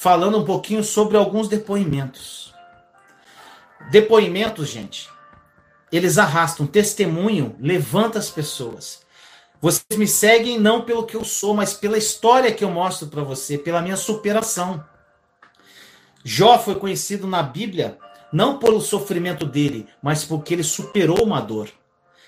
falando 0.00 0.38
um 0.38 0.44
pouquinho 0.46 0.82
sobre 0.82 1.18
alguns 1.18 1.46
depoimentos. 1.46 2.54
Depoimentos, 3.90 4.70
gente, 4.70 5.10
eles 5.92 6.16
arrastam. 6.16 6.66
Testemunho 6.66 7.54
levanta 7.60 8.18
as 8.18 8.30
pessoas. 8.30 9.02
Vocês 9.60 9.98
me 9.98 10.06
seguem 10.06 10.58
não 10.58 10.86
pelo 10.86 11.04
que 11.04 11.14
eu 11.14 11.22
sou, 11.22 11.52
mas 11.52 11.74
pela 11.74 11.98
história 11.98 12.50
que 12.50 12.64
eu 12.64 12.70
mostro 12.70 13.08
para 13.08 13.22
você, 13.22 13.58
pela 13.58 13.82
minha 13.82 13.96
superação. 13.98 14.82
Jó 16.24 16.58
foi 16.58 16.76
conhecido 16.76 17.26
na 17.26 17.42
Bíblia 17.42 17.98
não 18.32 18.58
pelo 18.58 18.80
sofrimento 18.80 19.44
dele, 19.44 19.86
mas 20.02 20.24
porque 20.24 20.54
ele 20.54 20.64
superou 20.64 21.22
uma 21.22 21.42
dor. 21.42 21.68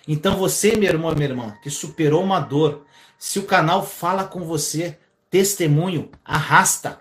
Então 0.06 0.36
você, 0.36 0.76
meu 0.76 0.90
irmão 0.90 1.14
minha 1.14 1.30
irmã, 1.30 1.56
que 1.62 1.70
superou 1.70 2.22
uma 2.22 2.38
dor, 2.38 2.84
se 3.18 3.38
o 3.38 3.44
canal 3.44 3.82
fala 3.82 4.24
com 4.24 4.40
você, 4.44 4.98
testemunho, 5.30 6.10
arrasta. 6.22 6.98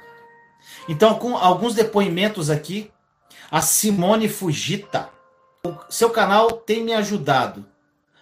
Então, 0.88 1.16
com 1.16 1.38
alguns 1.38 1.74
depoimentos 1.74 2.50
aqui, 2.50 2.92
a 3.50 3.62
Simone 3.62 4.30
Fujita. 4.30 5.10
O 5.66 5.76
seu 5.90 6.10
canal 6.10 6.52
tem 6.54 6.84
me 6.84 6.94
ajudado 6.94 7.66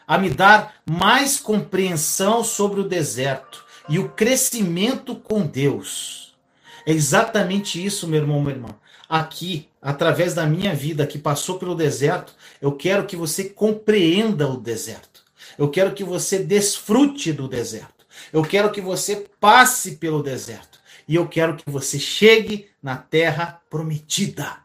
a 0.09 0.17
me 0.17 0.31
dar 0.31 0.81
mais 0.89 1.39
compreensão 1.39 2.43
sobre 2.43 2.81
o 2.81 2.87
deserto 2.87 3.63
e 3.87 3.99
o 3.99 4.09
crescimento 4.09 5.15
com 5.15 5.45
Deus. 5.45 6.35
É 6.83 6.91
exatamente 6.91 7.83
isso, 7.85 8.07
meu 8.07 8.21
irmão, 8.21 8.41
minha 8.41 8.55
irmã. 8.55 8.69
Aqui, 9.07 9.69
através 9.79 10.33
da 10.33 10.47
minha 10.47 10.73
vida 10.73 11.05
que 11.05 11.19
passou 11.19 11.59
pelo 11.59 11.75
deserto, 11.75 12.33
eu 12.59 12.71
quero 12.71 13.05
que 13.05 13.15
você 13.15 13.43
compreenda 13.43 14.47
o 14.47 14.57
deserto. 14.57 15.23
Eu 15.59 15.69
quero 15.69 15.93
que 15.93 16.03
você 16.03 16.39
desfrute 16.39 17.31
do 17.31 17.47
deserto. 17.47 18.05
Eu 18.33 18.41
quero 18.41 18.71
que 18.71 18.81
você 18.81 19.27
passe 19.39 19.97
pelo 19.97 20.23
deserto. 20.23 20.78
E 21.09 21.15
eu 21.15 21.27
quero 21.27 21.57
que 21.57 21.69
você 21.69 21.99
chegue 21.99 22.69
na 22.81 22.95
terra 22.95 23.61
prometida. 23.69 24.59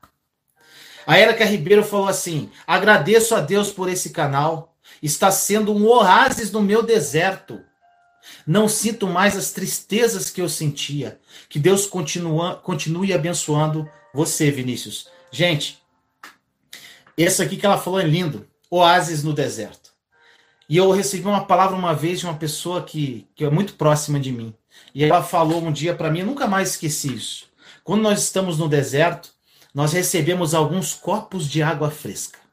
A 1.07 1.19
Érica 1.19 1.45
Ribeiro 1.45 1.83
falou 1.83 2.07
assim: 2.07 2.51
agradeço 2.67 3.35
a 3.35 3.41
Deus 3.41 3.73
por 3.73 3.89
esse 3.89 4.11
canal 4.11 4.75
está 5.03 5.31
sendo 5.31 5.75
um 5.75 5.87
oásis 5.87 6.51
no 6.51 6.63
meu 6.63 6.83
deserto. 6.83 7.61
Não 8.47 8.69
sinto 8.69 9.07
mais 9.07 9.37
as 9.37 9.53
tristezas 9.53 10.31
que 10.31 10.41
eu 10.41 10.49
sentia. 10.49 11.21
Que 11.49 11.59
Deus 11.59 11.87
continua, 11.87 12.57
continue 12.57 13.13
abençoando 13.13 13.89
você, 14.15 14.51
Vinícius. 14.51 15.09
Gente, 15.31 15.83
esse 17.19 17.43
aqui 17.43 17.57
que 17.57 17.67
ela 17.67 17.79
falou 17.79 18.01
é 18.01 18.05
lindo. 18.05 18.49
Oásis 18.71 19.23
no 19.23 19.35
deserto. 19.35 19.93
E 20.69 20.79
eu 20.79 20.91
recebi 20.91 21.27
uma 21.27 21.45
palavra 21.45 21.77
uma 21.77 21.95
vez 21.95 22.21
de 22.21 22.27
uma 22.27 22.37
pessoa 22.37 22.83
que, 22.83 23.29
que 23.35 23.45
é 23.45 23.51
muito 23.51 23.75
próxima 23.75 24.19
de 24.19 24.33
mim. 24.33 24.55
E 24.95 25.05
ela 25.05 25.23
falou 25.23 25.63
um 25.63 25.73
dia 25.73 25.95
para 25.95 26.11
mim, 26.11 26.21
eu 26.21 26.27
nunca 26.27 26.47
mais 26.47 26.71
esqueci 26.71 27.15
isso. 27.15 27.47
Quando 27.83 28.03
nós 28.03 28.23
estamos 28.23 28.59
no 28.59 28.69
deserto, 28.69 29.31
nós 29.75 29.93
recebemos 29.93 30.55
alguns 30.55 30.95
copos 30.95 31.49
de 31.49 31.63
água 31.63 31.91
fresca 31.91 32.45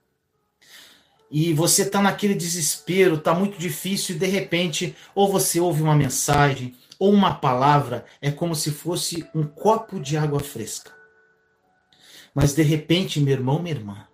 e 1.31 1.53
você 1.53 1.83
está 1.83 2.01
naquele 2.01 2.35
desespero, 2.35 3.15
está 3.15 3.33
muito 3.33 3.57
difícil, 3.57 4.15
e 4.15 4.19
de 4.19 4.27
repente, 4.27 4.93
ou 5.15 5.31
você 5.31 5.61
ouve 5.61 5.81
uma 5.81 5.95
mensagem, 5.95 6.75
ou 6.99 7.13
uma 7.13 7.33
palavra, 7.33 8.05
é 8.21 8.29
como 8.29 8.53
se 8.53 8.69
fosse 8.69 9.25
um 9.33 9.43
copo 9.43 9.97
de 9.97 10.17
água 10.17 10.41
fresca. 10.41 10.91
Mas 12.35 12.53
de 12.53 12.61
repente, 12.61 13.21
meu 13.21 13.33
irmão, 13.33 13.61
minha 13.61 13.73
irmã, 13.75 14.05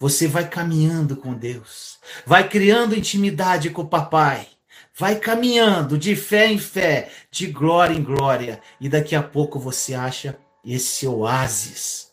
você 0.00 0.26
vai 0.26 0.48
caminhando 0.48 1.14
com 1.14 1.34
Deus, 1.34 1.98
vai 2.24 2.48
criando 2.48 2.96
intimidade 2.96 3.68
com 3.68 3.82
o 3.82 3.88
papai, 3.88 4.48
vai 4.98 5.14
caminhando 5.14 5.96
de 5.96 6.16
fé 6.16 6.48
em 6.48 6.58
fé, 6.58 7.10
de 7.30 7.46
glória 7.46 7.94
em 7.94 8.02
glória, 8.02 8.60
e 8.80 8.88
daqui 8.88 9.14
a 9.14 9.22
pouco 9.22 9.58
você 9.58 9.94
acha 9.94 10.36
esse 10.64 11.06
oásis. 11.06 12.10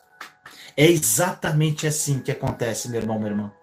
É 0.77 0.85
exatamente 0.85 1.87
assim 1.87 2.19
que 2.19 2.31
acontece, 2.31 2.89
meu 2.89 3.01
irmão, 3.01 3.17
minha 3.17 3.31
irmã. 3.31 3.53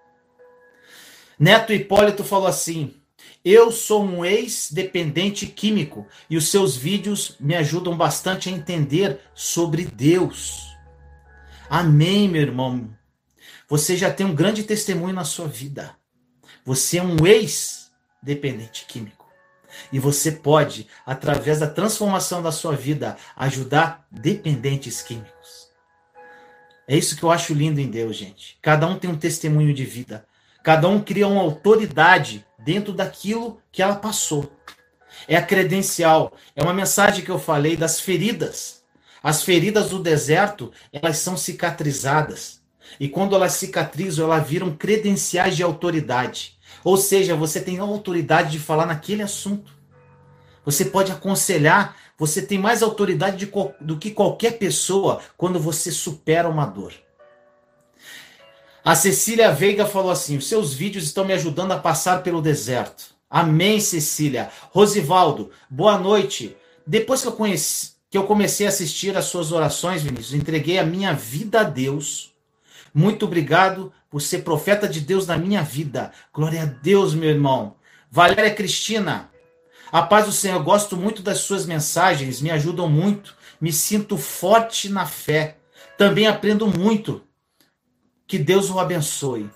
Neto 1.38 1.72
Hipólito 1.72 2.24
falou 2.24 2.48
assim: 2.48 2.96
Eu 3.44 3.70
sou 3.70 4.02
um 4.02 4.24
ex-dependente 4.24 5.46
químico 5.46 6.06
e 6.28 6.36
os 6.36 6.48
seus 6.48 6.76
vídeos 6.76 7.36
me 7.38 7.54
ajudam 7.54 7.96
bastante 7.96 8.48
a 8.48 8.52
entender 8.52 9.20
sobre 9.34 9.84
Deus. 9.84 10.66
Amém, 11.70 12.28
meu 12.28 12.42
irmão. 12.42 12.90
Você 13.68 13.96
já 13.96 14.12
tem 14.12 14.26
um 14.26 14.34
grande 14.34 14.64
testemunho 14.64 15.14
na 15.14 15.24
sua 15.24 15.46
vida. 15.46 15.94
Você 16.64 16.98
é 16.98 17.02
um 17.02 17.26
ex-dependente 18.22 18.86
químico. 18.86 19.26
E 19.92 19.98
você 19.98 20.30
pode, 20.30 20.86
através 21.04 21.58
da 21.58 21.66
transformação 21.66 22.42
da 22.42 22.52
sua 22.52 22.76
vida, 22.76 23.16
ajudar 23.36 24.06
dependentes 24.10 25.02
químicos. 25.02 25.70
É 26.86 26.96
isso 26.96 27.16
que 27.16 27.22
eu 27.22 27.30
acho 27.30 27.54
lindo 27.54 27.80
em 27.80 27.90
Deus, 27.90 28.16
gente. 28.16 28.58
Cada 28.60 28.86
um 28.86 28.98
tem 28.98 29.10
um 29.10 29.16
testemunho 29.16 29.72
de 29.72 29.84
vida. 29.84 30.26
Cada 30.62 30.88
um 30.88 31.00
cria 31.00 31.26
uma 31.26 31.40
autoridade 31.40 32.46
dentro 32.58 32.92
daquilo 32.92 33.60
que 33.70 33.82
ela 33.82 33.96
passou. 33.96 34.52
É 35.26 35.36
a 35.36 35.42
credencial, 35.42 36.32
é 36.54 36.62
uma 36.62 36.74
mensagem 36.74 37.24
que 37.24 37.30
eu 37.30 37.38
falei 37.38 37.76
das 37.76 38.00
feridas. 38.00 38.82
As 39.22 39.42
feridas 39.42 39.90
do 39.90 40.00
deserto, 40.00 40.72
elas 40.92 41.18
são 41.18 41.36
cicatrizadas. 41.36 42.60
E 42.98 43.08
quando 43.08 43.34
elas 43.34 43.52
cicatrizam, 43.52 44.26
elas 44.26 44.46
viram 44.46 44.76
credenciais 44.76 45.56
de 45.56 45.62
autoridade. 45.62 46.58
Ou 46.84 46.96
seja, 46.96 47.36
você 47.36 47.60
tem 47.60 47.78
autoridade 47.78 48.52
de 48.52 48.58
falar 48.58 48.86
naquele 48.86 49.22
assunto. 49.22 49.72
Você 50.64 50.84
pode 50.84 51.10
aconselhar, 51.10 51.96
você 52.16 52.40
tem 52.40 52.58
mais 52.58 52.82
autoridade 52.82 53.36
de, 53.36 53.52
do 53.80 53.98
que 53.98 54.10
qualquer 54.10 54.58
pessoa 54.58 55.20
quando 55.36 55.58
você 55.58 55.90
supera 55.90 56.48
uma 56.48 56.66
dor. 56.66 56.92
A 58.84 58.94
Cecília 58.94 59.52
Veiga 59.52 59.86
falou 59.86 60.10
assim: 60.10 60.36
os 60.36 60.48
seus 60.48 60.74
vídeos 60.74 61.04
estão 61.04 61.24
me 61.24 61.32
ajudando 61.32 61.72
a 61.72 61.78
passar 61.78 62.22
pelo 62.22 62.42
deserto. 62.42 63.12
Amém, 63.30 63.80
Cecília. 63.80 64.50
Rosivaldo, 64.70 65.50
boa 65.70 65.98
noite. 65.98 66.56
Depois 66.86 67.22
que 67.22 67.28
eu, 67.28 67.32
conheci, 67.32 67.92
que 68.10 68.18
eu 68.18 68.24
comecei 68.24 68.66
a 68.66 68.68
assistir 68.68 69.16
as 69.16 69.26
suas 69.26 69.52
orações, 69.52 70.02
Vinícius, 70.02 70.34
entreguei 70.34 70.78
a 70.78 70.84
minha 70.84 71.14
vida 71.14 71.60
a 71.60 71.64
Deus. 71.64 72.34
Muito 72.92 73.24
obrigado 73.24 73.92
por 74.12 74.20
ser 74.20 74.44
profeta 74.44 74.86
de 74.86 75.00
Deus 75.00 75.26
na 75.26 75.36
minha 75.38 75.62
vida. 75.62 76.12
Glória 76.34 76.64
a 76.64 76.66
Deus, 76.66 77.14
meu 77.14 77.30
irmão. 77.30 77.76
Valéria 78.10 78.54
Cristina, 78.54 79.30
a 79.90 80.02
paz 80.02 80.26
do 80.26 80.32
Senhor, 80.32 80.62
gosto 80.62 80.98
muito 80.98 81.22
das 81.22 81.38
suas 81.38 81.64
mensagens, 81.64 82.42
me 82.42 82.50
ajudam 82.50 82.90
muito. 82.90 83.34
Me 83.58 83.72
sinto 83.72 84.18
forte 84.18 84.90
na 84.90 85.06
fé. 85.06 85.56
Também 85.96 86.26
aprendo 86.26 86.66
muito 86.66 87.22
que 88.26 88.38
Deus 88.38 88.68
o 88.68 88.78
abençoe. 88.78 89.48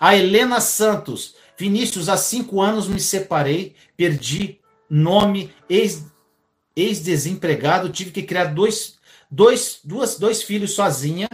A 0.00 0.16
Helena 0.16 0.60
Santos. 0.60 1.36
Vinícius, 1.56 2.08
há 2.08 2.16
cinco 2.16 2.60
anos 2.60 2.88
me 2.88 2.98
separei, 2.98 3.76
perdi 3.96 4.58
nome, 4.88 5.54
ex-desempregado, 5.68 7.86
ex 7.88 7.96
tive 7.96 8.10
que 8.10 8.22
criar 8.22 8.46
dois, 8.46 8.98
dois, 9.30 9.78
duas, 9.84 10.18
dois 10.18 10.42
filhos 10.42 10.72
sozinha, 10.72 11.28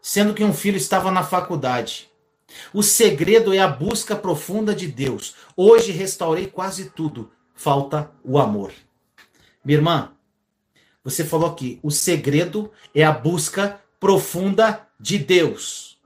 sendo 0.00 0.34
que 0.34 0.44
um 0.44 0.52
filho 0.52 0.76
estava 0.76 1.10
na 1.10 1.22
faculdade. 1.22 2.10
O 2.72 2.82
segredo 2.82 3.52
é 3.54 3.58
a 3.58 3.68
busca 3.68 4.16
profunda 4.16 4.74
de 4.74 4.88
Deus. 4.88 5.34
Hoje 5.56 5.92
restaurei 5.92 6.46
quase 6.46 6.90
tudo, 6.90 7.30
falta 7.54 8.10
o 8.24 8.38
amor. 8.38 8.72
Minha 9.64 9.78
irmã, 9.78 10.12
você 11.02 11.24
falou 11.24 11.48
aqui, 11.48 11.78
o 11.82 11.90
segredo 11.90 12.70
é 12.94 13.04
a 13.04 13.12
busca 13.12 13.80
profunda 13.98 14.86
de 14.98 15.18
Deus. 15.18 15.98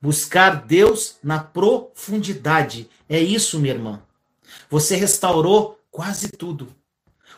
Buscar 0.00 0.64
Deus 0.64 1.16
na 1.22 1.38
profundidade. 1.38 2.90
É 3.08 3.20
isso, 3.20 3.60
minha 3.60 3.74
irmã. 3.74 4.02
Você 4.68 4.96
restaurou 4.96 5.78
quase 5.90 6.28
tudo. 6.28 6.74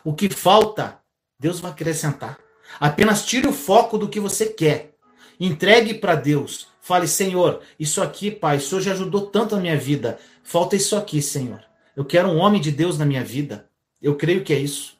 O 0.03 0.13
que 0.13 0.29
falta, 0.29 0.99
Deus 1.39 1.59
vai 1.59 1.71
acrescentar. 1.71 2.39
Apenas 2.79 3.25
tire 3.25 3.47
o 3.47 3.53
foco 3.53 3.97
do 3.97 4.09
que 4.09 4.19
você 4.19 4.47
quer. 4.47 4.94
Entregue 5.39 5.93
para 5.93 6.15
Deus. 6.15 6.67
Fale, 6.81 7.07
Senhor, 7.07 7.61
isso 7.79 8.01
aqui, 8.01 8.29
Pai, 8.29 8.57
o 8.57 8.61
Senhor 8.61 8.81
já 8.81 8.91
ajudou 8.91 9.27
tanto 9.27 9.55
a 9.55 9.59
minha 9.59 9.77
vida. 9.77 10.19
Falta 10.43 10.75
isso 10.75 10.95
aqui, 10.95 11.21
Senhor. 11.21 11.63
Eu 11.95 12.05
quero 12.05 12.27
um 12.27 12.37
homem 12.37 12.61
de 12.61 12.71
Deus 12.71 12.97
na 12.97 13.05
minha 13.05 13.23
vida. 13.23 13.67
Eu 14.01 14.15
creio 14.15 14.43
que 14.43 14.53
é 14.53 14.59
isso. 14.59 14.95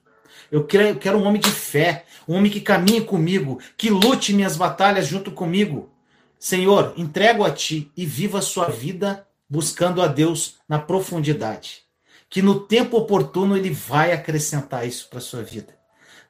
Eu 0.51 0.63
quero 0.65 1.17
um 1.17 1.25
homem 1.25 1.41
de 1.41 1.51
fé, 1.51 2.05
um 2.27 2.35
homem 2.35 2.51
que 2.51 2.61
caminhe 2.61 3.01
comigo, 3.01 3.59
que 3.77 3.89
lute 3.89 4.33
minhas 4.33 4.55
batalhas 4.55 5.07
junto 5.07 5.31
comigo. 5.31 5.89
Senhor, 6.39 6.93
entrego 6.97 7.43
a 7.43 7.51
ti 7.51 7.91
e 7.95 8.05
viva 8.05 8.39
a 8.39 8.41
sua 8.41 8.69
vida 8.69 9.27
buscando 9.49 10.01
a 10.01 10.07
Deus 10.07 10.57
na 10.67 10.79
profundidade. 10.79 11.83
Que 12.29 12.41
no 12.41 12.59
tempo 12.59 12.97
oportuno 12.97 13.55
ele 13.55 13.69
vai 13.69 14.11
acrescentar 14.11 14.87
isso 14.87 15.07
para 15.09 15.19
sua 15.19 15.43
vida. 15.43 15.75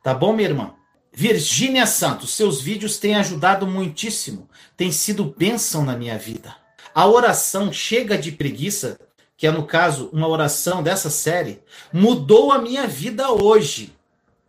Tá 0.04 0.14
bom, 0.14 0.34
minha 0.34 0.50
irmã? 0.50 0.74
Virgínia 1.18 1.88
Santos, 1.88 2.34
seus 2.34 2.62
vídeos 2.62 2.98
têm 2.98 3.16
ajudado 3.16 3.66
muitíssimo, 3.66 4.50
tem 4.76 4.92
sido 4.92 5.24
bênção 5.24 5.82
na 5.82 5.96
minha 5.96 6.18
vida. 6.18 6.54
A 6.94 7.08
oração 7.08 7.72
Chega 7.72 8.18
de 8.18 8.34
Preguiça, 8.34 9.00
que 9.38 9.48
é 9.48 9.52
no 9.52 9.66
caso 9.66 10.10
uma 10.12 10.28
oração 10.28 10.84
dessa 10.84 11.10
série, 11.10 11.62
mudou 11.94 12.52
a 12.52 12.60
minha 12.60 12.86
vida 12.86 13.32
hoje. 13.32 13.96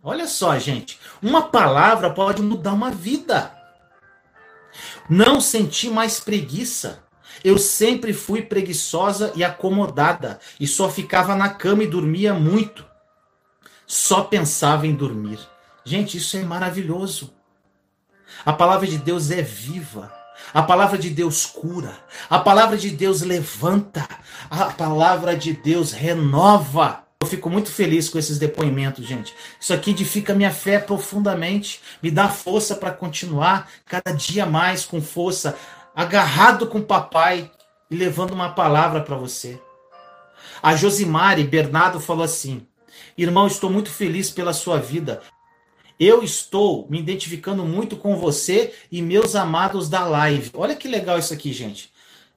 Olha 0.02 0.26
só, 0.26 0.58
gente. 0.58 0.98
Uma 1.22 1.42
palavra 1.42 2.10
pode 2.10 2.42
mudar 2.42 2.72
uma 2.72 2.90
vida. 2.90 3.56
Não 5.08 5.40
senti 5.40 5.88
mais 5.88 6.18
preguiça. 6.18 7.00
Eu 7.44 7.58
sempre 7.58 8.12
fui 8.12 8.42
preguiçosa 8.42 9.32
e 9.36 9.44
acomodada 9.44 10.40
e 10.58 10.66
só 10.66 10.88
ficava 10.88 11.36
na 11.36 11.48
cama 11.48 11.84
e 11.84 11.86
dormia 11.86 12.34
muito. 12.34 12.84
Só 13.86 14.24
pensava 14.24 14.84
em 14.84 14.94
dormir. 14.96 15.38
Gente, 15.86 16.16
isso 16.16 16.36
é 16.36 16.42
maravilhoso. 16.42 17.32
A 18.44 18.52
palavra 18.52 18.88
de 18.88 18.98
Deus 18.98 19.30
é 19.30 19.40
viva. 19.40 20.12
A 20.52 20.60
palavra 20.60 20.98
de 20.98 21.08
Deus 21.10 21.46
cura. 21.46 21.96
A 22.28 22.40
palavra 22.40 22.76
de 22.76 22.90
Deus 22.90 23.22
levanta. 23.22 24.04
A 24.50 24.64
palavra 24.64 25.36
de 25.36 25.52
Deus 25.52 25.92
renova. 25.92 27.04
Eu 27.20 27.28
fico 27.28 27.48
muito 27.48 27.70
feliz 27.70 28.08
com 28.08 28.18
esses 28.18 28.36
depoimentos, 28.36 29.06
gente. 29.06 29.32
Isso 29.60 29.72
aqui 29.72 29.92
edifica 29.92 30.34
minha 30.34 30.50
fé 30.50 30.80
profundamente, 30.80 31.80
me 32.02 32.10
dá 32.10 32.28
força 32.28 32.74
para 32.74 32.90
continuar 32.90 33.70
cada 33.86 34.10
dia 34.10 34.44
mais 34.44 34.84
com 34.84 35.00
força, 35.00 35.56
agarrado 35.94 36.66
com 36.66 36.78
o 36.78 36.84
papai 36.84 37.48
e 37.88 37.96
levando 37.96 38.32
uma 38.32 38.50
palavra 38.50 39.02
para 39.02 39.16
você. 39.16 39.60
A 40.60 40.74
Josimari 40.74 41.44
Bernardo 41.44 42.00
falou 42.00 42.24
assim: 42.24 42.66
Irmão, 43.16 43.46
estou 43.46 43.70
muito 43.70 43.88
feliz 43.88 44.30
pela 44.30 44.52
sua 44.52 44.80
vida. 44.80 45.22
Eu 45.98 46.22
estou 46.22 46.86
me 46.90 46.98
identificando 46.98 47.64
muito 47.64 47.96
com 47.96 48.16
você 48.16 48.74
e 48.92 49.00
meus 49.00 49.34
amados 49.34 49.88
da 49.88 50.04
live. 50.04 50.50
Olha 50.54 50.76
que 50.76 50.86
legal 50.86 51.18
isso 51.18 51.32
aqui, 51.32 51.52
gente. 51.52 51.90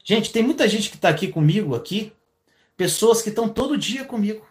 Gente, 0.03 0.31
tem 0.31 0.41
muita 0.41 0.67
gente 0.67 0.89
que 0.89 0.95
está 0.95 1.09
aqui 1.09 1.27
comigo 1.27 1.75
aqui, 1.75 2.13
pessoas 2.77 3.21
que 3.21 3.29
estão 3.29 3.50
todo 3.50 3.77
dia 3.77 4.06
comigo. 4.06 4.45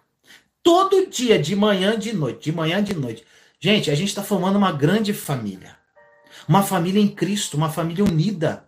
Todo 0.63 1.07
dia, 1.07 1.39
de 1.39 1.57
manhã, 1.57 1.99
de 1.99 2.13
noite, 2.13 2.45
de 2.45 2.53
manhã, 2.53 2.83
de 2.83 2.95
noite. 2.95 3.25
Gente, 3.59 3.91
a 3.91 3.95
gente 3.95 4.09
está 4.09 4.23
formando 4.23 4.57
uma 4.57 4.73
grande 4.73 5.15
família. 5.15 5.77
Uma 6.47 6.63
família 6.63 7.01
em 7.01 7.09
Cristo, 7.09 7.57
uma 7.57 7.71
família 7.71 8.05
unida. 8.05 8.65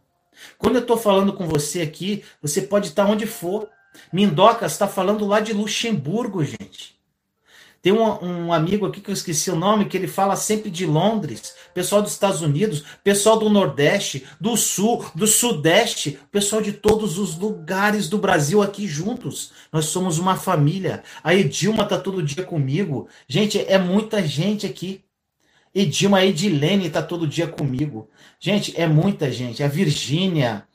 Quando 0.57 0.77
eu 0.77 0.81
estou 0.81 0.97
falando 0.97 1.35
com 1.35 1.47
você 1.47 1.83
aqui, 1.83 2.25
você 2.41 2.63
pode 2.63 2.89
estar 2.89 3.05
onde 3.05 3.27
for. 3.27 3.69
Mindoca 4.11 4.65
está 4.65 4.89
falando 4.89 5.27
lá 5.27 5.41
de 5.41 5.53
Luxemburgo, 5.53 6.43
gente. 6.43 7.00
Tem 7.83 7.93
um, 7.93 8.25
um, 8.25 8.53
amigo 8.53 8.85
aqui 8.85 9.01
que 9.01 9.09
eu 9.09 9.15
esqueci 9.15 9.51
o 9.51 9.57
nome, 9.57 9.87
que 9.87 9.97
ele 9.97 10.07
fala 10.07 10.37
sempre 10.37 10.71
de 10.71 10.85
Londres, 10.85 11.55
pessoal 11.73 12.03
dos 12.03 12.13
Estados 12.13 12.43
Unidos, 12.43 12.85
pessoal 13.03 13.39
do 13.39 13.49
Nordeste, 13.49 14.27
do 14.39 14.55
Sul, 14.55 15.07
do 15.15 15.27
Sudeste, 15.27 16.19
pessoal 16.31 16.61
de 16.61 16.75
todos 16.75 17.17
os 17.17 17.39
lugares 17.39 18.07
do 18.07 18.19
Brasil 18.19 18.61
aqui 18.61 18.87
juntos. 18.87 19.53
Nós 19.73 19.87
somos 19.87 20.19
uma 20.19 20.37
família. 20.37 21.03
A 21.25 21.35
Edilma 21.35 21.87
tá 21.87 21.99
todo 21.99 22.23
dia 22.23 22.45
comigo. 22.45 23.09
Gente, 23.27 23.59
é 23.59 23.79
muita 23.79 24.27
gente 24.27 24.67
aqui. 24.67 25.03
Edilma, 25.75 26.19
a 26.19 26.27
Edilene 26.27 26.91
tá 26.91 27.03
todo 27.03 27.27
dia 27.27 27.47
comigo. 27.47 28.11
Gente, 28.39 28.79
é 28.79 28.87
muita 28.87 29.33
gente. 29.33 29.63
A 29.63 29.69
Virgínia. 29.69 30.67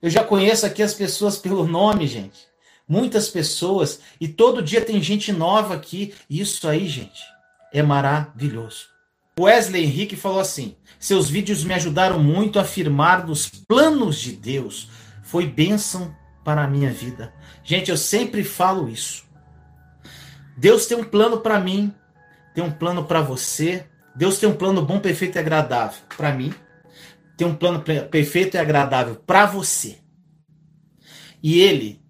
Eu 0.00 0.08
já 0.08 0.24
conheço 0.24 0.64
aqui 0.64 0.82
as 0.82 0.94
pessoas 0.94 1.36
pelo 1.36 1.66
nome, 1.66 2.06
gente 2.06 2.53
muitas 2.88 3.28
pessoas 3.28 4.00
e 4.20 4.28
todo 4.28 4.62
dia 4.62 4.80
tem 4.80 5.02
gente 5.02 5.32
nova 5.32 5.74
aqui. 5.74 6.14
Isso 6.28 6.68
aí, 6.68 6.88
gente, 6.88 7.22
é 7.72 7.82
maravilhoso. 7.82 8.94
Wesley 9.38 9.84
Henrique 9.84 10.16
falou 10.16 10.40
assim: 10.40 10.76
seus 10.98 11.28
vídeos 11.28 11.64
me 11.64 11.74
ajudaram 11.74 12.18
muito 12.18 12.58
a 12.58 12.62
afirmar 12.62 13.26
nos 13.26 13.48
planos 13.48 14.20
de 14.20 14.32
Deus. 14.32 14.88
Foi 15.22 15.46
bênção 15.46 16.14
para 16.44 16.62
a 16.62 16.68
minha 16.68 16.90
vida. 16.90 17.32
Gente, 17.64 17.90
eu 17.90 17.96
sempre 17.96 18.44
falo 18.44 18.88
isso. 18.88 19.24
Deus 20.56 20.86
tem 20.86 20.96
um 20.96 21.04
plano 21.04 21.40
para 21.40 21.58
mim, 21.58 21.92
tem 22.54 22.62
um 22.62 22.70
plano 22.70 23.04
para 23.04 23.20
você. 23.20 23.86
Deus 24.14 24.38
tem 24.38 24.48
um 24.48 24.54
plano 24.54 24.80
bom, 24.80 25.00
perfeito 25.00 25.36
e 25.36 25.40
agradável 25.40 25.98
para 26.16 26.32
mim. 26.32 26.54
Tem 27.36 27.46
um 27.46 27.54
plano 27.54 27.82
perfeito 27.82 28.54
e 28.56 28.58
agradável 28.58 29.16
para 29.16 29.46
você. 29.46 29.98
E 31.42 31.58
ele 31.58 32.03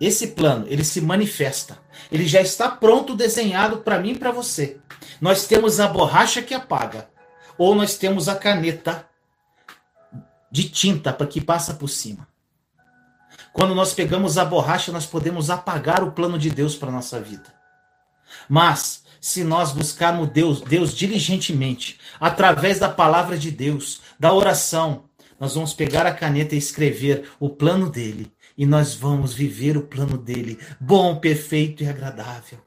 esse 0.00 0.28
plano, 0.28 0.66
ele 0.68 0.84
se 0.84 1.00
manifesta. 1.00 1.78
Ele 2.12 2.26
já 2.26 2.40
está 2.40 2.68
pronto, 2.68 3.14
desenhado 3.14 3.78
para 3.78 3.98
mim 3.98 4.12
e 4.12 4.18
para 4.18 4.30
você. 4.30 4.78
Nós 5.20 5.46
temos 5.46 5.80
a 5.80 5.88
borracha 5.88 6.42
que 6.42 6.54
apaga, 6.54 7.08
ou 7.56 7.74
nós 7.74 7.96
temos 7.96 8.28
a 8.28 8.36
caneta 8.36 9.08
de 10.50 10.68
tinta 10.68 11.12
para 11.12 11.26
que 11.26 11.40
passa 11.40 11.74
por 11.74 11.88
cima. 11.88 12.28
Quando 13.52 13.74
nós 13.74 13.94
pegamos 13.94 14.36
a 14.36 14.44
borracha, 14.44 14.92
nós 14.92 15.06
podemos 15.06 15.48
apagar 15.48 16.04
o 16.04 16.12
plano 16.12 16.38
de 16.38 16.50
Deus 16.50 16.76
para 16.76 16.90
nossa 16.90 17.18
vida. 17.18 17.54
Mas 18.48 19.02
se 19.18 19.42
nós 19.42 19.72
buscarmos 19.72 20.28
Deus, 20.28 20.60
Deus 20.60 20.94
diligentemente, 20.94 21.98
através 22.20 22.78
da 22.78 22.88
palavra 22.88 23.38
de 23.38 23.50
Deus, 23.50 24.02
da 24.20 24.32
oração, 24.32 25.04
nós 25.40 25.54
vamos 25.54 25.72
pegar 25.72 26.06
a 26.06 26.14
caneta 26.14 26.54
e 26.54 26.58
escrever 26.58 27.30
o 27.40 27.48
plano 27.48 27.90
dele 27.90 28.32
e 28.56 28.64
nós 28.64 28.94
vamos 28.94 29.34
viver 29.34 29.76
o 29.76 29.82
plano 29.82 30.16
dele, 30.16 30.58
bom, 30.80 31.16
perfeito 31.16 31.82
e 31.82 31.88
agradável. 31.88 32.58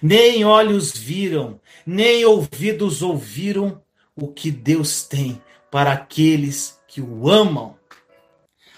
Nem 0.00 0.44
olhos 0.44 0.96
viram, 0.96 1.60
nem 1.84 2.24
ouvidos 2.24 3.02
ouviram 3.02 3.82
o 4.14 4.28
que 4.28 4.50
Deus 4.50 5.02
tem 5.02 5.42
para 5.70 5.92
aqueles 5.92 6.80
que 6.86 7.00
o 7.00 7.28
amam. 7.28 7.76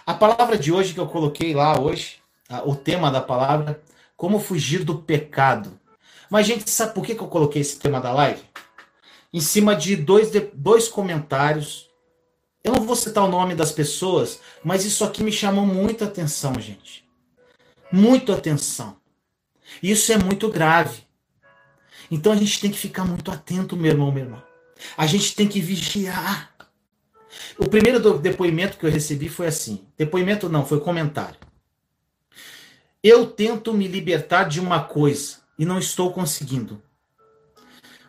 A 0.04 0.14
palavra 0.14 0.58
de 0.58 0.72
hoje 0.72 0.94
que 0.94 1.00
eu 1.00 1.06
coloquei 1.06 1.54
lá 1.54 1.78
hoje, 1.78 2.16
o 2.64 2.74
tema 2.74 3.10
da 3.10 3.20
palavra, 3.20 3.80
como 4.16 4.40
fugir 4.40 4.82
do 4.82 4.96
pecado. 4.96 5.78
Mas, 6.30 6.46
gente, 6.46 6.68
sabe 6.68 6.94
por 6.94 7.04
que 7.04 7.12
eu 7.12 7.28
coloquei 7.28 7.62
esse 7.62 7.78
tema 7.78 8.00
da 8.00 8.12
live? 8.12 8.42
Em 9.32 9.40
cima 9.40 9.76
de 9.76 9.94
dois, 9.94 10.30
dois 10.54 10.88
comentários 10.88 11.87
eu 12.68 12.74
não 12.74 12.84
vou 12.84 12.96
citar 12.96 13.24
o 13.24 13.30
nome 13.30 13.54
das 13.54 13.72
pessoas, 13.72 14.40
mas 14.62 14.84
isso 14.84 15.04
aqui 15.04 15.22
me 15.22 15.32
chamou 15.32 15.66
muita 15.66 16.04
atenção, 16.04 16.58
gente. 16.60 17.04
Muito 17.90 18.32
atenção. 18.32 18.96
Isso 19.82 20.12
é 20.12 20.18
muito 20.18 20.48
grave. 20.48 21.02
Então 22.10 22.32
a 22.32 22.36
gente 22.36 22.60
tem 22.60 22.70
que 22.70 22.78
ficar 22.78 23.04
muito 23.04 23.30
atento, 23.30 23.76
meu 23.76 23.90
irmão, 23.90 24.12
meu 24.12 24.24
irmão. 24.24 24.42
A 24.96 25.06
gente 25.06 25.34
tem 25.34 25.48
que 25.48 25.60
vigiar. 25.60 26.54
O 27.58 27.68
primeiro 27.68 28.18
depoimento 28.18 28.76
que 28.76 28.86
eu 28.86 28.90
recebi 28.90 29.28
foi 29.28 29.46
assim: 29.46 29.86
depoimento 29.96 30.48
não, 30.48 30.64
foi 30.64 30.80
comentário. 30.80 31.38
Eu 33.02 33.26
tento 33.26 33.72
me 33.72 33.88
libertar 33.88 34.44
de 34.44 34.60
uma 34.60 34.82
coisa 34.84 35.38
e 35.58 35.64
não 35.64 35.78
estou 35.78 36.12
conseguindo. 36.12 36.82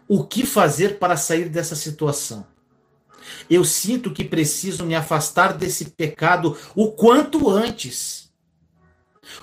O 0.08 0.26
que 0.26 0.46
fazer 0.46 0.98
para 0.98 1.16
sair 1.16 1.48
dessa 1.50 1.76
situação? 1.76 2.46
Eu 3.50 3.64
sinto 3.64 4.12
que 4.12 4.24
preciso 4.24 4.86
me 4.86 4.96
afastar 4.96 5.54
desse 5.54 5.92
pecado 5.92 6.58
o 6.76 6.92
quanto 6.92 7.50
antes. 7.50 8.30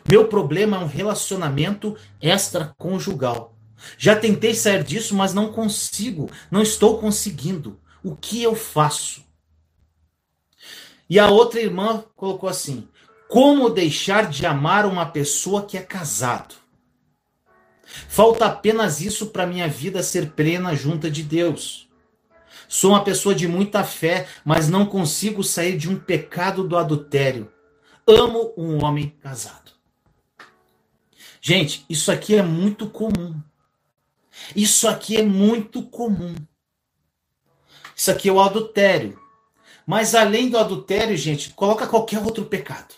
Meu 0.09 0.29
problema 0.29 0.77
é 0.77 0.81
um 0.81 0.87
relacionamento 0.87 1.97
extraconjugal. 2.21 3.55
Já 3.99 4.17
tentei 4.17 4.55
sair 4.55 4.83
disso, 4.83 5.15
mas 5.15 5.35
não 5.35 5.53
consigo, 5.53 6.31
não 6.51 6.63
estou 6.63 6.99
conseguindo. 6.99 7.79
O 8.03 8.17
que 8.17 8.43
eu 8.43 8.55
faço? 8.55 9.25
E 11.09 11.19
a 11.19 11.29
outra 11.29 11.61
irmã 11.61 12.05
colocou 12.17 12.49
assim: 12.49 12.89
Como 13.29 13.71
deixar 13.71 14.29
de 14.29 14.47
amar 14.47 14.87
uma 14.87 15.07
pessoa 15.07 15.65
que 15.65 15.77
é 15.77 15.83
casado? 15.83 16.55
Falta 18.09 18.47
apenas 18.47 19.01
isso 19.01 19.27
para 19.27 19.47
minha 19.47 19.69
vida 19.69 20.03
ser 20.03 20.33
plena 20.33 20.75
junto 20.75 21.11
de 21.11 21.23
Deus. 21.23 21.86
Sou 22.69 22.91
uma 22.91 23.05
pessoa 23.05 23.35
de 23.35 23.47
muita 23.47 23.85
fé, 23.85 24.27
mas 24.45 24.69
não 24.69 24.87
consigo 24.87 25.43
sair 25.45 25.77
de 25.77 25.89
um 25.89 25.99
pecado 25.99 26.67
do 26.67 26.77
adultério. 26.77 27.53
Amo 28.07 28.53
um 28.57 28.85
homem 28.85 29.11
casado. 29.21 29.73
Gente, 31.41 31.85
isso 31.89 32.11
aqui 32.11 32.35
é 32.35 32.43
muito 32.43 32.89
comum. 32.89 33.41
Isso 34.55 34.89
aqui 34.89 35.17
é 35.17 35.23
muito 35.23 35.83
comum. 35.83 36.35
Isso 37.95 38.11
aqui 38.11 38.29
é 38.29 38.33
o 38.33 38.41
adultério. 38.41 39.19
Mas 39.87 40.15
além 40.15 40.51
do 40.51 40.59
adultério, 40.59 41.17
gente, 41.17 41.51
coloca 41.51 41.87
qualquer 41.87 42.19
outro 42.19 42.45
pecado. 42.45 42.95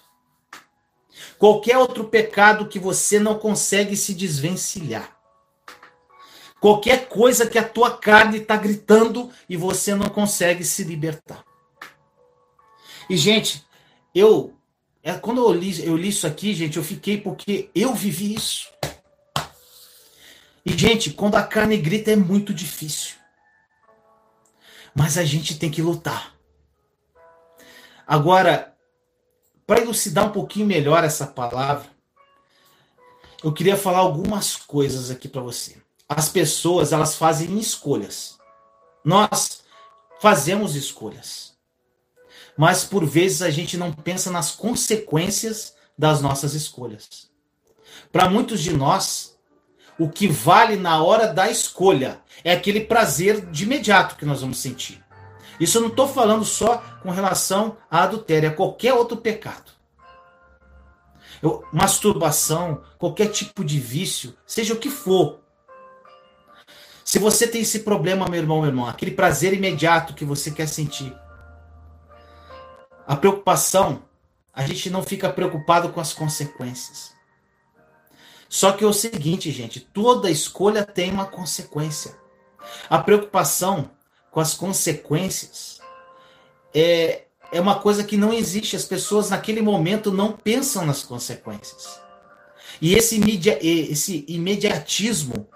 Qualquer 1.39 1.77
outro 1.77 2.05
pecado 2.05 2.67
que 2.67 2.79
você 2.79 3.21
não 3.21 3.39
consegue 3.39 3.95
se 3.97 4.15
desvencilhar. 4.15 5.18
Qualquer 6.61 7.09
coisa 7.09 7.47
que 7.47 7.59
a 7.59 7.69
tua 7.69 7.97
carne 7.97 8.39
está 8.39 8.57
gritando 8.57 9.31
e 9.49 9.57
você 9.57 9.95
não 9.95 10.09
consegue 10.09 10.65
se 10.65 10.83
libertar. 10.83 11.45
E, 13.09 13.17
gente, 13.17 13.65
eu. 14.15 14.55
É, 15.03 15.15
quando 15.15 15.41
eu 15.41 15.53
li, 15.53 15.85
eu 15.85 15.97
li 15.97 16.09
isso 16.09 16.27
aqui, 16.27 16.53
gente, 16.53 16.77
eu 16.77 16.83
fiquei 16.83 17.21
porque 17.21 17.71
eu 17.75 17.95
vivi 17.95 18.35
isso. 18.35 18.69
E, 20.67 20.77
gente, 20.77 21.11
quando 21.11 21.37
a 21.37 21.43
carne 21.43 21.77
grita 21.77 22.11
é 22.11 22.17
muito 22.17 22.53
difícil. 22.53 23.17
Mas 24.95 25.17
a 25.17 25.25
gente 25.25 25.59
tem 25.59 25.71
que 25.71 25.81
lutar. 25.81 26.35
Agora, 28.05 28.77
para 29.65 29.81
elucidar 29.81 30.27
um 30.27 30.33
pouquinho 30.33 30.67
melhor 30.67 31.05
essa 31.05 31.27
palavra, 31.27 31.89
eu 33.45 33.53
queria 33.53 33.77
falar 33.77 33.99
algumas 33.99 34.57
coisas 34.57 35.11
aqui 35.11 35.29
para 35.29 35.41
você. 35.41 35.77
As 36.09 36.29
pessoas 36.29 36.93
elas 36.93 37.17
fazem 37.17 37.59
escolhas. 37.59 38.39
Nós 39.05 39.63
fazemos 40.21 40.75
escolhas. 40.75 41.53
Mas 42.57 42.85
por 42.85 43.05
vezes 43.05 43.43
a 43.43 43.51
gente 43.51 43.77
não 43.77 43.93
pensa 43.93 44.31
nas 44.31 44.51
consequências 44.51 45.75
das 45.97 46.21
nossas 46.21 46.55
escolhas. 46.55 47.29
Para 48.11 48.29
muitos 48.29 48.61
de 48.61 48.73
nós, 48.73 49.39
o 49.99 50.09
que 50.09 50.27
vale 50.27 50.77
na 50.77 51.03
hora 51.03 51.27
da 51.33 51.51
escolha 51.51 52.21
é 52.43 52.53
aquele 52.53 52.81
prazer 52.81 53.47
de 53.51 53.65
imediato 53.65 54.17
que 54.17 54.25
nós 54.25 54.41
vamos 54.41 54.59
sentir. 54.59 55.05
Isso 55.61 55.79
eu 55.79 55.83
não 55.83 55.89
estou 55.89 56.09
falando 56.09 56.45
só 56.45 56.79
com 57.03 57.11
relação 57.11 57.77
à 57.91 58.05
adultério, 58.05 58.49
a 58.49 58.55
qualquer 58.55 58.95
outro 58.95 59.17
pecado. 59.17 59.73
Eu, 61.43 61.65
masturbação, 61.73 62.83
qualquer 62.97 63.29
tipo 63.29 63.65
de 63.65 63.79
vício, 63.79 64.37
seja 64.47 64.75
o 64.75 64.79
que 64.79 64.91
for. 64.91 65.41
Se 67.09 67.19
você 67.19 67.49
tem 67.49 67.63
esse 67.63 67.79
problema, 67.79 68.29
meu 68.29 68.39
irmão, 68.39 68.61
meu 68.61 68.69
irmão, 68.69 68.87
aquele 68.87 69.13
prazer 69.13 69.55
imediato 69.55 70.13
que 70.13 70.27
você 70.27 70.51
quer 70.51 70.69
sentir, 70.69 71.11
a 73.07 73.17
preocupação, 73.17 74.03
a 74.53 74.67
gente 74.67 74.91
não 74.91 75.03
fica 75.03 75.33
preocupado 75.33 75.89
com 75.89 76.01
as 76.01 76.13
consequências. 76.13 77.15
Só 78.47 78.73
que 78.73 78.85
é 78.85 78.87
o 78.87 78.93
seguinte, 78.93 79.51
gente, 79.51 79.81
toda 79.81 80.31
escolha 80.31 80.85
tem 80.85 81.11
uma 81.11 81.25
consequência. 81.25 82.15
A 82.91 82.99
preocupação 82.99 83.91
com 84.31 84.41
as 84.41 84.53
consequências 84.53 85.81
é, 86.75 87.23
é 87.51 87.59
uma 87.59 87.81
coisa 87.81 88.05
que 88.05 88.19
não 88.19 88.35
existe. 88.35 88.77
As 88.77 88.85
pessoas 88.85 89.31
naquele 89.31 89.63
momento 89.63 90.13
não 90.13 90.33
pensam 90.33 90.85
nas 90.85 91.03
consequências. 91.03 92.03
E 92.83 92.95
esse, 92.95 93.19
media, 93.19 93.59
esse 93.63 94.27
imediatismo, 94.29 95.49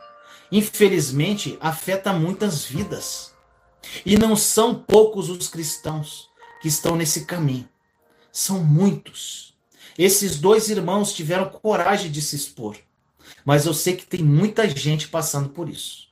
infelizmente, 0.52 1.56
afeta 1.60 2.12
muitas 2.12 2.62
vidas. 2.62 3.32
E 4.04 4.18
não 4.18 4.36
são 4.36 4.74
poucos 4.74 5.30
os 5.30 5.48
cristãos 5.48 6.28
que 6.60 6.68
estão 6.68 6.94
nesse 6.94 7.24
caminho. 7.24 7.68
São 8.30 8.62
muitos. 8.62 9.54
Esses 9.98 10.38
dois 10.38 10.68
irmãos 10.68 11.14
tiveram 11.14 11.48
coragem 11.48 12.10
de 12.10 12.20
se 12.20 12.36
expor. 12.36 12.76
Mas 13.44 13.64
eu 13.64 13.72
sei 13.72 13.96
que 13.96 14.06
tem 14.06 14.22
muita 14.22 14.68
gente 14.68 15.08
passando 15.08 15.48
por 15.48 15.68
isso. 15.68 16.08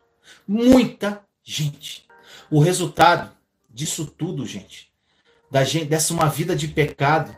Muita 0.48 1.22
gente. 1.44 2.06
O 2.50 2.60
resultado 2.60 3.30
disso 3.68 4.06
tudo, 4.06 4.46
gente, 4.46 4.90
da 5.50 5.62
gente 5.64 5.84
dessa 5.84 6.12
uma 6.12 6.28
vida 6.28 6.56
de 6.56 6.66
pecado, 6.66 7.36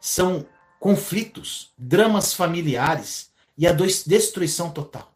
são 0.00 0.46
conflitos, 0.80 1.70
dramas 1.78 2.32
familiares 2.32 3.30
e 3.56 3.66
a 3.66 3.72
destruição 3.72 4.70
total. 4.70 5.14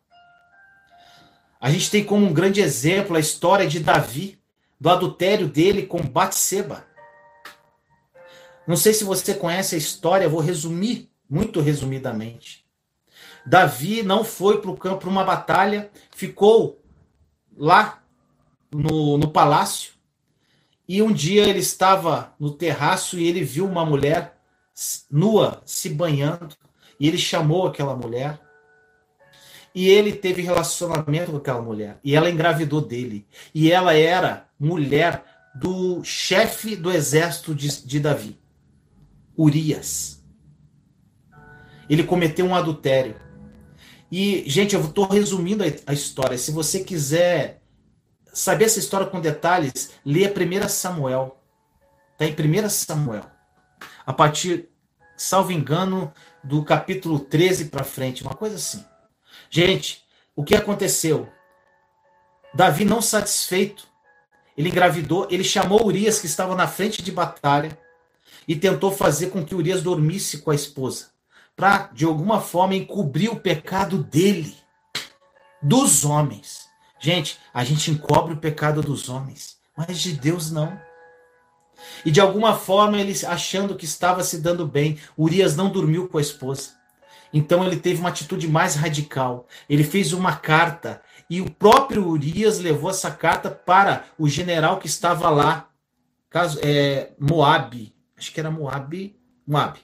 A 1.64 1.70
gente 1.70 1.90
tem 1.90 2.04
como 2.04 2.26
um 2.26 2.32
grande 2.34 2.60
exemplo 2.60 3.16
a 3.16 3.18
história 3.18 3.66
de 3.66 3.80
Davi, 3.80 4.38
do 4.78 4.90
adultério 4.90 5.48
dele 5.48 5.86
com 5.86 5.96
Batseba. 5.96 6.86
Não 8.66 8.76
sei 8.76 8.92
se 8.92 9.02
você 9.02 9.32
conhece 9.32 9.74
a 9.74 9.78
história, 9.78 10.28
vou 10.28 10.40
resumir 10.40 11.10
muito 11.26 11.62
resumidamente. 11.62 12.66
Davi 13.46 14.02
não 14.02 14.24
foi 14.24 14.60
para 14.60 14.70
o 14.70 14.76
campo 14.76 14.98
para 14.98 15.08
uma 15.08 15.24
batalha, 15.24 15.90
ficou 16.14 16.82
lá 17.56 18.02
no, 18.70 19.16
no 19.16 19.30
palácio. 19.30 19.94
E 20.86 21.00
um 21.00 21.14
dia 21.14 21.48
ele 21.48 21.60
estava 21.60 22.34
no 22.38 22.50
terraço 22.50 23.18
e 23.18 23.26
ele 23.26 23.42
viu 23.42 23.64
uma 23.64 23.86
mulher 23.86 24.38
nua 25.10 25.62
se 25.64 25.88
banhando. 25.88 26.54
E 27.00 27.08
ele 27.08 27.16
chamou 27.16 27.66
aquela 27.66 27.96
mulher. 27.96 28.38
E 29.74 29.88
ele 29.88 30.12
teve 30.12 30.40
relacionamento 30.40 31.32
com 31.32 31.38
aquela 31.38 31.60
mulher. 31.60 31.98
E 32.04 32.14
ela 32.14 32.30
engravidou 32.30 32.80
dele. 32.80 33.26
E 33.52 33.72
ela 33.72 33.92
era 33.94 34.46
mulher 34.58 35.24
do 35.54 36.02
chefe 36.04 36.76
do 36.76 36.92
exército 36.92 37.54
de, 37.54 37.84
de 37.84 37.98
Davi. 37.98 38.38
Urias. 39.36 40.22
Ele 41.90 42.04
cometeu 42.04 42.46
um 42.46 42.54
adultério. 42.54 43.16
E, 44.10 44.48
gente, 44.48 44.76
eu 44.76 44.80
estou 44.80 45.08
resumindo 45.08 45.64
a, 45.64 45.66
a, 45.88 45.92
história. 45.92 46.38
Se 46.38 46.52
você 46.52 46.84
quiser 46.84 47.60
saber 48.32 48.66
essa 48.66 48.78
história 48.78 49.06
com 49.06 49.20
detalhes, 49.20 49.90
leia 50.04 50.32
1 50.32 50.68
Samuel. 50.68 51.40
Está 52.12 52.24
em 52.26 52.64
1 52.64 52.68
Samuel. 52.68 53.24
A 54.06 54.12
partir, 54.12 54.68
salvo 55.16 55.50
engano, 55.50 56.12
do 56.44 56.62
capítulo 56.62 57.18
13 57.18 57.66
para 57.66 57.82
frente, 57.82 58.22
uma 58.22 58.34
coisa 58.34 58.54
assim. 58.54 58.84
Gente, 59.54 60.02
o 60.34 60.42
que 60.42 60.56
aconteceu? 60.56 61.28
Davi, 62.52 62.84
não 62.84 63.00
satisfeito, 63.00 63.86
ele 64.58 64.68
engravidou, 64.68 65.28
ele 65.30 65.44
chamou 65.44 65.86
Urias, 65.86 66.18
que 66.18 66.26
estava 66.26 66.56
na 66.56 66.66
frente 66.66 67.00
de 67.00 67.12
batalha, 67.12 67.78
e 68.48 68.56
tentou 68.56 68.90
fazer 68.90 69.28
com 69.28 69.44
que 69.44 69.54
Urias 69.54 69.80
dormisse 69.80 70.38
com 70.38 70.50
a 70.50 70.56
esposa, 70.56 71.10
para 71.54 71.88
de 71.92 72.04
alguma 72.04 72.40
forma 72.40 72.74
encobrir 72.74 73.30
o 73.30 73.38
pecado 73.38 74.02
dele, 74.02 74.56
dos 75.62 76.04
homens. 76.04 76.66
Gente, 76.98 77.38
a 77.54 77.62
gente 77.62 77.92
encobre 77.92 78.34
o 78.34 78.38
pecado 78.38 78.82
dos 78.82 79.08
homens, 79.08 79.58
mas 79.76 80.00
de 80.00 80.14
Deus 80.14 80.50
não. 80.50 80.76
E 82.04 82.10
de 82.10 82.20
alguma 82.20 82.58
forma 82.58 82.98
ele 82.98 83.14
achando 83.24 83.76
que 83.76 83.84
estava 83.84 84.24
se 84.24 84.38
dando 84.40 84.66
bem, 84.66 84.98
Urias 85.16 85.54
não 85.54 85.70
dormiu 85.70 86.08
com 86.08 86.18
a 86.18 86.20
esposa. 86.20 86.82
Então 87.34 87.66
ele 87.66 87.76
teve 87.76 87.98
uma 87.98 88.10
atitude 88.10 88.46
mais 88.46 88.76
radical. 88.76 89.48
Ele 89.68 89.82
fez 89.82 90.12
uma 90.12 90.36
carta 90.36 91.02
e 91.28 91.40
o 91.40 91.50
próprio 91.50 92.06
Urias 92.06 92.60
levou 92.60 92.88
essa 92.88 93.10
carta 93.10 93.50
para 93.50 94.04
o 94.16 94.28
general 94.28 94.78
que 94.78 94.86
estava 94.86 95.28
lá, 95.28 95.68
caso 96.30 96.60
é, 96.62 97.10
Moabe, 97.18 97.92
acho 98.16 98.32
que 98.32 98.38
era 98.38 98.52
Moab, 98.52 99.16
Moab. 99.44 99.80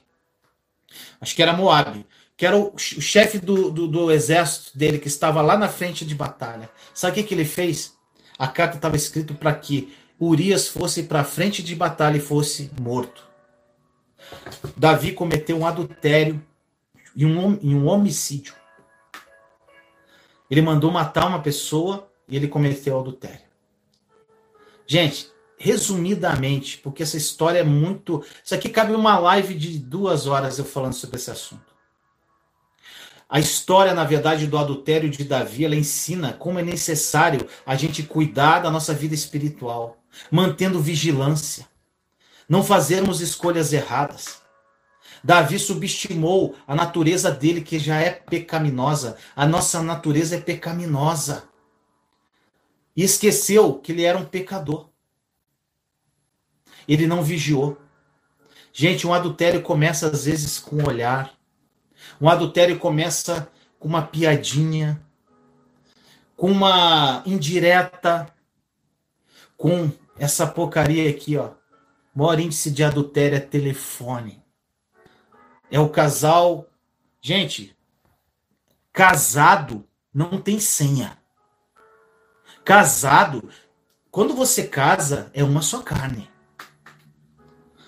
Acho 1.19 1.35
que 1.35 1.43
era 1.43 1.51
Moab, 1.51 2.05
que 2.37 2.45
era 2.45 2.57
o, 2.57 2.77
chefe 2.77 3.37
do, 3.37 3.69
do, 3.69 3.85
do, 3.85 4.11
exército 4.11 4.77
dele 4.77 4.97
que 4.97 5.09
estava 5.09 5.41
lá 5.41 5.57
na 5.57 5.67
frente 5.67 6.05
de 6.05 6.15
batalha. 6.15 6.69
Sabe 6.93 7.11
o 7.11 7.15
que, 7.15 7.27
que 7.27 7.33
ele 7.33 7.45
fez? 7.45 7.97
A 8.39 8.47
carta 8.47 8.77
estava 8.77 8.95
escrito 8.95 9.35
para 9.35 9.53
que 9.53 9.93
Urias 10.19 10.69
fosse 10.69 11.03
para 11.03 11.19
a 11.19 11.25
frente 11.25 11.61
de 11.61 11.75
batalha 11.75 12.15
e 12.15 12.21
fosse 12.21 12.71
morto. 12.79 13.29
Davi 14.77 15.11
cometeu 15.11 15.57
um 15.57 15.65
adultério 15.65 16.41
e 17.15 17.25
um, 17.25 17.59
e 17.61 17.73
um 17.73 17.87
homicídio. 17.87 18.53
Ele 20.49 20.61
mandou 20.61 20.91
matar 20.91 21.27
uma 21.27 21.41
pessoa 21.41 22.11
e 22.27 22.35
ele 22.35 22.47
cometeu 22.47 22.99
adultério. 22.99 23.51
Gente, 24.85 25.31
resumidamente, 25.57 26.77
porque 26.79 27.03
essa 27.03 27.15
história 27.15 27.59
é 27.59 27.63
muito. 27.63 28.25
Isso 28.43 28.55
aqui 28.55 28.67
cabe 28.67 28.93
uma 28.93 29.17
live 29.19 29.53
de 29.53 29.77
duas 29.77 30.27
horas 30.27 30.59
eu 30.59 30.65
falando 30.65 30.93
sobre 30.93 31.15
esse 31.17 31.31
assunto. 31.31 31.71
A 33.29 33.39
história, 33.39 33.93
na 33.93 34.03
verdade, 34.03 34.45
do 34.45 34.57
adultério 34.57 35.09
de 35.09 35.23
Davi, 35.23 35.63
ela 35.63 35.75
ensina 35.75 36.33
como 36.33 36.59
é 36.59 36.63
necessário 36.63 37.47
a 37.65 37.77
gente 37.77 38.03
cuidar 38.03 38.59
da 38.59 38.69
nossa 38.69 38.93
vida 38.93 39.15
espiritual, 39.15 40.03
mantendo 40.29 40.81
vigilância, 40.81 41.65
não 42.49 42.61
fazermos 42.61 43.21
escolhas 43.21 43.71
erradas. 43.71 44.40
Davi 45.23 45.59
subestimou 45.59 46.55
a 46.67 46.75
natureza 46.75 47.31
dele, 47.31 47.61
que 47.61 47.77
já 47.77 47.99
é 47.99 48.09
pecaminosa. 48.09 49.17
A 49.35 49.45
nossa 49.45 49.81
natureza 49.83 50.35
é 50.35 50.41
pecaminosa. 50.41 51.43
E 52.95 53.03
esqueceu 53.03 53.75
que 53.75 53.91
ele 53.91 54.03
era 54.03 54.17
um 54.17 54.25
pecador. 54.25 54.89
Ele 56.87 57.05
não 57.05 57.23
vigiou. 57.23 57.77
Gente, 58.73 59.05
um 59.05 59.13
adultério 59.13 59.61
começa 59.61 60.07
às 60.07 60.25
vezes 60.25 60.57
com 60.57 60.77
um 60.77 60.87
olhar. 60.87 61.33
Um 62.19 62.27
adultério 62.27 62.79
começa 62.79 63.47
com 63.79 63.87
uma 63.87 64.01
piadinha, 64.01 65.01
com 66.35 66.51
uma 66.51 67.21
indireta, 67.25 68.33
com 69.55 69.91
essa 70.17 70.47
porcaria 70.47 71.09
aqui, 71.09 71.37
ó. 71.37 71.51
O 72.13 72.19
maior 72.19 72.39
índice 72.39 72.71
de 72.71 72.83
adultério 72.83 73.37
é 73.37 73.39
telefone. 73.39 74.40
É 75.71 75.79
o 75.79 75.89
casal. 75.89 76.67
Gente, 77.21 77.75
casado 78.91 79.87
não 80.13 80.41
tem 80.41 80.59
senha. 80.59 81.17
Casado, 82.63 83.49
quando 84.11 84.35
você 84.35 84.67
casa, 84.67 85.31
é 85.33 85.43
uma 85.43 85.61
só 85.61 85.81
carne. 85.81 86.29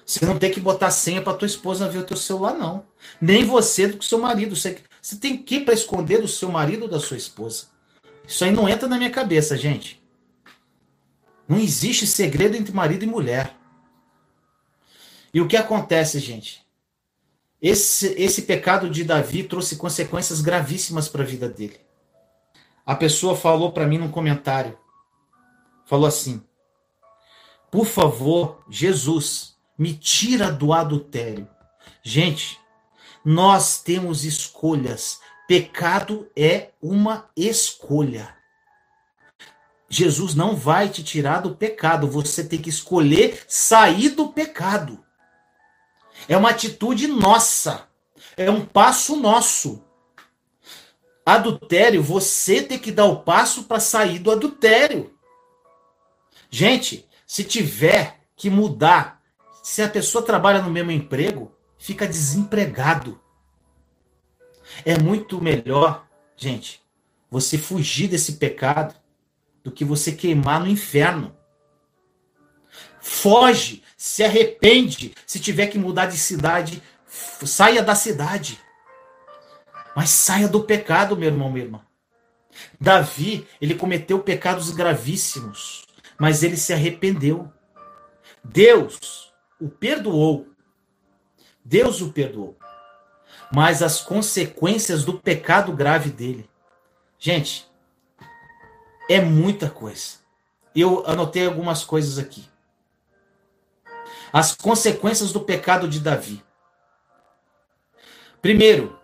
Você 0.05 0.25
não 0.25 0.39
tem 0.39 0.51
que 0.51 0.59
botar 0.59 0.91
senha 0.91 1.21
para 1.21 1.37
tua 1.37 1.45
esposa 1.45 1.89
ver 1.89 1.99
o 1.99 2.05
teu 2.05 2.17
celular, 2.17 2.53
não. 2.53 2.85
Nem 3.19 3.45
você 3.45 3.87
do 3.87 4.03
seu 4.03 4.19
marido. 4.19 4.55
Você, 4.55 4.81
você 5.01 5.17
tem 5.17 5.37
que 5.37 5.59
para 5.59 5.73
esconder 5.73 6.21
do 6.21 6.27
seu 6.27 6.49
marido 6.49 6.83
ou 6.83 6.87
da 6.89 6.99
sua 6.99 7.17
esposa. 7.17 7.67
Isso 8.27 8.43
aí 8.43 8.51
não 8.51 8.69
entra 8.69 8.87
na 8.87 8.97
minha 8.97 9.09
cabeça, 9.09 9.57
gente. 9.57 10.01
Não 11.47 11.57
existe 11.57 12.07
segredo 12.07 12.55
entre 12.55 12.73
marido 12.73 13.03
e 13.03 13.07
mulher. 13.07 13.55
E 15.33 15.41
o 15.41 15.47
que 15.47 15.57
acontece, 15.57 16.19
gente? 16.19 16.62
Esse, 17.63 18.13
esse 18.21 18.41
pecado 18.41 18.89
de 18.89 19.05
Davi 19.05 19.41
trouxe 19.41 19.77
consequências 19.77 20.41
gravíssimas 20.41 21.07
para 21.07 21.23
a 21.23 21.25
vida 21.25 21.47
dele. 21.47 21.79
a 22.85 22.93
pessoa 22.93 23.37
falou 23.37 23.71
para 23.71 23.87
mim 23.87 23.97
num 23.97 24.11
comentário, 24.11 24.77
falou 25.85 26.05
assim: 26.05 26.43
Por 27.71 27.85
favor, 27.85 28.61
Jesus, 28.69 29.55
me 29.77 29.93
tira 29.93 30.51
do 30.51 30.73
adultério. 30.73 31.47
Gente, 32.03 32.59
nós 33.23 33.81
temos 33.81 34.25
escolhas. 34.25 35.21
Pecado 35.47 36.29
é 36.35 36.71
uma 36.81 37.29
escolha. 37.33 38.35
Jesus 39.87 40.35
não 40.35 40.53
vai 40.53 40.89
te 40.89 41.01
tirar 41.01 41.39
do 41.39 41.55
pecado, 41.55 42.09
você 42.09 42.43
tem 42.43 42.59
que 42.59 42.69
escolher 42.69 43.41
sair 43.47 44.09
do 44.09 44.27
pecado. 44.27 45.01
É 46.27 46.37
uma 46.37 46.49
atitude 46.49 47.07
nossa, 47.07 47.87
é 48.37 48.49
um 48.49 48.65
passo 48.65 49.15
nosso. 49.15 49.83
Adultério, 51.25 52.03
você 52.03 52.61
tem 52.61 52.77
que 52.77 52.91
dar 52.91 53.05
o 53.05 53.21
passo 53.21 53.63
para 53.63 53.79
sair 53.79 54.19
do 54.19 54.31
adultério. 54.31 55.17
Gente, 56.49 57.07
se 57.25 57.43
tiver 57.43 58.21
que 58.35 58.49
mudar, 58.49 59.21
se 59.61 59.81
a 59.81 59.89
pessoa 59.89 60.23
trabalha 60.23 60.61
no 60.61 60.69
mesmo 60.69 60.91
emprego, 60.91 61.55
fica 61.77 62.07
desempregado. 62.07 63.19
É 64.85 64.97
muito 64.97 65.41
melhor, 65.41 66.07
gente, 66.35 66.81
você 67.29 67.57
fugir 67.57 68.07
desse 68.07 68.33
pecado 68.33 68.95
do 69.63 69.71
que 69.71 69.85
você 69.85 70.11
queimar 70.11 70.59
no 70.59 70.67
inferno. 70.67 71.35
Foge, 72.99 73.82
se 74.03 74.21
arrepende, 74.21 75.15
se 75.25 75.39
tiver 75.39 75.67
que 75.67 75.77
mudar 75.77 76.07
de 76.07 76.17
cidade, 76.17 76.83
saia 77.07 77.81
da 77.81 77.95
cidade. 77.95 78.59
Mas 79.95 80.09
saia 80.09 80.45
do 80.45 80.61
pecado, 80.65 81.15
meu 81.15 81.29
irmão, 81.29 81.49
minha 81.49 81.63
irmã. 81.63 81.81
Davi, 82.77 83.47
ele 83.61 83.75
cometeu 83.75 84.19
pecados 84.19 84.71
gravíssimos, 84.71 85.85
mas 86.19 86.43
ele 86.43 86.57
se 86.57 86.73
arrependeu. 86.73 87.49
Deus 88.43 89.31
o 89.57 89.69
perdoou. 89.69 90.49
Deus 91.63 92.01
o 92.01 92.11
perdoou. 92.11 92.57
Mas 93.55 93.81
as 93.81 94.01
consequências 94.01 95.05
do 95.05 95.17
pecado 95.17 95.71
grave 95.71 96.09
dele. 96.09 96.49
Gente, 97.17 97.65
é 99.09 99.21
muita 99.21 99.69
coisa. 99.69 100.17
Eu 100.75 101.07
anotei 101.07 101.45
algumas 101.45 101.85
coisas 101.85 102.19
aqui. 102.19 102.51
As 104.33 104.55
consequências 104.55 105.31
do 105.31 105.41
pecado 105.41 105.87
de 105.87 105.99
Davi. 105.99 106.43
Primeiro, 108.41 108.99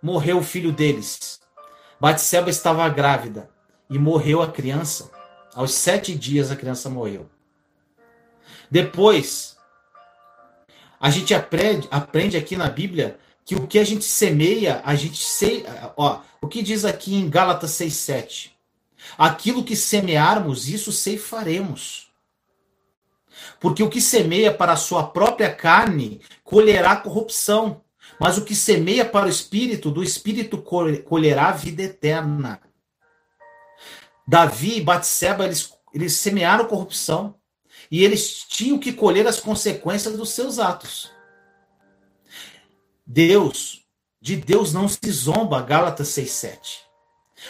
morreu 0.00 0.38
o 0.38 0.44
filho 0.44 0.70
deles. 0.70 1.40
Batseba 2.00 2.48
estava 2.48 2.88
grávida 2.88 3.50
e 3.90 3.98
morreu 3.98 4.40
a 4.40 4.48
criança. 4.50 5.10
Aos 5.52 5.74
sete 5.74 6.14
dias 6.14 6.52
a 6.52 6.56
criança 6.56 6.88
morreu. 6.88 7.28
Depois, 8.70 9.56
a 11.00 11.10
gente 11.10 11.34
aprende, 11.34 11.88
aprende 11.90 12.36
aqui 12.36 12.54
na 12.54 12.70
Bíblia 12.70 13.18
que 13.44 13.56
o 13.56 13.66
que 13.66 13.76
a 13.76 13.84
gente 13.84 14.04
semeia, 14.04 14.80
a 14.84 14.94
gente 14.94 15.20
sei, 15.20 15.66
ó, 15.96 16.20
o 16.40 16.46
que 16.46 16.62
diz 16.62 16.84
aqui 16.84 17.16
em 17.16 17.28
Gálatas 17.28 17.72
6:7. 17.72 18.52
Aquilo 19.18 19.64
que 19.64 19.74
semearmos, 19.74 20.68
isso 20.68 20.92
ceifaremos. 20.92 22.09
Porque 23.58 23.82
o 23.82 23.90
que 23.90 24.00
semeia 24.00 24.52
para 24.52 24.72
a 24.72 24.76
sua 24.76 25.06
própria 25.08 25.52
carne 25.52 26.20
colherá 26.42 26.96
corrupção, 26.96 27.82
mas 28.18 28.38
o 28.38 28.44
que 28.44 28.54
semeia 28.54 29.04
para 29.04 29.26
o 29.26 29.30
espírito, 29.30 29.90
do 29.90 30.02
espírito 30.02 30.62
colherá 31.04 31.52
vida 31.52 31.82
eterna. 31.82 32.60
Davi 34.26 34.76
e 34.76 34.80
Batseba, 34.80 35.44
eles, 35.44 35.72
eles 35.92 36.14
semearam 36.14 36.66
corrupção 36.66 37.34
e 37.90 38.04
eles 38.04 38.44
tinham 38.48 38.78
que 38.78 38.92
colher 38.92 39.26
as 39.26 39.40
consequências 39.40 40.16
dos 40.16 40.30
seus 40.30 40.58
atos. 40.58 41.10
Deus, 43.04 43.84
de 44.20 44.36
Deus 44.36 44.72
não 44.72 44.86
se 44.86 45.10
zomba, 45.10 45.60
Gálatas 45.62 46.08
6:7. 46.08 46.78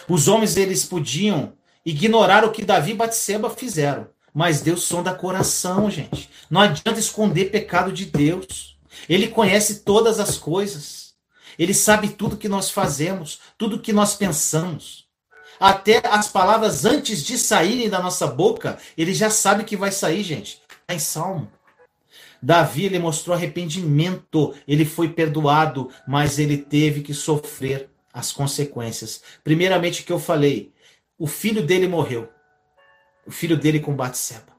Os 0.09 0.29
homens 0.29 0.57
eles 0.57 0.85
podiam 0.85 1.53
ignorar 1.85 2.45
o 2.45 2.53
que 2.53 2.65
Davi 2.65 2.93
e 2.93 2.95
Batseba 2.95 3.51
fizeram, 3.51 4.09
mas 4.35 4.61
Deus 4.61 4.83
sonda 4.83 5.15
coração, 5.15 5.91
gente. 5.91 6.31
Não 6.49 6.61
adianta 6.61 6.99
esconder 6.99 7.51
pecado 7.51 7.93
de 7.93 8.07
Deus. 8.07 8.79
Ele 9.09 9.29
conhece 9.29 9.81
todas 9.81 10.19
as 10.21 10.37
coisas. 10.37 11.15
Ele 11.59 11.75
sabe 11.75 12.09
tudo 12.09 12.37
que 12.37 12.49
nós 12.49 12.71
fazemos, 12.71 13.41
tudo 13.59 13.81
que 13.81 13.93
nós 13.93 14.15
pensamos. 14.15 15.09
Até 15.59 16.01
as 16.07 16.29
palavras 16.29 16.85
antes 16.85 17.23
de 17.23 17.37
saírem 17.37 17.91
da 17.91 18.01
nossa 18.01 18.27
boca, 18.27 18.79
ele 18.97 19.13
já 19.13 19.29
sabe 19.29 19.65
que 19.65 19.77
vai 19.77 19.93
sair, 19.93 20.23
gente. 20.23 20.63
Está 20.81 20.95
em 20.95 20.99
Salmo. 20.99 21.51
Davi 22.43 22.87
ele 22.87 22.99
mostrou 22.99 23.37
arrependimento, 23.37 24.55
ele 24.67 24.87
foi 24.87 25.11
perdoado, 25.11 25.91
mas 26.09 26.39
ele 26.39 26.57
teve 26.57 27.03
que 27.03 27.13
sofrer 27.13 27.91
as 28.13 28.33
consequências. 28.33 29.23
Primeiramente 29.45 30.03
que 30.03 30.13
eu 30.13 30.19
falei, 30.19 30.73
o 31.19 31.27
filho 31.27 31.63
dele 31.63 31.87
morreu. 31.87 32.31
O 33.31 33.33
filho 33.33 33.57
dele 33.57 33.79
com 33.79 33.95
Batseba. 33.95 34.53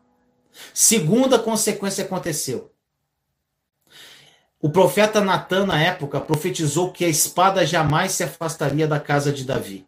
Segunda 0.73 1.37
consequência 1.37 2.05
aconteceu. 2.05 2.71
O 4.61 4.69
profeta 4.69 5.19
Natan, 5.19 5.65
na 5.65 5.77
época, 5.77 6.21
profetizou 6.21 6.89
que 6.89 7.03
a 7.03 7.09
espada 7.09 7.65
jamais 7.65 8.13
se 8.13 8.23
afastaria 8.23 8.87
da 8.87 8.97
casa 8.97 9.29
de 9.33 9.43
Davi. 9.43 9.85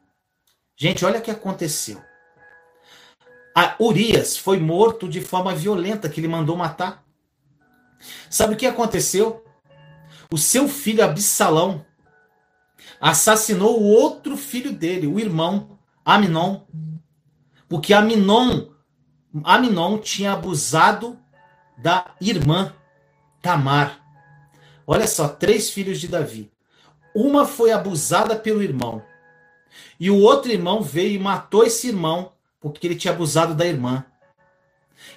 Gente, 0.75 1.05
olha 1.05 1.19
o 1.19 1.21
que 1.21 1.31
aconteceu. 1.31 2.03
A 3.55 3.73
Urias 3.79 4.35
foi 4.35 4.59
morto 4.59 5.07
de 5.07 5.21
forma 5.21 5.55
violenta, 5.55 6.09
que 6.09 6.19
ele 6.19 6.27
mandou 6.27 6.57
matar. 6.57 7.05
Sabe 8.29 8.55
o 8.55 8.57
que 8.57 8.67
aconteceu? 8.67 9.45
O 10.29 10.37
seu 10.37 10.67
filho 10.67 11.05
Absalão 11.05 11.85
assassinou 12.99 13.79
o 13.79 13.85
outro 13.85 14.35
filho 14.35 14.73
dele, 14.73 15.07
o 15.07 15.21
irmão 15.21 15.79
Aminon, 16.03 16.63
porque 17.69 17.93
Aminon, 17.93 18.72
Aminon 19.43 19.97
tinha 19.97 20.33
abusado 20.33 21.17
da 21.77 22.13
irmã 22.21 22.73
Tamar. 23.41 23.99
Olha 24.85 25.07
só, 25.07 25.27
três 25.27 25.69
filhos 25.69 25.99
de 25.99 26.07
Davi. 26.07 26.51
Uma 27.15 27.45
foi 27.45 27.71
abusada 27.71 28.35
pelo 28.35 28.61
irmão. 28.61 29.03
E 29.99 30.11
o 30.11 30.19
outro 30.19 30.51
irmão 30.51 30.81
veio 30.81 31.13
e 31.13 31.19
matou 31.19 31.63
esse 31.63 31.87
irmão 31.87 32.33
porque 32.59 32.85
ele 32.87 32.95
tinha 32.95 33.13
abusado 33.13 33.53
da 33.53 33.65
irmã. 33.65 34.05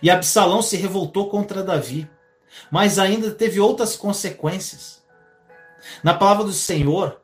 E 0.02 0.10
Absalão 0.10 0.62
se 0.62 0.76
revoltou 0.76 1.28
contra 1.28 1.62
Davi. 1.62 2.08
Mas 2.70 2.98
ainda 2.98 3.30
teve 3.30 3.60
outras 3.60 3.96
consequências. 3.96 5.04
Na 6.02 6.14
palavra 6.14 6.44
do 6.44 6.52
Senhor, 6.52 7.20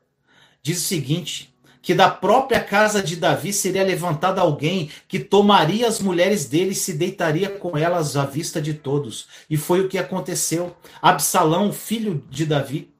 diz 0.62 0.78
o 0.78 0.86
seguinte: 0.86 1.51
que 1.82 1.94
da 1.94 2.08
própria 2.08 2.62
casa 2.62 3.02
de 3.02 3.16
Davi 3.16 3.52
seria 3.52 3.82
levantado 3.82 4.38
alguém 4.38 4.88
que 5.08 5.18
tomaria 5.18 5.88
as 5.88 6.00
mulheres 6.00 6.46
dele 6.46 6.70
e 6.70 6.76
se 6.76 6.92
deitaria 6.92 7.50
com 7.50 7.76
elas 7.76 8.16
à 8.16 8.24
vista 8.24 8.62
de 8.62 8.72
todos. 8.72 9.26
E 9.50 9.56
foi 9.56 9.80
o 9.80 9.88
que 9.88 9.98
aconteceu. 9.98 10.76
Absalão, 11.02 11.72
filho 11.72 12.24
de 12.30 12.46
Davi, 12.46 12.94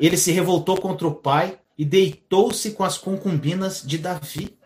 ele 0.00 0.16
se 0.16 0.32
revoltou 0.32 0.80
contra 0.80 1.06
o 1.06 1.14
pai 1.14 1.58
e 1.76 1.84
deitou-se 1.84 2.70
com 2.72 2.82
as 2.82 2.96
concubinas 2.96 3.82
de 3.84 3.98
Davi. 3.98 4.58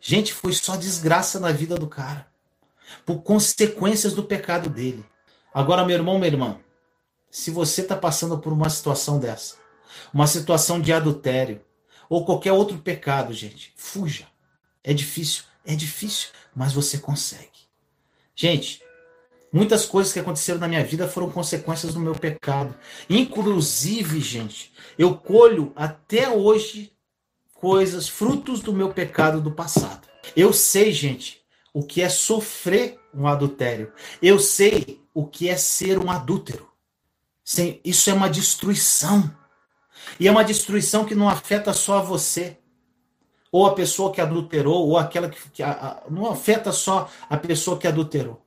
Gente, 0.00 0.32
foi 0.32 0.54
só 0.54 0.76
desgraça 0.76 1.38
na 1.38 1.52
vida 1.52 1.76
do 1.76 1.86
cara, 1.86 2.26
por 3.04 3.22
consequências 3.22 4.14
do 4.14 4.22
pecado 4.22 4.70
dele. 4.70 5.04
Agora, 5.52 5.84
meu 5.84 5.96
irmão, 5.96 6.18
minha 6.18 6.30
irmã, 6.30 6.58
se 7.30 7.50
você 7.50 7.82
está 7.82 7.96
passando 7.96 8.38
por 8.38 8.52
uma 8.52 8.70
situação 8.70 9.18
dessa, 9.18 9.56
uma 10.12 10.26
situação 10.26 10.80
de 10.80 10.92
adultério, 10.92 11.60
ou 12.08 12.24
qualquer 12.24 12.52
outro 12.52 12.78
pecado, 12.78 13.32
gente, 13.32 13.72
fuja. 13.76 14.26
É 14.82 14.92
difícil, 14.92 15.44
é 15.64 15.74
difícil, 15.74 16.28
mas 16.54 16.72
você 16.72 16.98
consegue. 16.98 17.48
Gente, 18.34 18.84
Muitas 19.54 19.86
coisas 19.86 20.12
que 20.12 20.18
aconteceram 20.18 20.58
na 20.58 20.66
minha 20.66 20.82
vida 20.82 21.06
foram 21.06 21.30
consequências 21.30 21.94
do 21.94 22.00
meu 22.00 22.12
pecado. 22.12 22.74
Inclusive, 23.08 24.18
gente, 24.18 24.72
eu 24.98 25.16
colho 25.16 25.72
até 25.76 26.28
hoje 26.28 26.92
coisas, 27.52 28.08
frutos 28.08 28.58
do 28.58 28.72
meu 28.72 28.92
pecado 28.92 29.40
do 29.40 29.52
passado. 29.52 30.08
Eu 30.34 30.52
sei, 30.52 30.90
gente, 30.90 31.40
o 31.72 31.84
que 31.84 32.02
é 32.02 32.08
sofrer 32.08 32.98
um 33.14 33.28
adultério. 33.28 33.92
Eu 34.20 34.40
sei 34.40 35.00
o 35.14 35.24
que 35.24 35.48
é 35.48 35.56
ser 35.56 35.98
um 36.00 36.10
adúltero. 36.10 36.68
Isso 37.84 38.10
é 38.10 38.12
uma 38.12 38.28
destruição. 38.28 39.32
E 40.18 40.28
é 40.28 40.30
uma 40.30 40.44
destruição 40.44 41.04
que 41.04 41.14
não 41.14 41.28
afeta 41.28 41.72
só 41.72 42.02
você, 42.02 42.58
ou 43.50 43.66
a 43.66 43.74
pessoa 43.74 44.12
que 44.12 44.20
adulterou, 44.20 44.88
ou 44.88 44.98
aquela 44.98 45.28
que, 45.28 45.38
que 45.50 45.62
a, 45.62 45.70
a, 45.70 46.10
não 46.10 46.30
afeta 46.30 46.72
só 46.72 47.08
a 47.28 47.36
pessoa 47.36 47.78
que 47.78 47.86
adulterou 47.86 48.44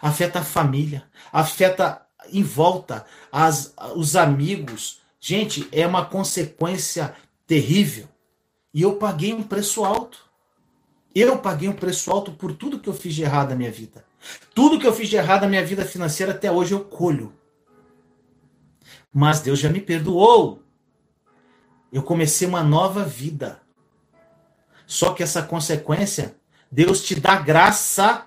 afeta 0.00 0.40
a 0.40 0.44
família, 0.44 1.04
afeta 1.32 2.02
em 2.30 2.42
volta 2.42 3.04
as, 3.30 3.74
os 3.96 4.16
amigos. 4.16 5.00
Gente, 5.20 5.68
é 5.72 5.86
uma 5.86 6.04
consequência 6.04 7.14
terrível. 7.46 8.08
E 8.72 8.82
eu 8.82 8.96
paguei 8.96 9.32
um 9.32 9.42
preço 9.42 9.84
alto. 9.84 10.30
Eu 11.14 11.38
paguei 11.38 11.68
um 11.68 11.74
preço 11.74 12.10
alto 12.10 12.32
por 12.32 12.54
tudo 12.54 12.78
que 12.78 12.88
eu 12.88 12.94
fiz 12.94 13.14
de 13.14 13.22
errado 13.22 13.50
na 13.50 13.56
minha 13.56 13.70
vida. 13.70 14.04
Tudo 14.54 14.78
que 14.78 14.86
eu 14.86 14.92
fiz 14.92 15.08
de 15.08 15.16
errado 15.16 15.42
na 15.42 15.48
minha 15.48 15.64
vida 15.64 15.84
financeira 15.84 16.32
até 16.32 16.50
hoje 16.50 16.72
eu 16.72 16.80
colho. 16.84 17.32
Mas 19.12 19.40
Deus 19.40 19.58
já 19.58 19.68
me 19.68 19.80
perdoou. 19.80 20.61
Eu 21.92 22.02
comecei 22.02 22.48
uma 22.48 22.62
nova 22.62 23.04
vida. 23.04 23.60
Só 24.86 25.12
que 25.12 25.22
essa 25.22 25.42
consequência, 25.42 26.36
Deus 26.70 27.02
te 27.02 27.18
dá 27.18 27.36
graça 27.36 28.26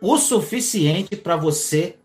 o 0.00 0.16
suficiente 0.16 1.16
para 1.16 1.36
você 1.36 1.98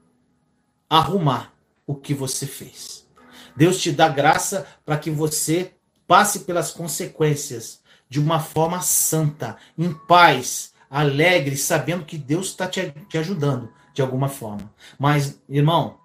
arrumar 0.90 1.54
o 1.86 1.96
que 1.96 2.14
você 2.14 2.46
fez. 2.46 3.08
Deus 3.56 3.80
te 3.80 3.92
dá 3.92 4.10
graça 4.10 4.68
para 4.86 4.98
que 4.98 5.12
você 5.12 5.74
passe 6.08 6.42
pelas 6.42 6.72
consequências 6.72 7.82
de 8.10 8.20
uma 8.20 8.40
forma 8.40 8.82
santa, 8.82 9.58
em 9.78 9.94
paz, 9.94 10.74
alegre, 10.90 11.58
sabendo 11.58 12.06
que 12.06 12.18
Deus 12.18 12.48
está 12.48 12.68
te, 12.68 12.92
te 13.10 13.18
ajudando 13.18 13.72
de 13.94 14.02
alguma 14.02 14.28
forma. 14.28 14.72
Mas, 15.00 15.42
irmão, 15.50 15.98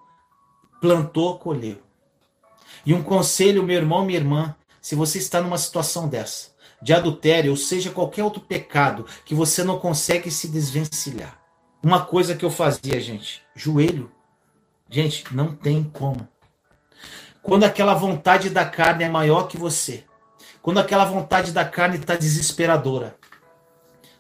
plantou, 0.81 1.39
colheu. 1.39 1.83
E 2.85 2.95
um 2.95 3.03
conselho, 3.03 3.63
meu 3.63 3.77
irmão, 3.77 4.05
minha 4.05 4.19
irmã, 4.19 4.57
se 4.81 4.95
você 4.95 5.19
está 5.19 5.41
numa 5.41 5.59
situação 5.59 6.09
dessa, 6.09 6.51
de 6.81 6.93
adultério, 6.93 7.51
ou 7.51 7.57
seja, 7.57 7.91
qualquer 7.91 8.25
outro 8.25 8.41
pecado 8.41 9.07
que 9.25 9.35
você 9.35 9.65
não 9.65 9.79
consegue 9.79 10.31
se 10.31 10.49
desvencilhar. 10.49 11.39
Uma 11.83 12.05
coisa 12.05 12.35
que 12.35 12.45
eu 12.45 12.51
fazia, 12.51 13.01
gente, 13.01 13.43
joelho. 13.55 14.11
Gente, 14.91 15.25
não 15.35 15.55
tem 15.55 15.85
como. 15.85 16.27
Quando 17.43 17.65
aquela 17.65 17.95
vontade 17.95 18.51
da 18.51 18.65
carne 18.65 19.05
é 19.05 19.09
maior 19.09 19.49
que 19.49 19.57
você, 19.57 20.05
quando 20.61 20.81
aquela 20.81 21.05
vontade 21.05 21.53
da 21.53 21.65
carne 21.65 21.97
está 21.97 22.17
desesperadora, 22.17 23.17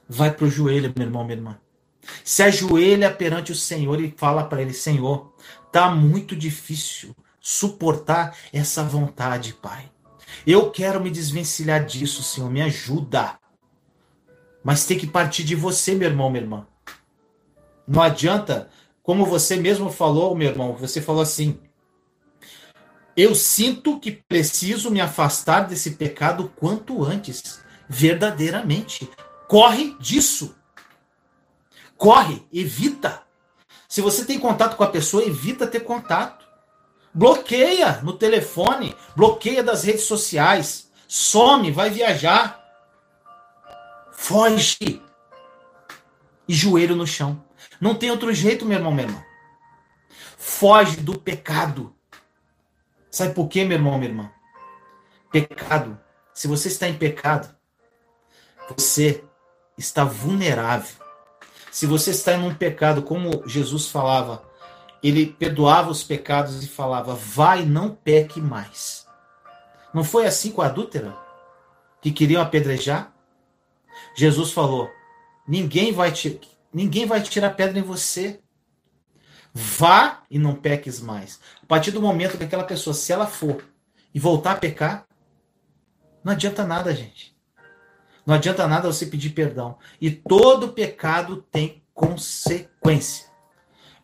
vai 0.09 0.31
para 0.31 0.47
o 0.47 0.51
joelho, 0.51 0.93
meu 0.97 1.07
irmão, 1.07 1.25
minha 1.25 1.37
irmã. 1.37 1.59
Se 2.25 2.43
ajoelha 2.43 3.13
perante 3.13 3.53
o 3.53 3.57
Senhor 3.57 4.01
e 4.01 4.15
fala 4.17 4.45
para 4.45 4.63
ele: 4.63 4.73
Senhor, 4.73 5.35
tá 5.71 5.91
muito 5.91 6.35
difícil 6.35 7.15
suportar 7.41 8.37
essa 8.53 8.83
vontade, 8.83 9.53
Pai. 9.55 9.91
Eu 10.47 10.71
quero 10.71 11.01
me 11.01 11.11
desvencilhar 11.11 11.85
disso, 11.85 12.23
Senhor, 12.23 12.51
me 12.51 12.63
ajuda. 12.63 13.39
Mas 14.63 14.85
tem 14.85 14.99
que 14.99 15.07
partir 15.07 15.45
de 15.45 15.55
você, 15.55 15.95
meu 15.95 16.09
irmão, 16.09 16.31
minha 16.31 16.43
irmã. 16.43 16.67
Não 17.87 18.03
adianta, 18.03 18.69
como 19.03 19.25
você 19.25 19.57
mesmo 19.57 19.91
falou, 19.91 20.35
meu 20.35 20.49
irmão, 20.49 20.75
você 20.75 21.01
falou 21.01 21.23
assim: 21.23 21.59
eu 23.19 23.35
sinto 23.35 23.99
que 23.99 24.13
preciso 24.13 24.93
me 24.93 25.01
afastar 25.01 25.67
desse 25.67 25.97
pecado 25.97 26.53
quanto 26.55 27.05
antes, 27.05 27.61
verdadeiramente. 27.89 29.11
Corre 29.49 29.97
disso. 29.99 30.55
Corre, 31.97 32.47
evita. 32.53 33.23
Se 33.89 34.01
você 34.01 34.25
tem 34.25 34.39
contato 34.39 34.77
com 34.77 34.85
a 34.85 34.89
pessoa, 34.89 35.25
evita 35.25 35.67
ter 35.67 35.81
contato. 35.81 36.38
Bloqueia 37.19 38.01
no 38.05 38.13
telefone, 38.13 38.95
bloqueia 39.17 39.61
das 39.61 39.83
redes 39.83 40.03
sociais, 40.03 40.89
some, 41.09 41.73
vai 41.73 41.91
viajar. 41.91 42.65
Foge. 44.13 45.03
E 46.47 46.55
joelho 46.55 46.95
no 46.95 47.05
chão. 47.05 47.45
Não 47.81 47.97
tem 47.97 48.13
outro 48.13 48.33
jeito, 48.33 48.65
meu 48.65 48.79
irmão, 48.79 48.93
meu 48.93 49.07
irmão. 49.07 49.25
Foge 50.37 50.99
do 50.99 51.19
pecado. 51.19 51.93
Sabe 53.11 53.35
por 53.35 53.49
quê, 53.49 53.65
meu 53.65 53.79
irmão, 53.79 53.99
minha 53.99 54.11
irmã? 54.13 54.31
Pecado. 55.33 55.99
Se 56.33 56.47
você 56.47 56.69
está 56.69 56.89
em 56.89 56.97
pecado, 56.97 57.53
você 58.77 59.25
está 59.77 60.05
vulnerável. 60.05 60.95
Se 61.73 61.85
você 61.85 62.13
está 62.13 62.35
em 62.35 62.45
um 62.45 62.55
pecado, 62.55 63.03
como 63.03 63.43
Jesus 63.45 63.89
falava, 63.89 64.48
ele 65.03 65.27
perdoava 65.27 65.91
os 65.91 66.03
pecados 66.03 66.63
e 66.63 66.69
falava: 66.69 67.15
vai, 67.15 67.65
não 67.65 67.95
peque 67.95 68.41
mais. 68.41 69.07
Não 69.93 70.05
foi 70.05 70.27
assim 70.27 70.51
com 70.51 70.63
a 70.63 70.67
adúltera? 70.67 71.17
Que 72.01 72.13
queriam 72.13 72.43
apedrejar? 72.43 73.13
Jesus 74.17 74.53
falou: 74.53 74.91
ninguém 75.47 75.93
vai 75.93 76.13
te, 76.13 76.41
ninguém 76.73 77.07
vai 77.07 77.23
tirar 77.23 77.51
pedra 77.51 77.79
em 77.79 77.83
você. 77.83 78.41
Vá 79.53 80.23
e 80.31 80.39
não 80.39 80.55
peques 80.55 81.01
mais. 81.01 81.41
A 81.63 81.67
partir 81.67 81.91
do 81.91 82.03
momento 82.03 82.37
que 82.37 82.45
aquela 82.45 82.65
pessoa, 82.65 82.95
se 82.95 83.13
ela 83.13 83.27
for 83.27 83.65
e 84.15 84.21
voltar 84.21 84.53
a 84.53 84.57
pecar, 84.57 85.07
não 86.23 86.33
adianta 86.33 86.65
nada, 86.65 86.95
gente. 86.95 87.37
Não 88.27 88.35
adianta 88.35 88.69
nada 88.69 88.93
você 88.93 89.07
pedir 89.07 89.31
perdão. 89.31 89.79
E 90.01 90.11
todo 90.11 90.75
pecado 90.75 91.43
tem 91.51 91.83
consequência. 91.95 93.28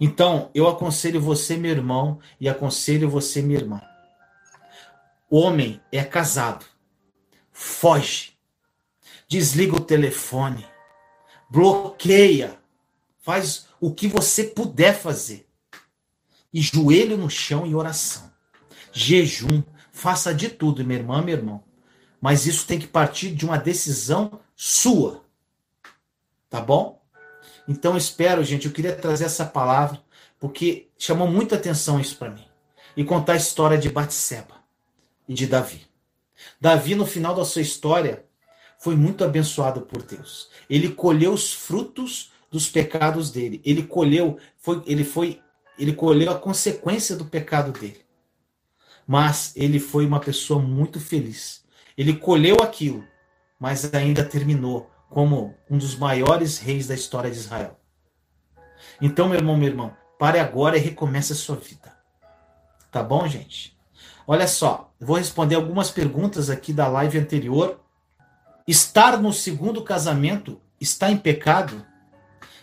Então, 0.07 0.51
eu 0.55 0.69
aconselho 0.69 1.19
você, 1.19 1.57
meu 1.57 1.71
irmão, 1.71 2.21
e 2.39 2.47
aconselho 2.47 3.09
você, 3.09 3.41
minha 3.41 3.59
irmã. 3.59 3.81
Homem 5.31 5.81
é 5.91 6.05
casado. 6.05 6.67
Foge. 7.51 8.35
Desliga 9.27 9.75
o 9.75 9.81
telefone. 9.81 10.67
Bloqueia. 11.49 12.61
Faz 13.17 13.67
o 13.81 13.95
que 13.95 14.07
você 14.07 14.45
puder 14.45 14.93
fazer. 14.93 15.49
E 16.53 16.61
joelho 16.61 17.17
no 17.17 17.31
chão 17.31 17.67
e 17.67 17.75
oração. 17.75 18.31
Jejum. 18.93 19.63
Faça 19.91 20.35
de 20.35 20.51
tudo, 20.51 20.85
minha 20.85 20.99
irmã, 20.99 21.23
meu 21.23 21.35
irmão. 21.35 21.65
Mas 22.21 22.45
isso 22.45 22.67
tem 22.67 22.79
que 22.79 22.87
partir 22.87 23.35
de 23.35 23.47
uma 23.47 23.57
decisão 23.57 24.39
sua. 24.55 25.25
Tá 26.51 26.61
bom? 26.61 27.03
Então 27.67 27.97
espero, 27.97 28.45
gente, 28.45 28.67
eu 28.67 28.73
queria 28.73 28.95
trazer 28.95 29.25
essa 29.25 29.45
palavra 29.45 30.01
porque 30.39 30.89
chamou 30.99 31.27
muita 31.27 31.57
atenção 31.57 31.99
isso 32.01 32.17
para 32.17 32.31
mim. 32.31 32.45
E 32.97 33.03
contar 33.03 33.33
a 33.33 33.37
história 33.37 33.79
de 33.79 33.89
Batseba 33.89 34.57
e 35.29 35.35
de 35.35 35.47
Davi. 35.47 35.87
Davi 36.61 36.95
no 36.95 37.07
final 37.07 37.35
da 37.35 37.45
sua 37.45 37.63
história 37.63 38.25
foi 38.79 38.95
muito 38.95 39.25
abençoado 39.25 39.83
por 39.83 40.03
Deus. 40.03 40.51
Ele 40.69 40.91
colheu 40.91 41.33
os 41.33 41.53
frutos 41.53 42.31
dos 42.51 42.69
pecados 42.69 43.31
dele. 43.31 43.61
Ele 43.65 43.83
colheu, 43.83 44.39
foi, 44.59 44.83
ele 44.87 45.05
foi, 45.05 45.41
ele 45.79 45.93
colheu 45.93 46.31
a 46.31 46.39
consequência 46.39 47.17
do 47.17 47.25
pecado 47.25 47.73
dele. 47.73 48.05
Mas 49.07 49.53
ele 49.57 49.81
foi 49.81 50.07
uma 50.07 50.21
pessoa 50.21 50.61
muito 50.61 51.01
feliz. 51.01 51.65
Ele 51.97 52.15
colheu 52.15 52.57
aquilo, 52.63 53.05
mas 53.59 53.93
ainda 53.95 54.25
terminou 54.25 54.91
como 55.15 55.55
um 55.71 55.79
dos 55.79 55.95
maiores 55.95 56.59
reis 56.59 56.89
da 56.89 56.95
história 56.97 57.31
de 57.31 57.37
Israel. 57.37 57.79
Então, 59.01 59.29
meu 59.29 59.39
irmão, 59.39 59.57
meu 59.57 59.69
irmão, 59.69 59.97
pare 60.19 60.41
agora 60.41 60.77
e 60.77 60.81
recomece 60.81 61.33
a 61.33 61.37
sua 61.37 61.55
vida. 61.55 61.97
Tá 62.91 63.01
bom, 63.01 63.29
gente? 63.29 63.79
Olha 64.27 64.49
só, 64.49 64.93
vou 64.99 65.17
responder 65.17 65.55
algumas 65.55 65.89
perguntas 65.89 66.51
aqui 66.51 66.73
da 66.73 66.89
live 66.89 67.17
anterior. 67.17 67.79
Estar 68.67 69.23
no 69.23 69.33
segundo 69.33 69.85
casamento 69.85 70.61
está 70.81 71.13
em 71.13 71.17
pecado? 71.17 71.87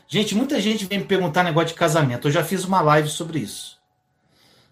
Gente, 0.05 0.35
muita 0.35 0.59
gente 0.59 0.83
vem 0.83 0.99
me 0.99 1.05
perguntar 1.05 1.43
negócio 1.43 1.69
de 1.69 1.75
casamento. 1.75 2.27
Eu 2.27 2.33
já 2.33 2.43
fiz 2.43 2.65
uma 2.65 2.81
live 2.81 3.07
sobre 3.07 3.39
isso. 3.39 3.79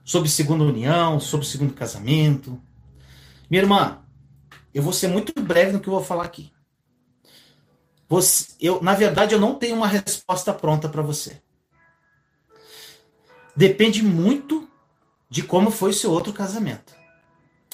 Sobre 0.03 0.27
segunda 0.27 0.65
união, 0.65 1.17
sobre 1.17 1.47
segundo 1.47 1.73
casamento. 1.73 2.61
Minha 3.49 3.63
irmã, 3.63 3.99
eu 4.73 4.83
vou 4.83 4.91
ser 4.91 5.07
muito 5.07 5.31
breve 5.41 5.71
no 5.71 5.79
que 5.79 5.87
eu 5.87 5.93
vou 5.93 6.03
falar 6.03 6.25
aqui. 6.25 6.51
Você, 8.09 8.47
eu, 8.59 8.81
na 8.81 8.95
verdade, 8.95 9.35
eu 9.35 9.39
não 9.39 9.53
tenho 9.53 9.75
uma 9.75 9.87
resposta 9.87 10.51
pronta 10.51 10.89
para 10.89 11.03
você. 11.03 11.39
Depende 13.55 14.01
muito 14.01 14.67
de 15.29 15.43
como 15.43 15.69
foi 15.69 15.91
o 15.91 15.93
seu 15.93 16.11
outro 16.11 16.33
casamento. 16.33 16.93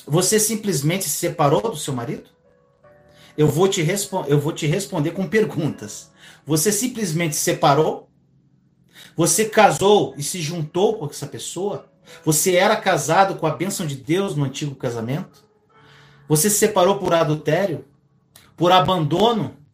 Você 0.06 0.38
simplesmente 0.38 1.06
se 1.06 1.12
separou 1.12 1.62
do 1.62 1.78
seu 1.78 1.94
marido? 1.94 2.30
Eu 3.38 3.48
vou 3.48 3.70
te, 3.70 3.86
eu 4.28 4.40
vou 4.40 4.52
te 4.52 4.68
responder 4.68 5.12
com 5.12 5.28
perguntas. 5.28 6.12
Você 6.46 6.70
simplesmente 6.72 7.36
separou? 7.36 8.10
Você 9.16 9.46
casou 9.46 10.14
e 10.18 10.24
se 10.24 10.42
juntou 10.42 10.98
com 10.98 11.06
essa 11.06 11.26
pessoa? 11.26 11.90
Você 12.26 12.56
era 12.56 12.76
casado 12.76 13.36
com 13.36 13.48
a 13.48 13.56
bênção 13.56 13.88
de 13.88 13.96
Deus 13.96 14.36
no 14.36 14.44
antigo 14.44 14.76
casamento? 14.76 15.46
Você 16.28 16.50
se 16.50 16.58
separou 16.58 16.98
por 16.98 17.14
adultério? 17.14 17.86
Por 18.58 18.72
abandono? 18.72 19.65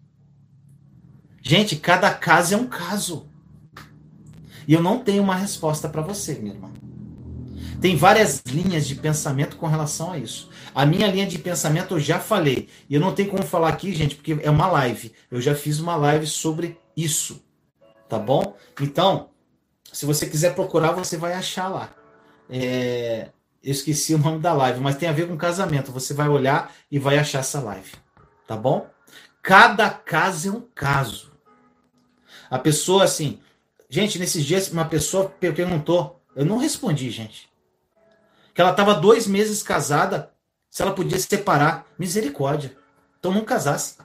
Gente, 1.42 1.76
cada 1.76 2.14
caso 2.14 2.54
é 2.54 2.58
um 2.58 2.68
caso. 2.68 3.28
E 4.68 4.74
eu 4.74 4.82
não 4.82 5.00
tenho 5.00 5.24
uma 5.24 5.36
resposta 5.36 5.90
para 5.90 6.02
você, 6.02 6.36
minha 6.36 6.54
irmã. 6.54 6.72
Tem 7.82 7.96
várias 7.96 8.44
linhas 8.46 8.88
de 8.88 8.94
pensamento 8.94 9.58
com 9.58 9.66
relação 9.66 10.12
a 10.12 10.18
isso. 10.20 10.50
A 10.74 10.86
minha 10.86 11.08
linha 11.08 11.26
de 11.26 11.40
pensamento 11.40 11.96
eu 11.96 12.00
já 12.00 12.20
falei. 12.20 12.70
E 12.88 12.94
eu 12.94 13.02
não 13.02 13.12
tenho 13.12 13.32
como 13.32 13.44
falar 13.44 13.70
aqui, 13.70 13.92
gente, 13.92 14.16
porque 14.16 14.38
é 14.42 14.50
uma 14.52 14.68
live. 14.68 15.12
Eu 15.32 15.42
já 15.42 15.56
fiz 15.56 15.80
uma 15.80 15.96
live 15.96 16.28
sobre 16.28 16.78
isso. 16.96 17.44
Tá 18.08 18.20
bom? 18.20 18.56
Então, 18.80 19.32
se 19.92 20.06
você 20.06 20.28
quiser 20.28 20.54
procurar, 20.54 20.92
você 20.92 21.18
vai 21.18 21.34
achar 21.34 21.68
lá. 21.70 21.90
É... 22.48 23.30
Eu 23.64 23.72
esqueci 23.72 24.14
o 24.14 24.20
nome 24.20 24.40
da 24.40 24.54
live, 24.54 24.80
mas 24.80 24.96
tem 24.96 25.10
a 25.10 25.14
ver 25.14 25.28
com 25.28 25.36
casamento. 25.36 25.92
Você 25.92 26.14
vai 26.14 26.28
olhar 26.28 26.72
e 26.92 27.00
vai 27.00 27.18
achar 27.18 27.40
essa 27.40 27.60
live. 27.60 27.92
Tá 28.48 28.56
bom? 28.56 28.88
Cada 29.42 29.90
caso 29.90 30.50
é 30.50 30.52
um 30.52 30.62
caso. 30.74 31.31
A 32.52 32.60
pessoa, 32.60 33.06
assim. 33.06 33.40
Gente, 33.90 34.20
nesses 34.20 34.46
dias, 34.46 34.70
uma 34.70 34.84
pessoa 34.84 35.30
perguntou. 35.30 36.22
Eu 36.36 36.46
não 36.46 36.58
respondi, 36.58 37.10
gente. 37.10 37.50
Que 38.54 38.60
ela 38.60 38.72
estava 38.72 38.94
dois 38.94 39.26
meses 39.26 39.64
casada. 39.64 40.32
Se 40.70 40.82
ela 40.82 40.94
podia 40.94 41.18
se 41.18 41.28
separar. 41.28 41.88
Misericórdia. 41.98 42.76
Então 43.18 43.34
não 43.34 43.46
casasse. 43.46 43.96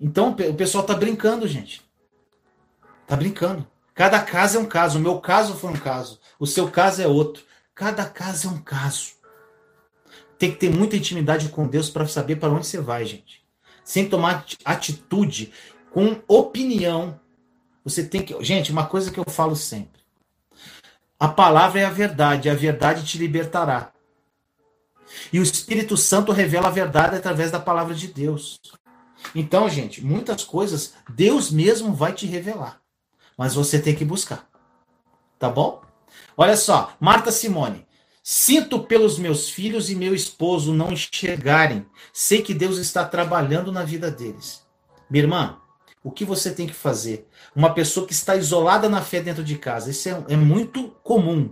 Então 0.00 0.30
o 0.30 0.54
pessoal 0.54 0.82
tá 0.82 0.94
brincando, 0.94 1.46
gente. 1.46 1.82
Tá 3.06 3.14
brincando. 3.14 3.66
Cada 3.94 4.20
caso 4.20 4.56
é 4.56 4.60
um 4.60 4.66
caso. 4.66 4.98
O 4.98 5.02
meu 5.02 5.20
caso 5.20 5.54
foi 5.54 5.70
um 5.70 5.76
caso. 5.76 6.18
O 6.38 6.46
seu 6.46 6.70
caso 6.70 7.02
é 7.02 7.06
outro. 7.06 7.44
Cada 7.74 8.06
caso 8.06 8.48
é 8.48 8.50
um 8.50 8.58
caso. 8.58 9.12
Tem 10.38 10.50
que 10.50 10.56
ter 10.56 10.70
muita 10.70 10.96
intimidade 10.96 11.50
com 11.50 11.68
Deus 11.68 11.90
para 11.90 12.06
saber 12.06 12.36
para 12.36 12.48
onde 12.48 12.66
você 12.66 12.80
vai, 12.80 13.04
gente. 13.04 13.44
Sem 13.84 14.08
tomar 14.08 14.46
atitude, 14.64 15.52
com 15.90 16.20
opinião. 16.28 17.18
Você 17.84 18.04
tem 18.04 18.22
que. 18.22 18.42
Gente, 18.42 18.72
uma 18.72 18.86
coisa 18.86 19.10
que 19.10 19.18
eu 19.18 19.24
falo 19.28 19.56
sempre. 19.56 20.00
A 21.18 21.28
palavra 21.28 21.80
é 21.80 21.84
a 21.84 21.90
verdade, 21.90 22.48
a 22.48 22.54
verdade 22.54 23.04
te 23.04 23.18
libertará. 23.18 23.92
E 25.32 25.38
o 25.40 25.42
Espírito 25.42 25.96
Santo 25.96 26.32
revela 26.32 26.68
a 26.68 26.70
verdade 26.70 27.16
através 27.16 27.50
da 27.50 27.58
palavra 27.58 27.94
de 27.94 28.06
Deus. 28.06 28.60
Então, 29.34 29.68
gente, 29.68 30.04
muitas 30.04 30.44
coisas 30.44 30.94
Deus 31.08 31.50
mesmo 31.50 31.92
vai 31.92 32.12
te 32.12 32.26
revelar 32.26 32.80
mas 33.40 33.54
você 33.54 33.78
tem 33.78 33.94
que 33.94 34.04
buscar. 34.04 34.46
Tá 35.38 35.48
bom? 35.48 35.80
Olha 36.36 36.58
só, 36.58 36.92
Marta 37.00 37.32
Simone. 37.32 37.86
Sinto 38.22 38.80
pelos 38.80 39.18
meus 39.18 39.48
filhos 39.48 39.88
e 39.88 39.94
meu 39.94 40.14
esposo 40.14 40.74
não 40.74 40.92
enxergarem. 40.92 41.86
Sei 42.12 42.42
que 42.42 42.52
Deus 42.52 42.76
está 42.76 43.02
trabalhando 43.02 43.72
na 43.72 43.82
vida 43.82 44.10
deles. 44.10 44.62
Minha 45.08 45.24
irmã, 45.24 45.59
o 46.02 46.10
que 46.10 46.24
você 46.24 46.50
tem 46.52 46.66
que 46.66 46.74
fazer? 46.74 47.28
Uma 47.54 47.74
pessoa 47.74 48.06
que 48.06 48.12
está 48.12 48.36
isolada 48.36 48.88
na 48.88 49.02
fé 49.02 49.20
dentro 49.20 49.44
de 49.44 49.58
casa. 49.58 49.90
Isso 49.90 50.08
é, 50.08 50.24
é 50.28 50.36
muito 50.36 50.88
comum. 51.02 51.50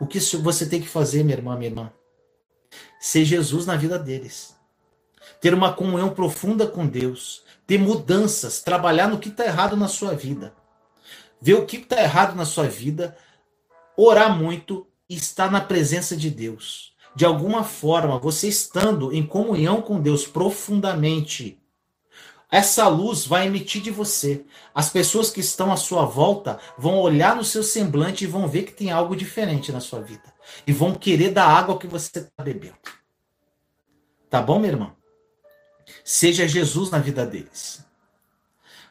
O 0.00 0.06
que 0.06 0.18
você 0.36 0.66
tem 0.66 0.80
que 0.80 0.88
fazer, 0.88 1.22
minha 1.22 1.36
irmã, 1.36 1.56
minha 1.56 1.70
irmã? 1.70 1.92
Ser 3.00 3.24
Jesus 3.24 3.66
na 3.66 3.76
vida 3.76 3.98
deles. 3.98 4.56
Ter 5.40 5.54
uma 5.54 5.72
comunhão 5.72 6.10
profunda 6.14 6.66
com 6.66 6.86
Deus. 6.86 7.44
Ter 7.66 7.78
mudanças. 7.78 8.62
Trabalhar 8.62 9.08
no 9.08 9.18
que 9.18 9.28
está 9.28 9.44
errado 9.44 9.76
na 9.76 9.88
sua 9.88 10.14
vida 10.14 10.52
ver 11.40 11.54
o 11.54 11.66
que 11.66 11.76
está 11.76 12.00
errado 12.00 12.34
na 12.34 12.44
sua 12.44 12.66
vida, 12.66 13.16
orar 13.96 14.36
muito 14.36 14.86
e 15.08 15.14
estar 15.14 15.50
na 15.50 15.60
presença 15.60 16.16
de 16.16 16.30
Deus. 16.30 16.94
De 17.14 17.24
alguma 17.24 17.64
forma, 17.64 18.18
você 18.18 18.48
estando 18.48 19.12
em 19.12 19.24
comunhão 19.24 19.80
com 19.80 20.00
Deus 20.00 20.26
profundamente, 20.26 21.62
essa 22.50 22.86
luz 22.86 23.26
vai 23.26 23.46
emitir 23.46 23.82
de 23.82 23.90
você. 23.90 24.44
As 24.74 24.88
pessoas 24.88 25.30
que 25.30 25.40
estão 25.40 25.72
à 25.72 25.76
sua 25.76 26.04
volta 26.04 26.60
vão 26.78 26.98
olhar 26.98 27.34
no 27.34 27.44
seu 27.44 27.62
semblante 27.62 28.24
e 28.24 28.28
vão 28.28 28.46
ver 28.46 28.62
que 28.62 28.72
tem 28.72 28.90
algo 28.92 29.16
diferente 29.16 29.72
na 29.72 29.80
sua 29.80 30.00
vida. 30.00 30.32
E 30.66 30.72
vão 30.72 30.94
querer 30.94 31.32
da 31.32 31.44
água 31.44 31.78
que 31.78 31.88
você 31.88 32.18
está 32.18 32.42
bebendo. 32.42 32.76
Tá 34.30 34.40
bom, 34.40 34.58
meu 34.58 34.70
irmão? 34.70 34.96
Seja 36.04 36.46
Jesus 36.46 36.90
na 36.90 36.98
vida 36.98 37.26
deles. 37.26 37.84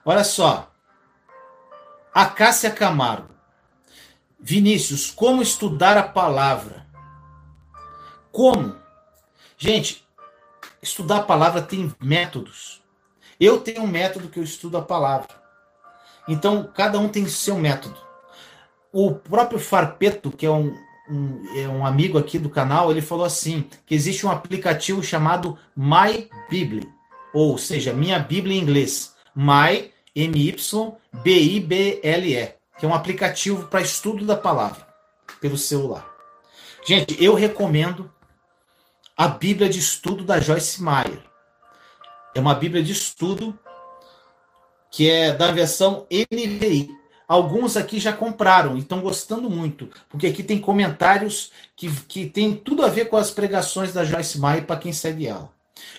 Olha 0.03 0.23
só, 0.23 0.71
a 2.13 2.25
Cássia 2.25 2.71
Camargo. 2.71 3.33
Vinícius, 4.39 5.09
como 5.09 5.41
estudar 5.41 5.97
a 5.97 6.03
palavra? 6.03 6.85
Como? 8.31 8.75
Gente, 9.57 10.07
estudar 10.81 11.17
a 11.17 11.23
palavra 11.23 11.61
tem 11.61 11.93
métodos. 11.99 12.84
Eu 13.39 13.59
tenho 13.59 13.83
um 13.83 13.87
método 13.87 14.29
que 14.29 14.39
eu 14.39 14.43
estudo 14.43 14.77
a 14.77 14.81
palavra. 14.81 15.29
Então, 16.27 16.69
cada 16.73 16.99
um 16.99 17.07
tem 17.07 17.27
seu 17.27 17.57
método. 17.57 17.97
O 18.91 19.13
próprio 19.13 19.59
Farpeto, 19.59 20.31
que 20.31 20.45
é 20.45 20.51
um, 20.51 20.75
um, 21.09 21.43
é 21.57 21.67
um 21.67 21.85
amigo 21.85 22.17
aqui 22.17 22.39
do 22.39 22.49
canal, 22.49 22.89
ele 22.89 23.01
falou 23.01 23.25
assim: 23.25 23.69
que 23.85 23.93
existe 23.93 24.25
um 24.25 24.31
aplicativo 24.31 25.03
chamado 25.03 25.57
My 25.75 26.29
Bible, 26.49 26.89
ou 27.33 27.57
seja, 27.57 27.93
Minha 27.93 28.19
Bíblia 28.19 28.57
em 28.57 28.61
inglês. 28.61 29.13
My 29.35 29.91
M-Y-B-I-B-L-E, 30.15 30.95
que 32.79 32.85
é 32.85 32.87
um 32.87 32.93
aplicativo 32.93 33.67
para 33.67 33.81
estudo 33.81 34.25
da 34.25 34.37
palavra 34.37 34.87
pelo 35.41 35.57
celular. 35.57 36.09
Gente, 36.87 37.21
eu 37.21 37.33
recomendo 37.33 38.09
a 39.17 39.27
Bíblia 39.27 39.67
de 39.67 39.79
Estudo 39.79 40.23
da 40.23 40.39
Joyce 40.39 40.81
Meyer. 40.81 41.19
É 42.35 42.39
uma 42.41 42.53
Bíblia 42.53 42.83
de 42.83 42.91
estudo 42.91 43.57
que 44.91 45.09
é 45.09 45.31
da 45.31 45.51
versão 45.51 46.05
NVI. 46.11 46.89
Alguns 47.25 47.77
aqui 47.77 47.97
já 47.97 48.11
compraram 48.11 48.75
e 48.75 48.79
estão 48.79 48.99
gostando 48.99 49.49
muito, 49.49 49.89
porque 50.09 50.27
aqui 50.27 50.43
tem 50.43 50.59
comentários 50.59 51.51
que, 51.77 51.89
que 52.03 52.29
tem 52.29 52.53
tudo 52.53 52.83
a 52.83 52.89
ver 52.89 53.05
com 53.05 53.15
as 53.15 53.31
pregações 53.31 53.93
da 53.93 54.03
Joyce 54.03 54.39
Meyer 54.39 54.65
para 54.65 54.75
quem 54.75 54.91
segue 54.91 55.27
ela. 55.27 55.49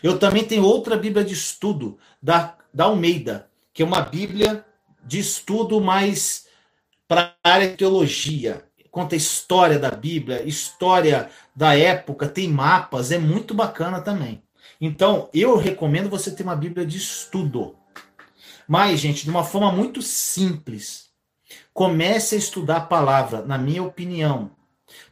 Eu 0.02 0.18
também 0.18 0.44
tenho 0.44 0.62
outra 0.62 0.96
Bíblia 0.96 1.24
de 1.24 1.32
estudo 1.32 1.98
da, 2.22 2.54
da 2.72 2.84
Almeida, 2.84 3.48
que 3.72 3.82
é 3.82 3.86
uma 3.86 4.02
Bíblia 4.02 4.64
de 5.02 5.18
estudo 5.18 5.80
mais 5.80 6.46
para 7.08 7.34
a 7.42 7.50
área 7.50 7.70
de 7.70 7.76
teologia. 7.76 8.62
Conta 8.90 9.14
a 9.14 9.18
história 9.18 9.78
da 9.78 9.90
Bíblia, 9.90 10.42
história 10.46 11.30
da 11.54 11.74
época, 11.76 12.28
tem 12.28 12.48
mapas, 12.48 13.10
é 13.10 13.18
muito 13.18 13.54
bacana 13.54 14.02
também. 14.02 14.45
Então, 14.80 15.28
eu 15.32 15.56
recomendo 15.56 16.10
você 16.10 16.30
ter 16.30 16.42
uma 16.42 16.56
Bíblia 16.56 16.86
de 16.86 16.98
estudo. 16.98 17.76
Mas, 18.68 19.00
gente, 19.00 19.24
de 19.24 19.30
uma 19.30 19.44
forma 19.44 19.72
muito 19.72 20.02
simples. 20.02 21.06
Comece 21.72 22.34
a 22.34 22.38
estudar 22.38 22.76
a 22.78 22.80
palavra, 22.80 23.42
na 23.42 23.56
minha 23.56 23.82
opinião, 23.82 24.50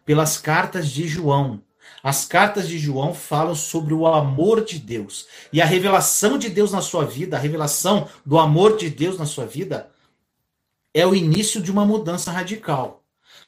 pelas 0.05 0.38
cartas 0.38 0.90
de 0.90 1.07
João. 1.07 1.62
As 2.03 2.24
cartas 2.24 2.68
de 2.68 2.79
João 2.79 3.14
falam 3.14 3.55
sobre 3.55 3.94
o 3.94 4.07
amor 4.07 4.64
de 4.64 4.79
Deus. 4.79 5.27
E 5.53 5.62
a 5.62 5.64
revelação 5.64 6.37
de 6.37 6.50
Deus 6.50 6.72
na 6.72 6.83
sua 6.83 7.05
vida, 7.05 7.37
a 7.37 7.40
revelação 7.40 8.09
do 8.24 8.38
amor 8.38 8.77
de 8.77 8.90
Deus 8.90 9.18
na 9.18 9.27
sua 9.27 9.46
vida, 9.46 9.90
é 10.92 11.07
o 11.07 11.14
início 11.14 11.61
de 11.62 11.70
uma 11.70 11.85
mudança 11.85 12.31
radical. 12.31 13.03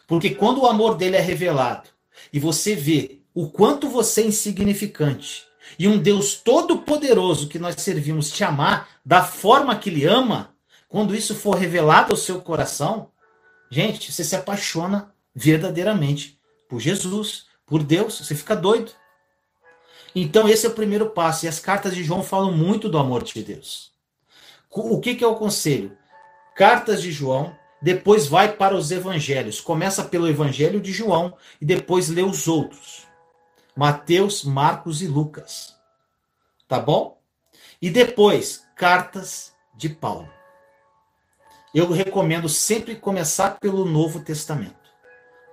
Porque 0.07 0.31
quando 0.31 0.63
o 0.63 0.67
amor 0.67 0.97
dele 0.97 1.17
é 1.17 1.21
revelado 1.21 1.89
e 2.33 2.39
você 2.39 2.75
vê 2.75 3.21
o 3.35 3.49
quanto 3.49 3.89
você 3.89 4.23
é 4.23 4.27
insignificante 4.27 5.46
e 5.79 5.87
um 5.89 5.99
Deus 5.99 6.35
todo-poderoso 6.35 7.49
que 7.49 7.59
nós 7.59 7.77
servimos 7.77 8.31
te 8.31 8.45
amar 8.45 8.89
da 9.05 9.23
forma 9.23 9.77
que 9.77 9.91
ele 9.91 10.05
ama, 10.05 10.55
quando 10.89 11.15
isso 11.15 11.35
for 11.35 11.57
revelado 11.57 12.13
ao 12.13 12.17
seu 12.17 12.41
coração, 12.41 13.11
gente, 13.71 14.13
você 14.13 14.25
se 14.25 14.37
apaixona 14.37 15.13
verdadeiramente 15.35 16.39
por 16.69 16.81
Jesus, 16.81 17.47
por 17.67 17.83
Deus, 17.83 18.19
você 18.19 18.35
fica 18.35 18.55
doido. 18.55 18.93
Então, 20.15 20.49
esse 20.49 20.65
é 20.65 20.69
o 20.69 20.75
primeiro 20.75 21.11
passo. 21.11 21.45
E 21.45 21.49
as 21.49 21.61
cartas 21.61 21.95
de 21.95 22.03
João 22.03 22.23
falam 22.23 22.53
muito 22.53 22.89
do 22.89 22.97
amor 22.97 23.23
de 23.23 23.43
Deus. 23.43 23.93
O 24.71 25.01
que, 25.01 25.15
que 25.15 25.25
é 25.25 25.27
o 25.27 25.35
conselho? 25.35 25.97
Cartas 26.55 27.03
de 27.03 27.13
João, 27.13 27.55
depois 27.83 28.27
vai 28.27 28.53
para 28.53 28.75
os 28.75 28.91
evangelhos. 28.91 29.61
Começa 29.61 30.05
pelo 30.05 30.29
evangelho 30.29 30.81
de 30.81 30.93
João 30.93 31.37
e 31.61 31.67
depois 31.67 32.09
lê 32.09 32.23
os 32.23 32.49
outros: 32.49 33.06
Mateus, 33.77 34.43
Marcos 34.43 35.03
e 35.03 35.07
Lucas. 35.07 35.77
Tá 36.67 36.81
bom? 36.81 37.21
E 37.81 37.91
depois, 37.91 38.67
cartas 38.75 39.53
de 39.77 39.91
Paulo. 39.91 40.31
Eu 41.75 41.91
recomendo 41.93 42.49
sempre 42.49 42.97
começar 42.97 43.61
pelo 43.61 43.85
Novo 43.85 44.21
Testamento. 44.21 44.91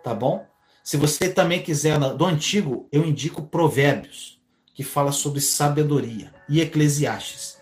Tá 0.01 0.13
bom? 0.13 0.47
Se 0.81 0.95
você 0.95 1.27
também 1.27 1.61
quiser 1.61 1.99
do 1.99 2.25
antigo, 2.25 2.87
eu 2.93 3.03
indico 3.03 3.43
Provérbios, 3.43 4.41
que 4.73 4.83
fala 4.83 5.11
sobre 5.11 5.41
sabedoria, 5.41 6.33
e 6.47 6.61
Eclesiastes. 6.61 7.59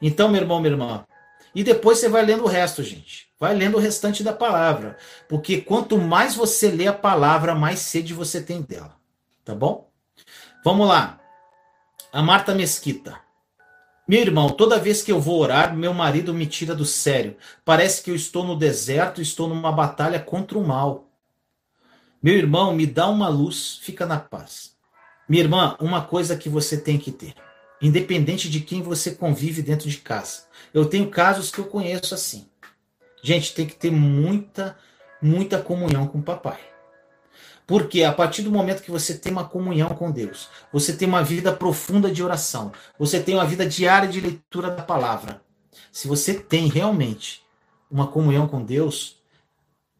Então, 0.00 0.28
meu 0.28 0.42
irmão, 0.42 0.60
minha 0.60 0.72
irmã, 0.74 1.04
e 1.52 1.64
depois 1.64 1.98
você 1.98 2.08
vai 2.08 2.24
lendo 2.24 2.44
o 2.44 2.48
resto, 2.48 2.84
gente. 2.84 3.28
Vai 3.38 3.52
lendo 3.52 3.78
o 3.78 3.80
restante 3.80 4.22
da 4.22 4.32
palavra, 4.32 4.96
porque 5.28 5.60
quanto 5.60 5.98
mais 5.98 6.36
você 6.36 6.70
lê 6.70 6.86
a 6.86 6.92
palavra, 6.92 7.54
mais 7.54 7.80
sede 7.80 8.14
você 8.14 8.40
tem 8.40 8.62
dela. 8.62 8.96
Tá 9.44 9.54
bom? 9.54 9.92
Vamos 10.64 10.88
lá. 10.88 11.20
A 12.10 12.22
Marta 12.22 12.54
Mesquita. 12.54 13.20
Meu 14.08 14.22
irmão, 14.22 14.48
toda 14.48 14.78
vez 14.78 15.02
que 15.02 15.12
eu 15.12 15.20
vou 15.20 15.38
orar, 15.38 15.76
meu 15.76 15.92
marido 15.92 16.32
me 16.32 16.46
tira 16.46 16.74
do 16.74 16.86
sério. 16.86 17.36
Parece 17.66 18.02
que 18.02 18.10
eu 18.10 18.14
estou 18.14 18.44
no 18.44 18.56
deserto, 18.56 19.20
estou 19.20 19.46
numa 19.46 19.70
batalha 19.70 20.18
contra 20.18 20.56
o 20.56 20.66
mal. 20.66 21.10
Meu 22.22 22.34
irmão, 22.34 22.74
me 22.74 22.86
dá 22.86 23.06
uma 23.10 23.28
luz, 23.28 23.78
fica 23.82 24.06
na 24.06 24.18
paz. 24.18 24.74
Minha 25.28 25.42
irmã, 25.42 25.76
uma 25.78 26.00
coisa 26.00 26.34
que 26.34 26.48
você 26.48 26.78
tem 26.78 26.96
que 26.96 27.12
ter, 27.12 27.34
independente 27.82 28.48
de 28.48 28.60
quem 28.60 28.80
você 28.80 29.10
convive 29.10 29.60
dentro 29.60 29.90
de 29.90 29.98
casa. 29.98 30.44
Eu 30.72 30.86
tenho 30.86 31.10
casos 31.10 31.50
que 31.50 31.58
eu 31.58 31.66
conheço 31.66 32.14
assim. 32.14 32.48
Gente, 33.22 33.54
tem 33.54 33.66
que 33.66 33.76
ter 33.76 33.90
muita, 33.90 34.78
muita 35.20 35.60
comunhão 35.60 36.06
com 36.06 36.20
o 36.20 36.22
papai. 36.22 36.73
Porque 37.66 38.02
a 38.02 38.12
partir 38.12 38.42
do 38.42 38.50
momento 38.50 38.82
que 38.82 38.90
você 38.90 39.14
tem 39.14 39.32
uma 39.32 39.48
comunhão 39.48 39.90
com 39.90 40.10
Deus, 40.10 40.48
você 40.72 40.92
tem 40.92 41.08
uma 41.08 41.22
vida 41.22 41.52
profunda 41.52 42.10
de 42.10 42.22
oração, 42.22 42.72
você 42.98 43.20
tem 43.20 43.34
uma 43.34 43.46
vida 43.46 43.66
diária 43.66 44.08
de 44.08 44.20
leitura 44.20 44.70
da 44.70 44.82
palavra. 44.82 45.42
Se 45.90 46.06
você 46.06 46.34
tem 46.34 46.68
realmente 46.68 47.42
uma 47.90 48.06
comunhão 48.06 48.46
com 48.46 48.62
Deus, 48.62 49.22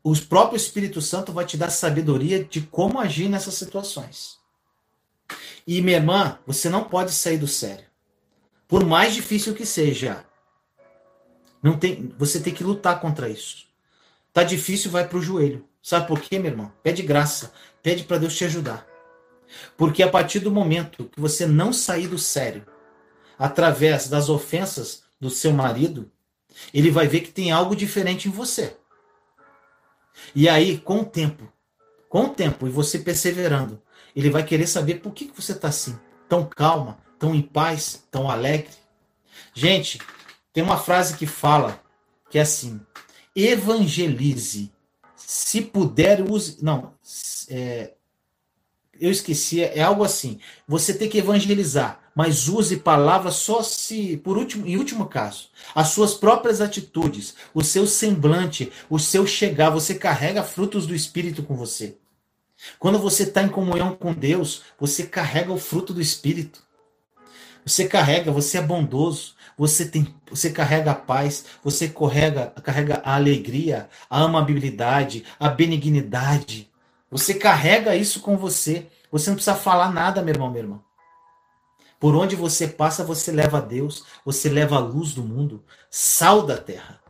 o 0.02 0.14
próprio 0.16 0.56
Espírito 0.56 1.00
Santo 1.00 1.32
vai 1.32 1.46
te 1.46 1.56
dar 1.56 1.70
sabedoria 1.70 2.44
de 2.44 2.60
como 2.60 3.00
agir 3.00 3.28
nessas 3.28 3.54
situações. 3.54 4.38
E 5.66 5.80
minha 5.80 5.96
irmã, 5.96 6.38
você 6.46 6.68
não 6.68 6.84
pode 6.84 7.12
sair 7.12 7.38
do 7.38 7.48
sério. 7.48 7.86
Por 8.68 8.84
mais 8.84 9.14
difícil 9.14 9.54
que 9.54 9.64
seja. 9.64 10.24
Não 11.62 11.78
tem, 11.78 12.12
você 12.18 12.38
tem 12.38 12.52
que 12.52 12.62
lutar 12.62 13.00
contra 13.00 13.30
isso. 13.30 13.66
Tá 14.32 14.42
difícil, 14.42 14.90
vai 14.90 15.08
pro 15.08 15.22
joelho. 15.22 15.66
Sabe 15.84 16.08
por 16.08 16.18
quê, 16.18 16.38
meu 16.38 16.50
irmão? 16.50 16.72
Pede 16.82 17.02
graça, 17.02 17.52
pede 17.82 18.04
para 18.04 18.16
Deus 18.16 18.34
te 18.34 18.42
ajudar. 18.46 18.86
Porque 19.76 20.02
a 20.02 20.08
partir 20.08 20.40
do 20.40 20.50
momento 20.50 21.10
que 21.12 21.20
você 21.20 21.46
não 21.46 21.74
sair 21.74 22.08
do 22.08 22.16
sério, 22.16 22.66
através 23.38 24.08
das 24.08 24.30
ofensas 24.30 25.02
do 25.20 25.28
seu 25.28 25.52
marido, 25.52 26.10
ele 26.72 26.90
vai 26.90 27.06
ver 27.06 27.20
que 27.20 27.30
tem 27.30 27.52
algo 27.52 27.76
diferente 27.76 28.28
em 28.28 28.30
você. 28.30 28.78
E 30.34 30.48
aí, 30.48 30.78
com 30.78 31.00
o 31.00 31.04
tempo, 31.04 31.52
com 32.08 32.24
o 32.24 32.30
tempo, 32.30 32.66
e 32.66 32.70
você 32.70 32.98
perseverando, 32.98 33.82
ele 34.16 34.30
vai 34.30 34.42
querer 34.42 34.66
saber 34.66 35.00
por 35.00 35.12
que, 35.12 35.26
que 35.26 35.38
você 35.38 35.52
está 35.52 35.68
assim, 35.68 35.98
tão 36.26 36.46
calma, 36.46 36.98
tão 37.18 37.34
em 37.34 37.42
paz, 37.42 38.02
tão 38.10 38.30
alegre. 38.30 38.72
Gente, 39.52 40.00
tem 40.50 40.64
uma 40.64 40.78
frase 40.78 41.14
que 41.18 41.26
fala 41.26 41.78
que 42.30 42.38
é 42.38 42.40
assim: 42.40 42.80
evangelize. 43.36 44.73
Se 45.36 45.60
puder, 45.60 46.20
use. 46.20 46.58
Não, 46.62 46.94
é, 47.50 47.94
eu 49.00 49.10
esqueci, 49.10 49.64
é 49.64 49.82
algo 49.82 50.04
assim. 50.04 50.38
Você 50.66 50.94
tem 50.94 51.08
que 51.08 51.18
evangelizar, 51.18 52.00
mas 52.14 52.46
use 52.48 52.76
palavras 52.76 53.34
só 53.34 53.60
se, 53.60 54.16
por 54.18 54.38
último, 54.38 54.64
em 54.64 54.76
último 54.76 55.06
caso, 55.06 55.48
as 55.74 55.88
suas 55.88 56.14
próprias 56.14 56.60
atitudes, 56.60 57.34
o 57.52 57.64
seu 57.64 57.84
semblante, 57.84 58.70
o 58.88 58.96
seu 58.96 59.26
chegar, 59.26 59.70
você 59.70 59.96
carrega 59.96 60.44
frutos 60.44 60.86
do 60.86 60.94
Espírito 60.94 61.42
com 61.42 61.56
você. 61.56 61.98
Quando 62.78 63.00
você 63.00 63.24
está 63.24 63.42
em 63.42 63.48
comunhão 63.48 63.96
com 63.96 64.14
Deus, 64.14 64.62
você 64.78 65.02
carrega 65.02 65.52
o 65.52 65.58
fruto 65.58 65.92
do 65.92 66.00
Espírito. 66.00 66.62
Você 67.66 67.88
carrega, 67.88 68.30
você 68.30 68.58
é 68.58 68.62
bondoso, 68.62 69.33
você 69.56 69.86
tem, 69.86 70.14
você 70.28 70.50
carrega 70.50 70.90
a 70.90 70.94
paz, 70.94 71.46
você 71.62 71.88
carrega, 71.88 72.46
carrega 72.62 73.00
a 73.04 73.14
alegria, 73.14 73.88
a 74.10 74.20
amabilidade, 74.20 75.24
a 75.38 75.48
benignidade. 75.48 76.70
Você 77.10 77.34
carrega 77.34 77.94
isso 77.94 78.20
com 78.20 78.36
você. 78.36 78.88
Você 79.10 79.30
não 79.30 79.36
precisa 79.36 79.54
falar 79.54 79.92
nada, 79.92 80.22
meu 80.22 80.34
irmão, 80.34 80.50
meu 80.50 80.62
irmão. 80.62 80.82
Por 82.00 82.16
onde 82.16 82.34
você 82.34 82.66
passa, 82.66 83.04
você 83.04 83.30
leva 83.30 83.58
a 83.58 83.60
Deus, 83.60 84.04
você 84.24 84.48
leva 84.48 84.76
a 84.76 84.80
luz 84.80 85.14
do 85.14 85.22
mundo, 85.22 85.64
sal 85.88 86.42
da 86.42 86.56
terra. 86.56 87.00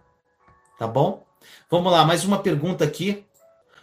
Tá 0.78 0.86
bom? 0.86 1.26
Vamos 1.70 1.90
lá, 1.90 2.04
mais 2.04 2.24
uma 2.24 2.38
pergunta 2.38 2.84
aqui. 2.84 3.24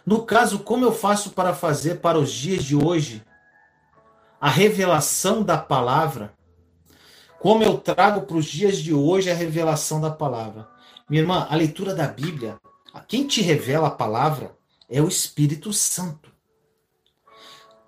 No 0.06 0.22
caso, 0.22 0.60
como 0.60 0.84
eu 0.84 0.92
faço 0.92 1.30
para 1.30 1.52
fazer 1.52 1.96
para 1.96 2.18
os 2.18 2.32
dias 2.32 2.64
de 2.64 2.76
hoje 2.76 3.22
a 4.40 4.48
revelação 4.48 5.42
da 5.42 5.58
palavra? 5.58 6.32
Como 7.42 7.62
eu 7.64 7.76
trago 7.76 8.22
para 8.22 8.36
os 8.36 8.46
dias 8.46 8.78
de 8.78 8.94
hoje 8.94 9.30
a 9.30 9.34
revelação 9.34 10.00
da 10.00 10.10
palavra? 10.10 10.68
Minha 11.10 11.22
irmã, 11.22 11.46
a 11.50 11.56
leitura 11.56 11.94
da 11.94 12.06
Bíblia, 12.06 12.56
quem 13.08 13.26
te 13.26 13.42
revela 13.42 13.88
a 13.88 13.90
palavra 13.90 14.56
é 14.88 15.02
o 15.02 15.08
Espírito 15.08 15.72
Santo. 15.72 16.30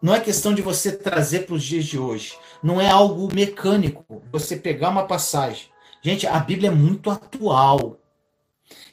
Não 0.02 0.14
é 0.14 0.20
questão 0.20 0.52
de 0.52 0.60
você 0.60 0.92
trazer 0.92 1.46
para 1.46 1.54
os 1.54 1.62
dias 1.62 1.84
de 1.84 1.98
hoje. 1.98 2.36
Não 2.62 2.80
é 2.80 2.90
algo 2.90 3.32
mecânico. 3.32 4.22
Você 4.30 4.56
pegar 4.56 4.90
uma 4.90 5.06
passagem. 5.06 5.68
Gente, 6.02 6.26
a 6.26 6.38
Bíblia 6.40 6.68
é 6.68 6.74
muito 6.74 7.08
atual. 7.08 7.96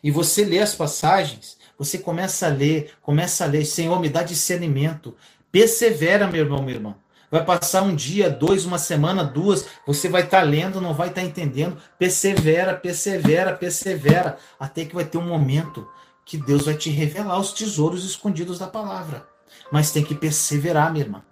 E 0.03 0.11
você 0.11 0.45
lê 0.45 0.59
as 0.59 0.75
passagens 0.75 1.57
você 1.81 1.97
começa 1.97 2.45
a 2.45 2.49
ler, 2.49 2.91
começa 3.01 3.43
a 3.43 3.47
ler, 3.47 3.65
Senhor, 3.65 3.99
me 3.99 4.07
dá 4.07 4.21
discernimento. 4.21 5.15
Persevera, 5.51 6.27
meu 6.27 6.43
irmão, 6.43 6.61
minha 6.61 6.75
irmã. 6.75 6.95
Vai 7.31 7.45
passar 7.45 7.81
um 7.83 7.95
dia, 7.95 8.29
dois, 8.29 8.65
uma 8.65 8.77
semana, 8.77 9.23
duas, 9.23 9.65
você 9.87 10.09
vai 10.09 10.23
estar 10.23 10.41
tá 10.41 10.43
lendo, 10.43 10.81
não 10.81 10.93
vai 10.93 11.07
estar 11.07 11.21
tá 11.21 11.27
entendendo. 11.27 11.77
Persevera, 11.97 12.75
persevera, 12.75 13.55
persevera, 13.55 14.37
até 14.59 14.83
que 14.83 14.93
vai 14.93 15.05
ter 15.05 15.17
um 15.17 15.25
momento 15.25 15.87
que 16.25 16.35
Deus 16.37 16.65
vai 16.65 16.75
te 16.75 16.89
revelar 16.89 17.39
os 17.39 17.53
tesouros 17.53 18.03
escondidos 18.03 18.59
da 18.59 18.67
palavra. 18.67 19.25
Mas 19.71 19.91
tem 19.91 20.03
que 20.03 20.13
perseverar, 20.13 20.91
minha 20.91 21.05
irmã. 21.05 21.23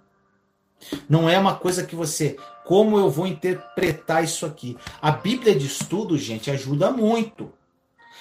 Não 1.06 1.28
é 1.28 1.38
uma 1.38 1.56
coisa 1.56 1.84
que 1.84 1.94
você, 1.94 2.38
como 2.64 2.98
eu 2.98 3.10
vou 3.10 3.26
interpretar 3.26 4.24
isso 4.24 4.46
aqui? 4.46 4.78
A 5.02 5.10
Bíblia 5.10 5.54
de 5.54 5.66
estudo, 5.66 6.16
gente, 6.16 6.50
ajuda 6.50 6.90
muito. 6.90 7.52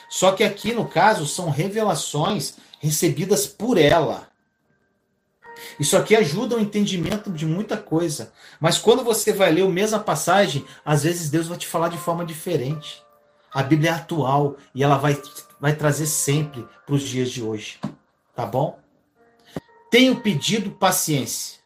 Só 0.09 0.33
que 0.33 0.43
aqui, 0.43 0.73
no 0.73 0.85
caso, 0.85 1.25
são 1.25 1.49
revelações 1.49 2.55
recebidas 2.79 3.47
por 3.47 3.77
ela. 3.77 4.27
Isso 5.79 5.97
aqui 5.97 6.15
ajuda 6.15 6.55
o 6.55 6.59
entendimento 6.59 7.29
de 7.29 7.45
muita 7.45 7.75
coisa. 7.75 8.31
Mas 8.59 8.77
quando 8.77 9.03
você 9.03 9.33
vai 9.33 9.51
ler 9.51 9.63
a 9.63 9.69
mesma 9.69 9.99
passagem, 9.99 10.65
às 10.85 11.03
vezes 11.03 11.29
Deus 11.29 11.47
vai 11.47 11.57
te 11.57 11.67
falar 11.67 11.89
de 11.89 11.97
forma 11.97 12.25
diferente. 12.25 13.03
A 13.51 13.61
Bíblia 13.63 13.91
é 13.91 13.93
atual 13.93 14.57
e 14.73 14.83
ela 14.83 14.97
vai, 14.97 15.19
vai 15.59 15.75
trazer 15.75 16.05
sempre 16.05 16.65
para 16.85 16.95
os 16.95 17.01
dias 17.03 17.29
de 17.29 17.43
hoje. 17.43 17.79
Tá 18.35 18.45
bom? 18.45 18.79
Tenho 19.91 20.21
pedido 20.21 20.69
paciência, 20.71 21.59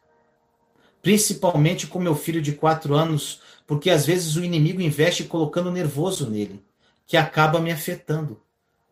principalmente 1.02 1.88
com 1.88 2.00
meu 2.00 2.16
filho 2.16 2.42
de 2.42 2.54
quatro 2.54 2.96
anos, 2.96 3.42
porque 3.68 3.89
às 3.89 4.06
vezes 4.06 4.38
o 4.38 4.44
inimigo 4.44 4.82
investe 4.82 5.26
colocando 5.26 5.72
nervoso 5.72 6.30
nele 6.30 6.63
que 7.06 7.18
acaba 7.18 7.60
me 7.60 7.72
afetando. 7.72 8.42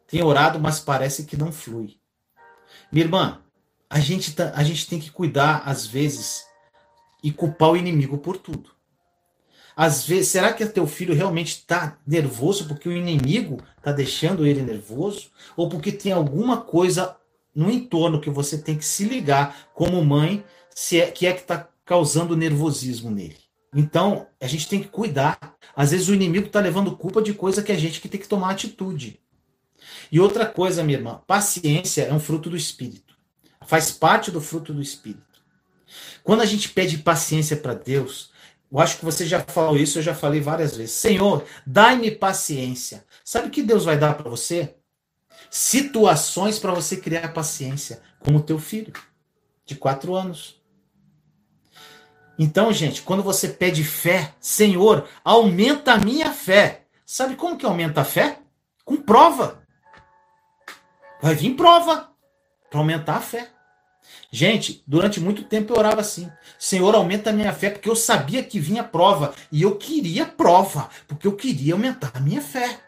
Tenho 0.05 0.25
orado, 0.25 0.59
mas 0.59 0.79
parece 0.79 1.23
que 1.23 1.37
não 1.37 1.51
flui. 1.51 1.97
Minha 2.91 3.05
irmã, 3.05 3.41
a 3.91 3.99
gente, 3.99 4.33
tá, 4.33 4.53
a 4.55 4.63
gente 4.63 4.87
tem 4.87 5.01
que 5.01 5.11
cuidar, 5.11 5.63
às 5.65 5.85
vezes, 5.85 6.45
e 7.21 7.29
culpar 7.29 7.71
o 7.71 7.75
inimigo 7.75 8.17
por 8.17 8.37
tudo. 8.37 8.69
Às 9.75 10.07
vezes, 10.07 10.29
será 10.29 10.53
que 10.53 10.65
teu 10.65 10.87
filho 10.87 11.13
realmente 11.13 11.49
está 11.49 11.99
nervoso 12.07 12.69
porque 12.69 12.87
o 12.87 12.93
inimigo 12.93 13.57
está 13.77 13.91
deixando 13.91 14.47
ele 14.47 14.61
nervoso? 14.61 15.29
Ou 15.57 15.67
porque 15.67 15.91
tem 15.91 16.13
alguma 16.13 16.61
coisa 16.61 17.17
no 17.53 17.69
entorno 17.69 18.21
que 18.21 18.29
você 18.29 18.57
tem 18.57 18.77
que 18.77 18.85
se 18.85 19.03
ligar 19.03 19.69
como 19.73 20.03
mãe, 20.05 20.41
se 20.73 21.01
é, 21.01 21.11
que 21.11 21.27
é 21.27 21.33
que 21.33 21.41
está 21.41 21.67
causando 21.83 22.37
nervosismo 22.37 23.11
nele? 23.11 23.39
Então, 23.75 24.25
a 24.39 24.47
gente 24.47 24.69
tem 24.69 24.81
que 24.81 24.87
cuidar. 24.87 25.37
Às 25.75 25.91
vezes 25.91 26.07
o 26.07 26.15
inimigo 26.15 26.47
está 26.47 26.61
levando 26.61 26.95
culpa 26.95 27.21
de 27.21 27.33
coisa 27.33 27.61
que 27.61 27.73
a 27.73 27.77
gente 27.77 27.99
que 27.99 28.07
tem 28.07 28.21
que 28.21 28.27
tomar 28.27 28.51
atitude. 28.51 29.19
E 30.09 30.17
outra 30.17 30.45
coisa, 30.45 30.81
minha 30.81 30.97
irmã, 30.97 31.21
paciência 31.27 32.03
é 32.03 32.13
um 32.13 32.19
fruto 32.21 32.49
do 32.49 32.55
Espírito. 32.55 33.10
Faz 33.71 33.89
parte 33.89 34.29
do 34.31 34.41
fruto 34.41 34.73
do 34.73 34.81
Espírito. 34.81 35.41
Quando 36.25 36.41
a 36.41 36.45
gente 36.45 36.67
pede 36.67 36.97
paciência 36.97 37.55
para 37.55 37.73
Deus, 37.73 38.29
eu 38.69 38.81
acho 38.81 38.97
que 38.97 39.05
você 39.05 39.25
já 39.25 39.39
falou 39.39 39.77
isso, 39.77 39.97
eu 39.97 40.03
já 40.03 40.13
falei 40.13 40.41
várias 40.41 40.75
vezes. 40.75 40.95
Senhor, 40.95 41.45
dai-me 41.65 42.11
paciência. 42.11 43.05
Sabe 43.23 43.47
o 43.47 43.49
que 43.49 43.63
Deus 43.63 43.85
vai 43.85 43.97
dar 43.97 44.15
para 44.15 44.29
você? 44.29 44.75
Situações 45.49 46.59
para 46.59 46.73
você 46.73 46.97
criar 46.97 47.29
paciência, 47.29 48.01
como 48.19 48.39
o 48.39 48.43
teu 48.43 48.59
filho, 48.59 48.91
de 49.65 49.75
quatro 49.75 50.15
anos. 50.15 50.61
Então, 52.37 52.73
gente, 52.73 53.01
quando 53.03 53.23
você 53.23 53.47
pede 53.47 53.85
fé, 53.85 54.33
Senhor, 54.41 55.07
aumenta 55.23 55.93
a 55.93 55.97
minha 55.97 56.33
fé. 56.33 56.87
Sabe 57.05 57.37
como 57.37 57.55
que 57.55 57.65
aumenta 57.65 58.01
a 58.01 58.03
fé? 58.03 58.37
Com 58.83 58.97
prova. 58.97 59.63
Vai 61.21 61.35
vir 61.35 61.55
prova 61.55 62.11
para 62.69 62.77
aumentar 62.77 63.15
a 63.15 63.21
fé. 63.21 63.49
Gente, 64.31 64.81
durante 64.87 65.19
muito 65.19 65.43
tempo 65.43 65.73
eu 65.73 65.77
orava 65.77 66.01
assim: 66.01 66.31
Senhor, 66.57 66.95
aumenta 66.95 67.29
a 67.29 67.33
minha 67.33 67.51
fé, 67.51 67.69
porque 67.69 67.89
eu 67.89 67.95
sabia 67.95 68.43
que 68.43 68.59
vinha 68.59 68.83
prova. 68.83 69.33
E 69.51 69.61
eu 69.61 69.75
queria 69.75 70.25
prova, 70.25 70.89
porque 71.07 71.27
eu 71.27 71.35
queria 71.35 71.73
aumentar 71.73 72.11
a 72.13 72.19
minha 72.19 72.41
fé. 72.41 72.79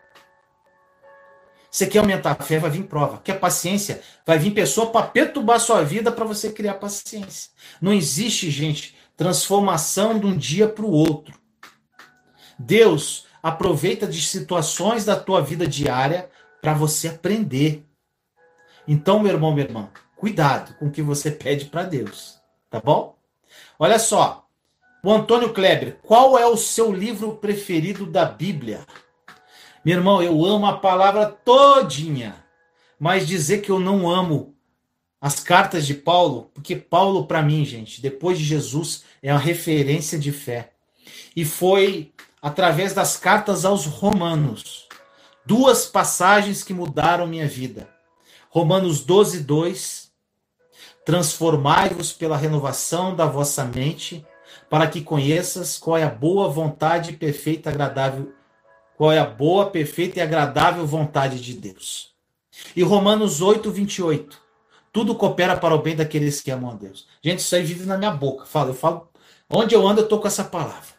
Você 1.70 1.88
quer 1.88 2.00
aumentar 2.00 2.38
a 2.40 2.44
fé, 2.44 2.60
vai 2.60 2.70
vir 2.70 2.84
prova. 2.84 3.20
Quer 3.24 3.40
paciência? 3.40 4.02
Vai 4.26 4.38
vir 4.38 4.52
pessoa 4.52 4.92
para 4.92 5.08
perturbar 5.08 5.56
a 5.56 5.60
sua 5.60 5.84
vida 5.84 6.12
para 6.12 6.24
você 6.24 6.52
criar 6.52 6.76
paciência. 6.76 7.50
Não 7.82 7.92
existe, 7.92 8.52
gente, 8.52 8.96
transformação 9.18 10.20
de 10.20 10.28
um 10.28 10.38
dia 10.38 10.68
para 10.68 10.86
o 10.86 10.92
outro. 10.92 11.34
Deus 12.60 13.26
aproveita 13.42 14.06
de 14.06 14.22
situações 14.22 15.04
da 15.04 15.16
tua 15.16 15.42
vida 15.42 15.68
diária 15.68 16.30
para 16.62 16.74
você 16.74 17.08
aprender. 17.08 17.84
Então, 18.88 19.20
meu 19.20 19.34
irmão, 19.34 19.52
minha 19.52 19.66
irmã, 19.66 19.90
cuidado 20.24 20.74
com 20.76 20.86
o 20.86 20.90
que 20.90 21.02
você 21.02 21.30
pede 21.30 21.66
para 21.66 21.84
Deus, 21.84 22.40
tá 22.70 22.80
bom? 22.80 23.18
Olha 23.78 24.00
só, 24.00 24.48
o 25.04 25.12
Antônio 25.12 25.52
Kleber, 25.52 25.98
qual 26.02 26.40
é 26.40 26.48
o 26.48 26.56
seu 26.56 26.94
livro 26.94 27.36
preferido 27.36 28.06
da 28.06 28.24
Bíblia? 28.24 28.86
Meu 29.84 29.98
irmão, 29.98 30.24
eu 30.24 30.46
amo 30.46 30.66
a 30.66 30.78
palavra 30.78 31.26
todinha, 31.26 32.42
mas 32.98 33.28
dizer 33.28 33.58
que 33.58 33.70
eu 33.70 33.82
não 33.82 34.10
amo 34.10 34.56
as 35.20 35.42
cartas 35.42 35.86
de 35.86 35.94
Paulo, 35.94 36.50
porque 36.54 36.74
Paulo, 36.74 37.28
para 37.28 37.42
mim, 37.42 37.66
gente, 37.66 38.02
depois 38.02 38.40
de 38.40 38.46
Jesus, 38.46 39.04
é 39.22 39.34
uma 39.34 39.42
referência 39.42 40.18
de 40.18 40.32
fé. 40.32 40.72
E 41.36 41.44
foi 41.44 42.14
através 42.42 42.94
das 42.94 43.18
cartas 43.18 43.66
aos 43.66 43.86
Romanos, 43.86 44.88
duas 45.46 45.86
passagens 45.86 46.64
que 46.64 46.74
mudaram 46.74 47.28
minha 47.28 47.46
vida. 47.46 47.90
Romanos 48.50 49.04
12, 49.04 49.42
2. 49.42 50.03
Transformai-vos 51.06 52.14
pela 52.14 52.38
renovação 52.38 53.16
da 53.16 53.26
vossa 53.26 53.66
mente, 53.66 54.26
para 54.70 54.88
que 54.88 55.02
conheças 55.02 55.78
qual 55.78 55.98
é 55.98 56.04
a 56.04 56.10
boa 56.10 56.48
vontade 56.48 57.14
perfeita 57.14 57.70
e 57.70 57.74
agradável, 57.74 58.34
qual 58.96 59.12
é 59.12 59.20
a 59.20 59.26
boa, 59.26 59.70
perfeita 59.70 60.20
e 60.20 60.22
agradável 60.22 60.86
vontade 60.86 61.42
de 61.42 61.54
Deus. 61.54 62.14
E 62.76 62.84
Romanos 62.84 63.42
8, 63.42 63.70
28. 63.70 64.42
Tudo 64.92 65.16
coopera 65.16 65.58
para 65.58 65.74
o 65.74 65.82
bem 65.82 65.96
daqueles 65.96 66.40
que 66.40 66.52
amam 66.52 66.72
a 66.72 66.76
Deus. 66.76 67.08
Gente, 67.22 67.40
isso 67.40 67.56
aí 67.56 67.64
vive 67.64 67.86
na 67.86 67.98
minha 67.98 68.12
boca. 68.12 68.46
Falo, 68.46 68.70
eu 68.70 68.76
falo, 68.76 69.10
onde 69.50 69.74
eu 69.74 69.88
ando, 69.88 70.02
eu 70.02 70.08
tô 70.08 70.20
com 70.20 70.28
essa 70.28 70.44
palavra. 70.44 70.94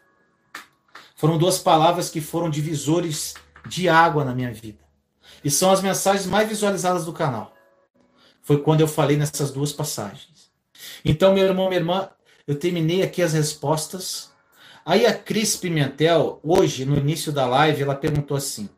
Foram 1.15 1.37
duas 1.37 1.57
palavras 1.57 2.09
que 2.09 2.19
foram 2.19 2.49
divisores 2.49 3.35
de 3.65 3.87
água 3.87 4.25
na 4.25 4.35
minha 4.35 4.53
vida. 4.53 4.83
E 5.43 5.49
são 5.49 5.71
as 5.71 5.81
mensagens 5.81 6.25
mais 6.25 6.49
visualizadas 6.49 7.05
do 7.05 7.13
canal. 7.13 7.54
Foi 8.45 8.59
quando 8.59 8.81
eu 8.81 8.87
falei 8.87 9.17
nessas 9.17 9.49
duas 9.49 9.73
passagens. 9.73 10.51
Então, 11.03 11.33
meu 11.33 11.43
irmão, 11.43 11.67
minha 11.67 11.79
irmã, 11.79 12.09
eu 12.45 12.53
terminei 12.57 13.01
aqui 13.01 13.23
as 13.23 13.33
respostas. 13.33 14.31
Aí 14.85 15.03
a 15.03 15.13
Cris 15.17 15.57
Pimentel, 15.57 16.39
hoje, 16.43 16.85
no 16.85 16.95
início 16.95 17.31
da 17.31 17.47
live, 17.47 17.81
ela 17.81 17.95
perguntou 17.95 18.37
assim: 18.37 18.69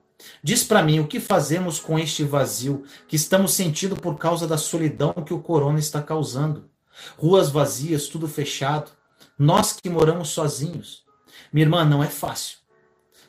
Diz 0.41 0.63
para 0.63 0.81
mim 0.81 1.01
o 1.01 1.07
que 1.07 1.19
fazemos 1.19 1.81
com 1.81 1.99
este 1.99 2.23
vazio 2.23 2.85
que 3.09 3.17
estamos 3.17 3.53
sentindo 3.53 3.97
por 3.97 4.17
causa 4.17 4.47
da 4.47 4.57
solidão 4.57 5.11
que 5.11 5.33
o 5.33 5.41
corona 5.41 5.79
está 5.79 6.01
causando. 6.01 6.69
Ruas 7.17 7.49
vazias, 7.49 8.07
tudo 8.07 8.25
fechado. 8.25 8.91
Nós 9.37 9.73
que 9.73 9.89
moramos 9.89 10.29
sozinhos. 10.29 11.03
Minha 11.51 11.65
irmã, 11.65 11.83
não 11.83 12.01
é 12.01 12.07
fácil. 12.07 12.59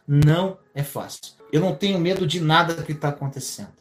Não 0.07 0.57
é 0.73 0.85
fácil. 0.85 1.35
Eu 1.51 1.61
não 1.61 1.75
tenho 1.75 1.99
medo 1.99 2.25
de 2.29 2.39
nada 2.39 2.81
que 2.81 2.93
está 2.93 3.09
acontecendo. 3.09 3.73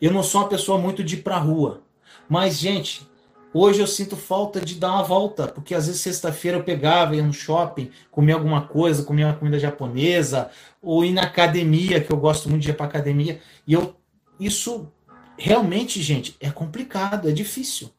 Eu 0.00 0.12
não 0.12 0.24
sou 0.24 0.40
uma 0.40 0.48
pessoa 0.48 0.78
muito 0.78 1.04
de 1.04 1.14
ir 1.14 1.22
para 1.22 1.38
rua. 1.38 1.84
Mas, 2.32 2.58
gente, 2.58 3.06
Hoje 3.54 3.80
eu 3.80 3.86
sinto 3.86 4.16
falta 4.16 4.58
de 4.58 4.76
dar 4.76 4.92
uma 4.92 5.02
volta, 5.02 5.46
porque 5.46 5.74
às 5.74 5.86
vezes 5.86 6.00
sexta-feira 6.00 6.56
eu 6.56 6.64
pegava, 6.64 7.14
ia 7.14 7.22
no 7.22 7.34
shopping, 7.34 7.90
comia 8.10 8.34
alguma 8.34 8.66
coisa, 8.66 9.02
comia 9.02 9.26
uma 9.26 9.36
comida 9.36 9.58
japonesa, 9.58 10.50
ou 10.80 11.04
ir 11.04 11.12
na 11.12 11.24
academia, 11.24 12.02
que 12.02 12.10
eu 12.10 12.16
gosto 12.16 12.48
muito 12.48 12.62
de 12.62 12.70
ir 12.70 12.72
para 12.72 12.86
academia. 12.86 13.42
E 13.66 13.74
eu 13.74 13.94
isso 14.40 14.90
realmente, 15.36 16.00
gente, 16.00 16.34
é 16.40 16.50
complicado, 16.50 17.28
é 17.28 17.32
difícil. 17.32 17.90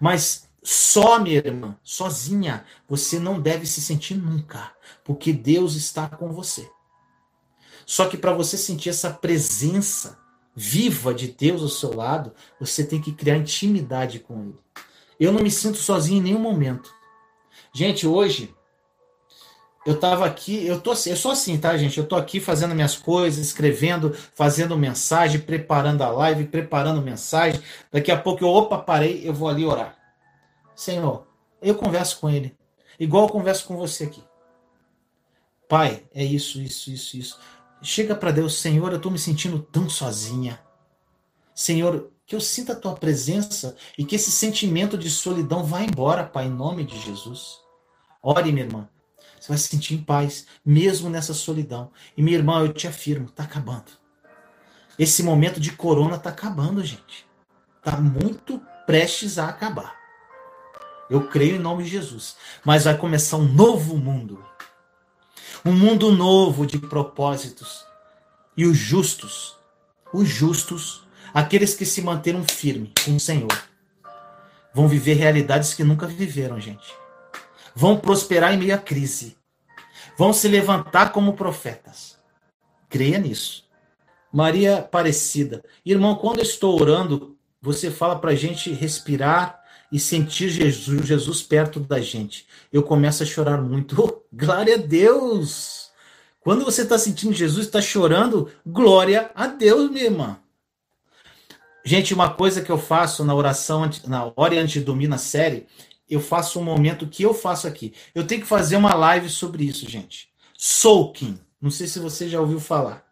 Mas 0.00 0.48
só, 0.62 1.18
minha 1.18 1.36
irmã, 1.36 1.76
sozinha, 1.82 2.64
você 2.88 3.18
não 3.18 3.38
deve 3.38 3.66
se 3.66 3.82
sentir 3.82 4.14
nunca, 4.14 4.72
porque 5.04 5.34
Deus 5.34 5.74
está 5.74 6.08
com 6.08 6.32
você. 6.32 6.66
Só 7.84 8.06
que 8.08 8.16
para 8.16 8.32
você 8.32 8.56
sentir 8.56 8.88
essa 8.88 9.10
presença 9.10 10.21
viva 10.54 11.14
de 11.14 11.28
Deus 11.28 11.62
ao 11.62 11.68
seu 11.68 11.94
lado, 11.94 12.32
você 12.60 12.84
tem 12.84 13.00
que 13.00 13.12
criar 13.12 13.36
intimidade 13.36 14.18
com 14.18 14.42
Ele. 14.42 14.58
Eu 15.18 15.32
não 15.32 15.42
me 15.42 15.50
sinto 15.50 15.78
sozinho 15.78 16.18
em 16.18 16.22
nenhum 16.22 16.38
momento. 16.38 16.92
Gente, 17.72 18.06
hoje 18.06 18.54
eu 19.84 19.98
tava 19.98 20.26
aqui, 20.26 20.64
eu 20.64 20.80
tô 20.80 20.92
assim, 20.92 21.10
eu 21.10 21.16
sou 21.16 21.32
assim, 21.32 21.58
tá, 21.58 21.76
gente? 21.76 21.98
Eu 21.98 22.06
tô 22.06 22.14
aqui 22.14 22.38
fazendo 22.38 22.74
minhas 22.74 22.96
coisas, 22.96 23.44
escrevendo, 23.44 24.12
fazendo 24.34 24.76
mensagem, 24.76 25.40
preparando 25.40 26.02
a 26.02 26.10
live, 26.10 26.44
preparando 26.44 27.02
mensagem. 27.02 27.60
Daqui 27.90 28.10
a 28.10 28.18
pouco 28.18 28.44
eu, 28.44 28.48
opa, 28.48 28.78
parei, 28.78 29.26
eu 29.26 29.34
vou 29.34 29.48
ali 29.48 29.64
orar. 29.64 29.96
Senhor, 30.74 31.26
eu 31.60 31.74
converso 31.74 32.20
com 32.20 32.30
ele, 32.30 32.56
igual 32.98 33.24
eu 33.24 33.32
converso 33.32 33.66
com 33.66 33.76
você 33.76 34.04
aqui. 34.04 34.22
Pai, 35.68 36.04
é 36.14 36.22
isso, 36.22 36.60
isso, 36.60 36.90
isso, 36.90 37.16
isso. 37.16 37.40
Chega 37.82 38.14
para 38.14 38.30
Deus, 38.30 38.60
Senhor, 38.60 38.92
eu 38.92 38.96
estou 38.96 39.10
me 39.10 39.18
sentindo 39.18 39.58
tão 39.58 39.90
sozinha. 39.90 40.60
Senhor, 41.52 42.12
que 42.24 42.34
eu 42.34 42.40
sinta 42.40 42.74
a 42.74 42.76
tua 42.76 42.94
presença 42.94 43.76
e 43.98 44.04
que 44.04 44.14
esse 44.14 44.30
sentimento 44.30 44.96
de 44.96 45.10
solidão 45.10 45.64
vá 45.64 45.82
embora, 45.82 46.22
Pai, 46.22 46.46
em 46.46 46.50
nome 46.50 46.84
de 46.84 46.96
Jesus. 47.00 47.58
Ore, 48.22 48.52
minha 48.52 48.64
irmã. 48.64 48.88
Você 49.38 49.48
vai 49.48 49.58
se 49.58 49.66
sentir 49.66 49.94
em 49.94 50.02
paz, 50.02 50.46
mesmo 50.64 51.10
nessa 51.10 51.34
solidão. 51.34 51.90
E 52.16 52.22
minha 52.22 52.38
irmã, 52.38 52.60
eu 52.60 52.72
te 52.72 52.86
afirmo, 52.86 53.26
está 53.26 53.42
acabando. 53.42 53.90
Esse 54.96 55.24
momento 55.24 55.58
de 55.58 55.72
corona 55.72 56.14
está 56.14 56.30
acabando, 56.30 56.84
gente. 56.84 57.26
Está 57.78 58.00
muito 58.00 58.62
prestes 58.86 59.38
a 59.40 59.48
acabar. 59.48 59.96
Eu 61.10 61.28
creio 61.28 61.56
em 61.56 61.58
nome 61.58 61.82
de 61.82 61.90
Jesus. 61.90 62.36
Mas 62.64 62.84
vai 62.84 62.96
começar 62.96 63.38
um 63.38 63.52
novo 63.52 63.98
mundo 63.98 64.51
um 65.64 65.72
mundo 65.72 66.10
novo 66.10 66.66
de 66.66 66.78
propósitos. 66.78 67.86
E 68.56 68.66
os 68.66 68.76
justos, 68.76 69.56
os 70.12 70.28
justos, 70.28 71.06
aqueles 71.32 71.74
que 71.74 71.86
se 71.86 72.02
manteram 72.02 72.44
firmes 72.44 72.90
com 73.04 73.16
o 73.16 73.20
Senhor, 73.20 73.52
vão 74.74 74.88
viver 74.88 75.14
realidades 75.14 75.72
que 75.72 75.84
nunca 75.84 76.06
viveram, 76.06 76.60
gente. 76.60 76.92
Vão 77.74 77.96
prosperar 77.96 78.52
em 78.52 78.58
meio 78.58 78.74
à 78.74 78.78
crise. 78.78 79.36
Vão 80.18 80.32
se 80.32 80.48
levantar 80.48 81.12
como 81.12 81.32
profetas. 81.32 82.18
Creia 82.88 83.18
nisso. 83.18 83.64
Maria 84.30 84.78
Aparecida. 84.78 85.64
Irmão, 85.84 86.16
quando 86.16 86.38
eu 86.38 86.42
estou 86.42 86.80
orando, 86.80 87.36
você 87.60 87.90
fala 87.90 88.18
para 88.18 88.32
a 88.32 88.34
gente 88.34 88.72
respirar 88.72 89.62
e 89.90 89.98
sentir 89.98 90.48
Jesus, 90.48 91.06
Jesus 91.06 91.42
perto 91.42 91.80
da 91.80 92.00
gente. 92.00 92.46
Eu 92.72 92.82
começo 92.82 93.22
a 93.22 93.26
chorar 93.26 93.60
muito. 93.62 94.20
glória 94.32 94.74
a 94.74 94.78
Deus! 94.78 95.90
Quando 96.40 96.64
você 96.64 96.82
está 96.82 96.98
sentindo 96.98 97.32
Jesus, 97.32 97.66
está 97.66 97.80
chorando, 97.80 98.50
glória 98.66 99.30
a 99.34 99.46
Deus, 99.46 99.90
minha 99.90 100.04
irmã. 100.06 100.38
Gente, 101.84 102.14
uma 102.14 102.32
coisa 102.32 102.62
que 102.62 102.70
eu 102.70 102.78
faço 102.78 103.24
na 103.24 103.34
oração, 103.34 103.88
na 104.06 104.32
hora 104.34 104.60
antes 104.60 104.74
de 104.74 104.80
dormir 104.80 105.08
na 105.08 105.18
série, 105.18 105.66
eu 106.08 106.20
faço 106.20 106.58
um 106.58 106.64
momento 106.64 107.06
que 107.06 107.22
eu 107.22 107.32
faço 107.32 107.66
aqui. 107.66 107.92
Eu 108.14 108.26
tenho 108.26 108.40
que 108.40 108.46
fazer 108.46 108.76
uma 108.76 108.94
live 108.94 109.28
sobre 109.28 109.64
isso, 109.64 109.88
gente. 109.88 110.28
Soaking. 110.56 111.38
Não 111.60 111.70
sei 111.70 111.86
se 111.86 111.98
você 111.98 112.28
já 112.28 112.40
ouviu 112.40 112.58
falar. 112.58 113.04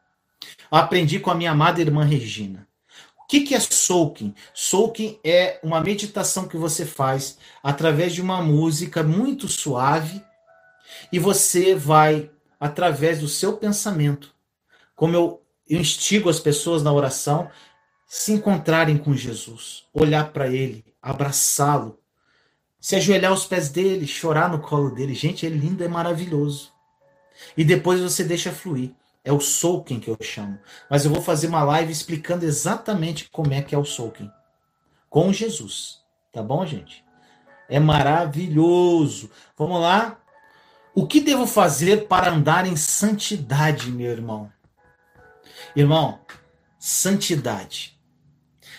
aprendi 0.70 1.20
com 1.20 1.30
a 1.30 1.34
minha 1.34 1.52
amada 1.52 1.80
irmã 1.80 2.04
Regina 2.04 2.68
que, 3.30 3.42
que 3.42 3.54
é 3.54 3.60
soaking? 3.60 4.34
Soaking 4.52 5.20
é 5.22 5.60
uma 5.62 5.80
meditação 5.80 6.48
que 6.48 6.56
você 6.56 6.84
faz 6.84 7.38
através 7.62 8.12
de 8.12 8.20
uma 8.20 8.42
música 8.42 9.04
muito 9.04 9.46
suave 9.46 10.20
e 11.12 11.18
você 11.18 11.74
vai, 11.74 12.30
através 12.58 13.20
do 13.20 13.28
seu 13.28 13.56
pensamento, 13.56 14.34
como 14.94 15.14
eu, 15.14 15.42
eu 15.68 15.80
instigo 15.80 16.28
as 16.28 16.40
pessoas 16.40 16.82
na 16.82 16.92
oração, 16.92 17.50
se 18.06 18.32
encontrarem 18.32 18.98
com 18.98 19.14
Jesus, 19.14 19.86
olhar 19.94 20.32
para 20.32 20.48
Ele, 20.48 20.84
abraçá-lo, 21.00 21.98
se 22.80 22.96
ajoelhar 22.96 23.30
aos 23.30 23.44
pés 23.44 23.68
dele, 23.68 24.06
chorar 24.06 24.48
no 24.48 24.60
colo 24.60 24.90
dele. 24.90 25.14
Gente, 25.14 25.46
é 25.46 25.48
lindo, 25.48 25.84
é 25.84 25.88
maravilhoso. 25.88 26.72
E 27.56 27.62
depois 27.62 28.00
você 28.00 28.24
deixa 28.24 28.50
fluir. 28.50 28.92
É 29.22 29.32
o 29.32 29.40
soaking 29.40 30.00
que 30.00 30.08
eu 30.08 30.16
chamo. 30.22 30.58
Mas 30.88 31.04
eu 31.04 31.10
vou 31.10 31.20
fazer 31.22 31.46
uma 31.46 31.62
live 31.62 31.92
explicando 31.92 32.44
exatamente 32.44 33.28
como 33.30 33.52
é 33.52 33.60
que 33.60 33.74
é 33.74 33.78
o 33.78 33.84
soaking. 33.84 34.30
Com 35.10 35.32
Jesus. 35.32 36.00
Tá 36.32 36.42
bom, 36.42 36.64
gente? 36.64 37.04
É 37.68 37.78
maravilhoso. 37.78 39.30
Vamos 39.56 39.80
lá? 39.80 40.19
O 40.94 41.06
que 41.06 41.20
devo 41.20 41.46
fazer 41.46 42.08
para 42.08 42.32
andar 42.32 42.66
em 42.66 42.76
santidade, 42.76 43.90
meu 43.90 44.10
irmão? 44.10 44.52
Irmão, 45.76 46.20
santidade. 46.78 47.98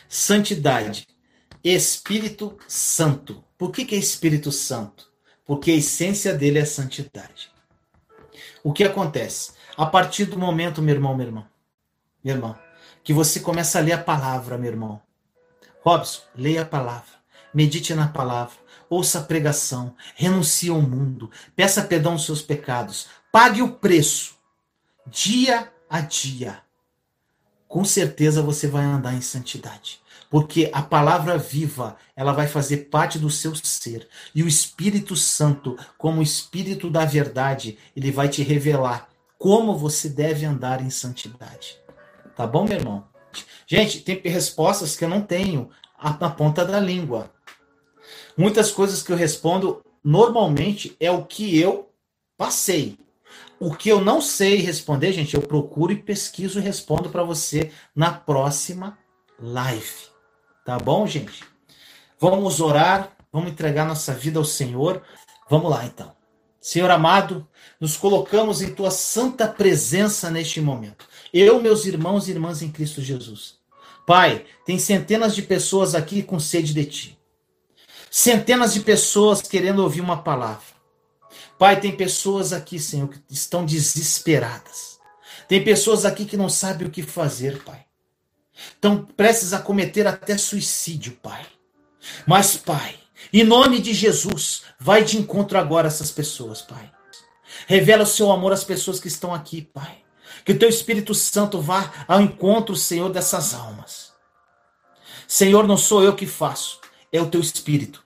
Santidade. 0.10 1.08
Espírito 1.64 2.58
Santo. 2.68 3.44
Por 3.58 3.72
que, 3.72 3.86
que 3.86 3.96
é 3.96 3.98
Espírito 3.98 4.52
Santo? 4.52 5.10
Porque 5.46 5.72
a 5.72 5.76
essência 5.76 6.34
dele 6.34 6.60
é 6.60 6.66
santidade. 6.66 7.52
O 8.64 8.74
que 8.74 8.84
acontece? 8.84 9.54
A 9.78 9.86
partir 9.86 10.26
do 10.26 10.38
momento, 10.38 10.82
meu 10.82 10.96
irmão, 10.96 11.16
meu 11.16 11.28
irmão, 11.28 11.48
meu 12.24 12.36
irmão, 12.36 12.60
que 13.04 13.14
você 13.14 13.40
começa 13.40 13.80
a 13.80 13.82
ler 13.82 13.94
a 13.94 14.04
palavra, 14.04 14.58
meu 14.58 14.70
irmão. 14.70 15.02
Robson, 15.84 16.22
leia 16.36 16.62
a 16.62 16.66
palavra, 16.66 17.12
medite 17.54 17.94
na 17.96 18.08
palavra, 18.08 18.56
ouça 18.92 19.20
a 19.20 19.24
pregação, 19.24 19.96
renuncie 20.16 20.70
ao 20.70 20.82
mundo, 20.82 21.32
peça 21.56 21.82
perdão 21.82 22.12
aos 22.12 22.26
seus 22.26 22.42
pecados, 22.42 23.08
pague 23.32 23.62
o 23.62 23.72
preço, 23.72 24.36
dia 25.08 25.72
a 25.90 26.02
dia. 26.02 26.60
Com 27.68 27.86
certeza 27.86 28.42
você 28.42 28.68
vai 28.68 28.84
andar 28.84 29.14
em 29.14 29.22
santidade 29.22 30.02
porque 30.32 30.70
a 30.72 30.82
palavra 30.82 31.38
viva, 31.38 31.98
ela 32.16 32.32
vai 32.32 32.48
fazer 32.48 32.90
parte 32.90 33.20
do 33.20 33.30
seu 33.30 33.54
ser. 33.54 34.08
E 34.34 34.42
o 34.42 34.48
Espírito 34.48 35.14
Santo, 35.14 35.78
como 35.98 36.22
o 36.22 36.24
Espírito 36.24 36.90
da 36.90 37.04
verdade, 37.04 37.78
ele 37.94 38.14
vai 38.14 38.30
te 38.30 38.42
revelar 38.42 39.10
como 39.38 39.78
você 39.78 40.08
deve 40.08 40.46
andar 40.46 40.82
em 40.82 40.90
santidade. 40.90 41.78
Tá 42.34 42.48
bom, 42.48 42.64
meu 42.64 42.78
irmão? 42.78 43.04
Gente, 43.68 44.00
tem 44.00 44.22
respostas 44.24 44.96
que 44.96 45.04
eu 45.04 45.10
não 45.10 45.22
tenho 45.22 45.70
na 46.02 46.30
ponta 46.30 46.64
da 46.64 46.80
língua. 46.80 47.30
Muitas 48.38 48.72
coisas 48.72 49.04
que 49.04 49.12
eu 49.12 49.16
respondo 49.16 49.82
normalmente 50.04 50.96
é 51.00 51.12
o 51.12 51.26
que 51.26 51.60
eu 51.60 51.90
passei. 52.38 52.98
O 53.60 53.76
que 53.76 53.90
eu 53.90 54.02
não 54.02 54.22
sei 54.22 54.56
responder, 54.56 55.14
gente, 55.14 55.36
eu 55.36 55.42
procuro 55.42 55.92
e 55.92 55.96
pesquiso 55.96 56.60
e 56.60 56.62
respondo 56.64 57.10
para 57.10 57.24
você 57.24 57.72
na 57.96 58.12
próxima 58.12 58.98
live. 59.40 60.10
Tá 60.66 60.80
bom, 60.80 61.06
gente? 61.06 61.44
Vamos 62.20 62.60
orar, 62.60 63.16
vamos 63.32 63.52
entregar 63.52 63.86
nossa 63.86 64.14
vida 64.14 64.40
ao 64.40 64.46
Senhor. 64.46 65.04
Vamos 65.50 65.70
lá, 65.70 65.86
então. 65.86 66.12
Senhor 66.60 66.90
amado, 66.92 67.48
nos 67.80 67.98
colocamos 67.98 68.62
em 68.62 68.74
tua 68.74 68.92
santa 68.92 69.48
presença 69.48 70.30
neste 70.30 70.62
momento. 70.62 71.08
Eu, 71.34 71.62
meus 71.62 71.86
irmãos 71.86 72.28
e 72.28 72.32
irmãs 72.32 72.62
em 72.62 72.72
Cristo 72.72 73.02
Jesus. 73.02 73.56
Pai, 74.06 74.46
tem 74.66 74.78
centenas 74.78 75.34
de 75.34 75.42
pessoas 75.42 75.96
aqui 75.96 76.22
com 76.22 76.40
sede 76.40 76.74
de 76.74 76.86
ti. 76.86 77.21
Centenas 78.14 78.74
de 78.74 78.82
pessoas 78.82 79.42
querendo 79.42 79.80
ouvir 79.80 80.02
uma 80.02 80.22
palavra. 80.22 80.66
Pai, 81.58 81.80
tem 81.80 81.96
pessoas 81.96 82.52
aqui, 82.52 82.78
Senhor, 82.78 83.08
que 83.08 83.22
estão 83.30 83.66
desesperadas. 83.66 85.00
Tem 85.48 85.64
pessoas 85.64 86.04
aqui 86.04 86.26
que 86.26 86.36
não 86.36 86.50
sabem 86.50 86.88
o 86.88 86.92
que 86.92 87.04
fazer, 87.04 87.64
Pai. 87.64 87.86
Estão 88.54 89.06
prestes 89.06 89.54
a 89.54 89.60
cometer 89.60 90.06
até 90.06 90.38
suicídio, 90.38 91.14
Pai. 91.24 91.46
Mas, 92.28 92.58
Pai, 92.58 92.96
em 93.32 93.46
nome 93.46 93.80
de 93.80 93.94
Jesus, 93.94 94.64
vai 94.78 95.06
de 95.06 95.18
encontro 95.18 95.58
agora 95.58 95.88
essas 95.88 96.12
pessoas, 96.12 96.62
Pai. 96.62 96.92
Revela 97.66 98.04
o 98.04 98.08
seu 98.08 98.30
amor 98.30 98.52
às 98.52 98.66
pessoas 98.66 99.00
que 99.00 99.08
estão 99.08 99.34
aqui, 99.34 99.62
Pai. 99.62 100.04
Que 100.44 100.52
o 100.52 100.60
teu 100.60 100.68
Espírito 100.68 101.16
Santo 101.16 101.62
vá 101.62 102.06
ao 102.10 102.20
encontro, 102.20 102.76
Senhor, 102.76 103.10
dessas 103.10 103.54
almas. 103.54 104.12
Senhor, 105.26 105.66
não 105.66 105.78
sou 105.78 106.04
eu 106.04 106.14
que 106.14 106.26
faço, 106.26 106.82
é 107.10 107.22
o 107.22 107.30
teu 107.30 107.40
Espírito. 107.40 108.01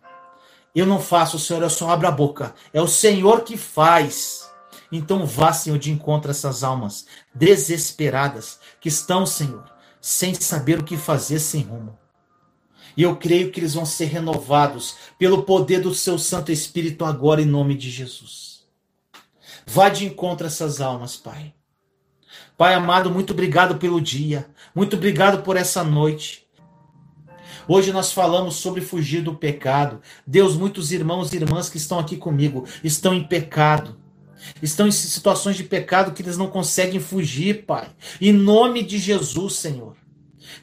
Eu 0.76 0.86
não 0.86 1.00
faço, 1.00 1.40
Senhor, 1.40 1.64
eu 1.64 1.70
só 1.70 1.90
abro 1.90 2.08
a 2.08 2.12
boca. 2.12 2.54
É 2.74 2.82
o 2.82 2.88
Senhor 2.88 3.44
que 3.44 3.56
faz. 3.56 4.52
Então 4.92 5.26
vá, 5.26 5.54
Senhor, 5.54 5.80
de 5.80 5.90
encontro 5.90 6.30
a 6.30 6.32
essas 6.32 6.64
almas 6.64 7.06
desesperadas 7.34 8.60
que 8.82 8.90
estão, 8.90 9.26
Senhor, 9.26 9.64
sem 10.02 10.34
saber 10.34 10.80
o 10.80 10.84
que 10.84 10.98
fazer 10.98 11.40
sem 11.40 11.62
rumo. 11.62 11.98
E 12.98 13.04
eu 13.04 13.16
creio 13.16 13.52
que 13.52 13.60
eles 13.60 13.74
vão 13.74 13.86
ser 13.86 14.06
renovados 14.06 14.96
pelo 15.18 15.44
poder 15.44 15.82
do 15.82 15.94
seu 15.94 16.18
Santo 16.18 16.52
Espírito 16.52 17.04
agora, 17.04 17.42
em 17.42 17.46
nome 17.46 17.76
de 17.76 17.90
Jesus. 17.90 18.66
Vá 19.66 19.90
de 19.90 20.06
encontro 20.06 20.46
a 20.46 20.48
essas 20.48 20.80
almas, 20.80 21.18
Pai. 21.18 21.54
Pai 22.58 22.74
amado, 22.74 23.10
muito 23.10 23.34
obrigado 23.34 23.78
pelo 23.78 24.00
dia. 24.00 24.48
Muito 24.74 24.96
obrigado 24.96 25.42
por 25.44 25.58
essa 25.58 25.84
noite. 25.84 26.45
Hoje 27.68 27.92
nós 27.92 28.12
falamos 28.12 28.56
sobre 28.56 28.82
fugir 28.82 29.22
do 29.22 29.36
pecado. 29.36 30.02
Deus, 30.26 30.56
muitos 30.56 30.92
irmãos 30.92 31.34
e 31.34 31.38
irmãs 31.38 31.68
que 31.68 31.78
estão 31.78 31.98
aqui 31.98 32.16
comigo 32.16 32.66
estão 32.84 33.14
em 33.14 33.24
pecado. 33.24 33.98
Estão 34.62 34.88
em 34.88 34.92
situações 34.92 35.56
de 35.56 35.64
pecado 35.64 36.12
que 36.12 36.22
eles 36.22 36.38
não 36.38 36.48
conseguem 36.48 37.00
fugir, 37.00 37.66
Pai. 37.66 37.90
Em 38.22 38.32
nome 38.32 38.84
de 38.84 39.00
Jesus, 39.00 39.56
Senhor. 39.56 39.96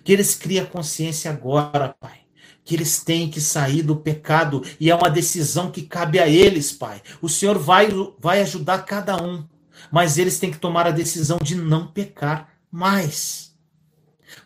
Que 0.04 0.12
eles 0.12 0.34
criem 0.36 0.64
consciência 0.64 1.30
agora, 1.30 1.94
Pai. 1.98 2.20
Que 2.64 2.76
eles 2.76 3.02
têm 3.02 3.28
que 3.28 3.40
sair 3.40 3.82
do 3.82 3.96
pecado 3.96 4.62
e 4.78 4.88
é 4.88 4.94
uma 4.94 5.10
decisão 5.10 5.70
que 5.72 5.82
cabe 5.82 6.20
a 6.20 6.28
eles, 6.28 6.70
Pai. 6.70 7.02
O 7.20 7.28
Senhor 7.28 7.58
vai, 7.58 7.88
vai 8.20 8.40
ajudar 8.42 8.84
cada 8.84 9.20
um, 9.20 9.44
mas 9.90 10.18
eles 10.18 10.38
têm 10.38 10.52
que 10.52 10.58
tomar 10.58 10.86
a 10.86 10.92
decisão 10.92 11.38
de 11.42 11.56
não 11.56 11.88
pecar 11.88 12.50
mais. 12.70 13.51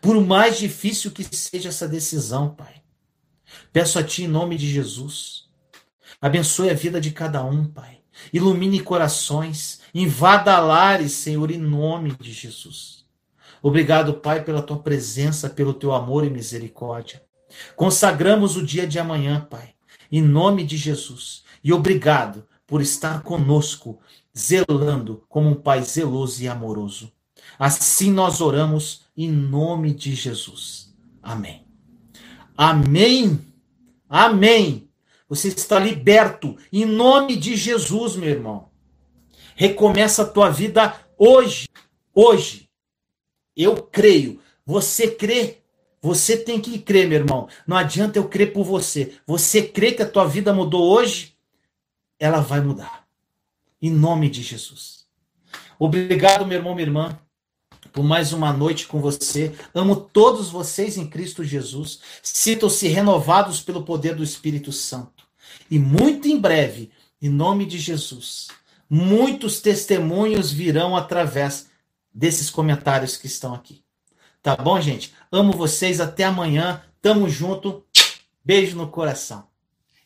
Por 0.07 0.25
mais 0.25 0.57
difícil 0.57 1.11
que 1.11 1.25
seja 1.25 1.71
essa 1.71 1.89
decisão, 1.89 2.51
Pai. 2.51 2.81
Peço 3.73 3.99
a 3.99 4.05
Ti 4.05 4.23
em 4.23 4.29
nome 4.29 4.57
de 4.57 4.71
Jesus. 4.71 5.47
Abençoe 6.21 6.71
a 6.71 6.75
vida 6.75 7.01
de 7.01 7.11
cada 7.11 7.45
um, 7.45 7.65
Pai. 7.65 7.99
Ilumine 8.33 8.79
corações. 8.79 9.81
Invada 9.93 10.61
lares, 10.61 11.11
Senhor, 11.11 11.51
em 11.51 11.59
nome 11.59 12.13
de 12.21 12.33
Jesus. 12.33 13.05
Obrigado, 13.61 14.15
Pai, 14.15 14.45
pela 14.45 14.63
Tua 14.63 14.79
presença, 14.79 15.51
pelo 15.51 15.75
Teu 15.75 15.93
amor 15.93 16.25
e 16.25 16.31
misericórdia. 16.31 17.21
Consagramos 17.75 18.57
o 18.57 18.65
dia 18.65 18.87
de 18.87 19.01
amanhã, 19.01 19.45
Pai, 19.51 19.75
em 20.13 20.23
nome 20.23 20.65
de 20.65 20.77
Jesus. 20.77 21.43
E 21.65 21.73
obrigado 21.73 22.47
por 22.65 22.81
estar 22.81 23.25
conosco, 23.25 23.99
zelando 24.39 25.25
como 25.29 25.49
um 25.49 25.55
Pai 25.57 25.83
zeloso 25.83 26.45
e 26.45 26.47
amoroso. 26.47 27.16
Assim 27.59 28.13
nós 28.13 28.41
oramos 28.41 29.03
em 29.17 29.31
nome 29.31 29.93
de 29.95 30.15
Jesus. 30.15 30.95
Amém. 31.23 31.67
Amém. 32.57 33.41
Amém. 34.09 34.89
Você 35.29 35.49
está 35.49 35.79
liberto 35.79 36.57
em 36.73 36.85
nome 36.85 37.37
de 37.37 37.57
Jesus, 37.57 38.17
meu 38.17 38.29
irmão. 38.29 38.69
Recomeça 39.55 40.23
a 40.23 40.27
tua 40.27 40.51
vida 40.51 40.95
hoje. 41.19 41.69
Hoje. 42.15 42.69
Eu 43.57 43.83
creio. 43.83 44.41
Você 44.65 45.11
crê? 45.11 45.59
Você 46.01 46.37
tem 46.37 46.61
que 46.61 46.79
crer, 46.79 47.09
meu 47.09 47.19
irmão. 47.19 47.49
Não 47.67 47.77
adianta 47.77 48.19
eu 48.19 48.29
crer 48.29 48.53
por 48.53 48.65
você. 48.65 49.15
Você 49.27 49.63
crê 49.63 49.93
que 49.93 50.03
a 50.03 50.09
tua 50.09 50.27
vida 50.27 50.53
mudou 50.53 50.85
hoje? 50.85 51.37
Ela 52.19 52.41
vai 52.41 52.61
mudar. 52.61 53.07
Em 53.81 53.91
nome 53.91 54.29
de 54.29 54.43
Jesus. 54.43 55.07
Obrigado, 55.79 56.47
meu 56.47 56.59
irmão, 56.59 56.75
minha 56.75 56.87
irmã 56.87 57.26
por 57.93 58.05
mais 58.05 58.33
uma 58.33 58.53
noite 58.53 58.87
com 58.87 59.01
você. 59.01 59.55
Amo 59.75 59.97
todos 59.97 60.51
vocês 60.51 60.97
em 60.97 61.07
Cristo 61.07 61.43
Jesus. 61.43 62.01
Sintam-se 62.23 62.89
renovados 62.89 63.61
pelo 63.61 63.83
poder 63.83 64.15
do 64.15 64.23
Espírito 64.23 64.73
Santo. 64.73 65.25
E 65.71 65.79
muito 65.79 66.29
em 66.29 66.39
breve, 66.39 66.91
em 67.21 67.29
nome 67.29 67.67
de 67.67 67.79
Jesus, 67.79 68.49
muitos 68.89 69.61
testemunhos 69.61 70.53
virão 70.53 70.97
através 70.97 71.69
desses 72.13 72.51
comentários 72.51 73.17
que 73.17 73.27
estão 73.27 73.55
aqui. 73.55 73.83
Tá 74.43 74.55
bom, 74.57 74.81
gente? 74.81 75.13
Amo 75.31 75.53
vocês. 75.53 76.01
Até 76.01 76.25
amanhã. 76.25 76.83
Tamo 77.03 77.29
junto. 77.29 77.85
Beijo 78.45 78.77
no 78.77 78.89
coração. 78.89 79.45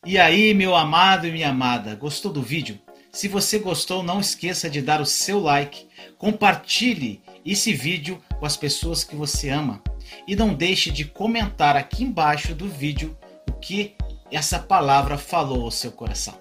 E 0.06 0.18
aí, 0.18 0.54
meu 0.54 0.74
amado 0.74 1.26
e 1.26 1.30
minha 1.30 1.50
amada, 1.50 1.94
gostou 1.94 2.32
do 2.32 2.40
vídeo? 2.40 2.80
Se 3.12 3.28
você 3.28 3.58
gostou, 3.58 4.02
não 4.02 4.18
esqueça 4.18 4.70
de 4.70 4.80
dar 4.80 5.00
o 5.00 5.06
seu 5.06 5.40
like, 5.40 5.86
compartilhe 6.16 7.20
esse 7.44 7.72
vídeo 7.72 8.20
com 8.38 8.46
as 8.46 8.56
pessoas 8.56 9.04
que 9.04 9.16
você 9.16 9.48
ama 9.48 9.82
e 10.26 10.34
não 10.36 10.54
deixe 10.54 10.90
de 10.90 11.04
comentar 11.04 11.76
aqui 11.76 12.04
embaixo 12.04 12.54
do 12.54 12.68
vídeo 12.68 13.16
o 13.48 13.52
que 13.52 13.94
essa 14.30 14.58
palavra 14.58 15.18
falou 15.18 15.64
ao 15.64 15.70
seu 15.70 15.92
coração. 15.92 16.34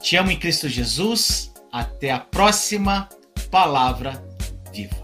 Te 0.00 0.16
amo 0.16 0.30
em 0.30 0.38
Cristo 0.38 0.68
Jesus. 0.68 1.52
Até 1.72 2.10
a 2.10 2.18
próxima 2.18 3.08
palavra 3.50 4.24
viva. 4.72 4.96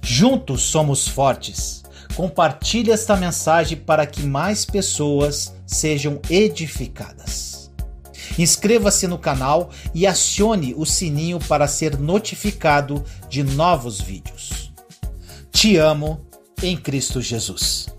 Juntos 0.00 0.62
somos 0.62 1.08
fortes. 1.08 1.82
Compartilhe 2.14 2.90
esta 2.90 3.16
mensagem 3.16 3.78
para 3.78 4.06
que 4.06 4.22
mais 4.22 4.64
pessoas 4.64 5.54
sejam 5.66 6.20
edificadas. 6.28 7.51
Inscreva-se 8.38 9.06
no 9.06 9.18
canal 9.18 9.70
e 9.94 10.06
acione 10.06 10.74
o 10.76 10.86
sininho 10.86 11.38
para 11.38 11.68
ser 11.68 11.98
notificado 11.98 13.04
de 13.28 13.42
novos 13.42 14.00
vídeos. 14.00 14.72
Te 15.50 15.76
amo 15.76 16.26
em 16.62 16.76
Cristo 16.76 17.20
Jesus. 17.20 17.91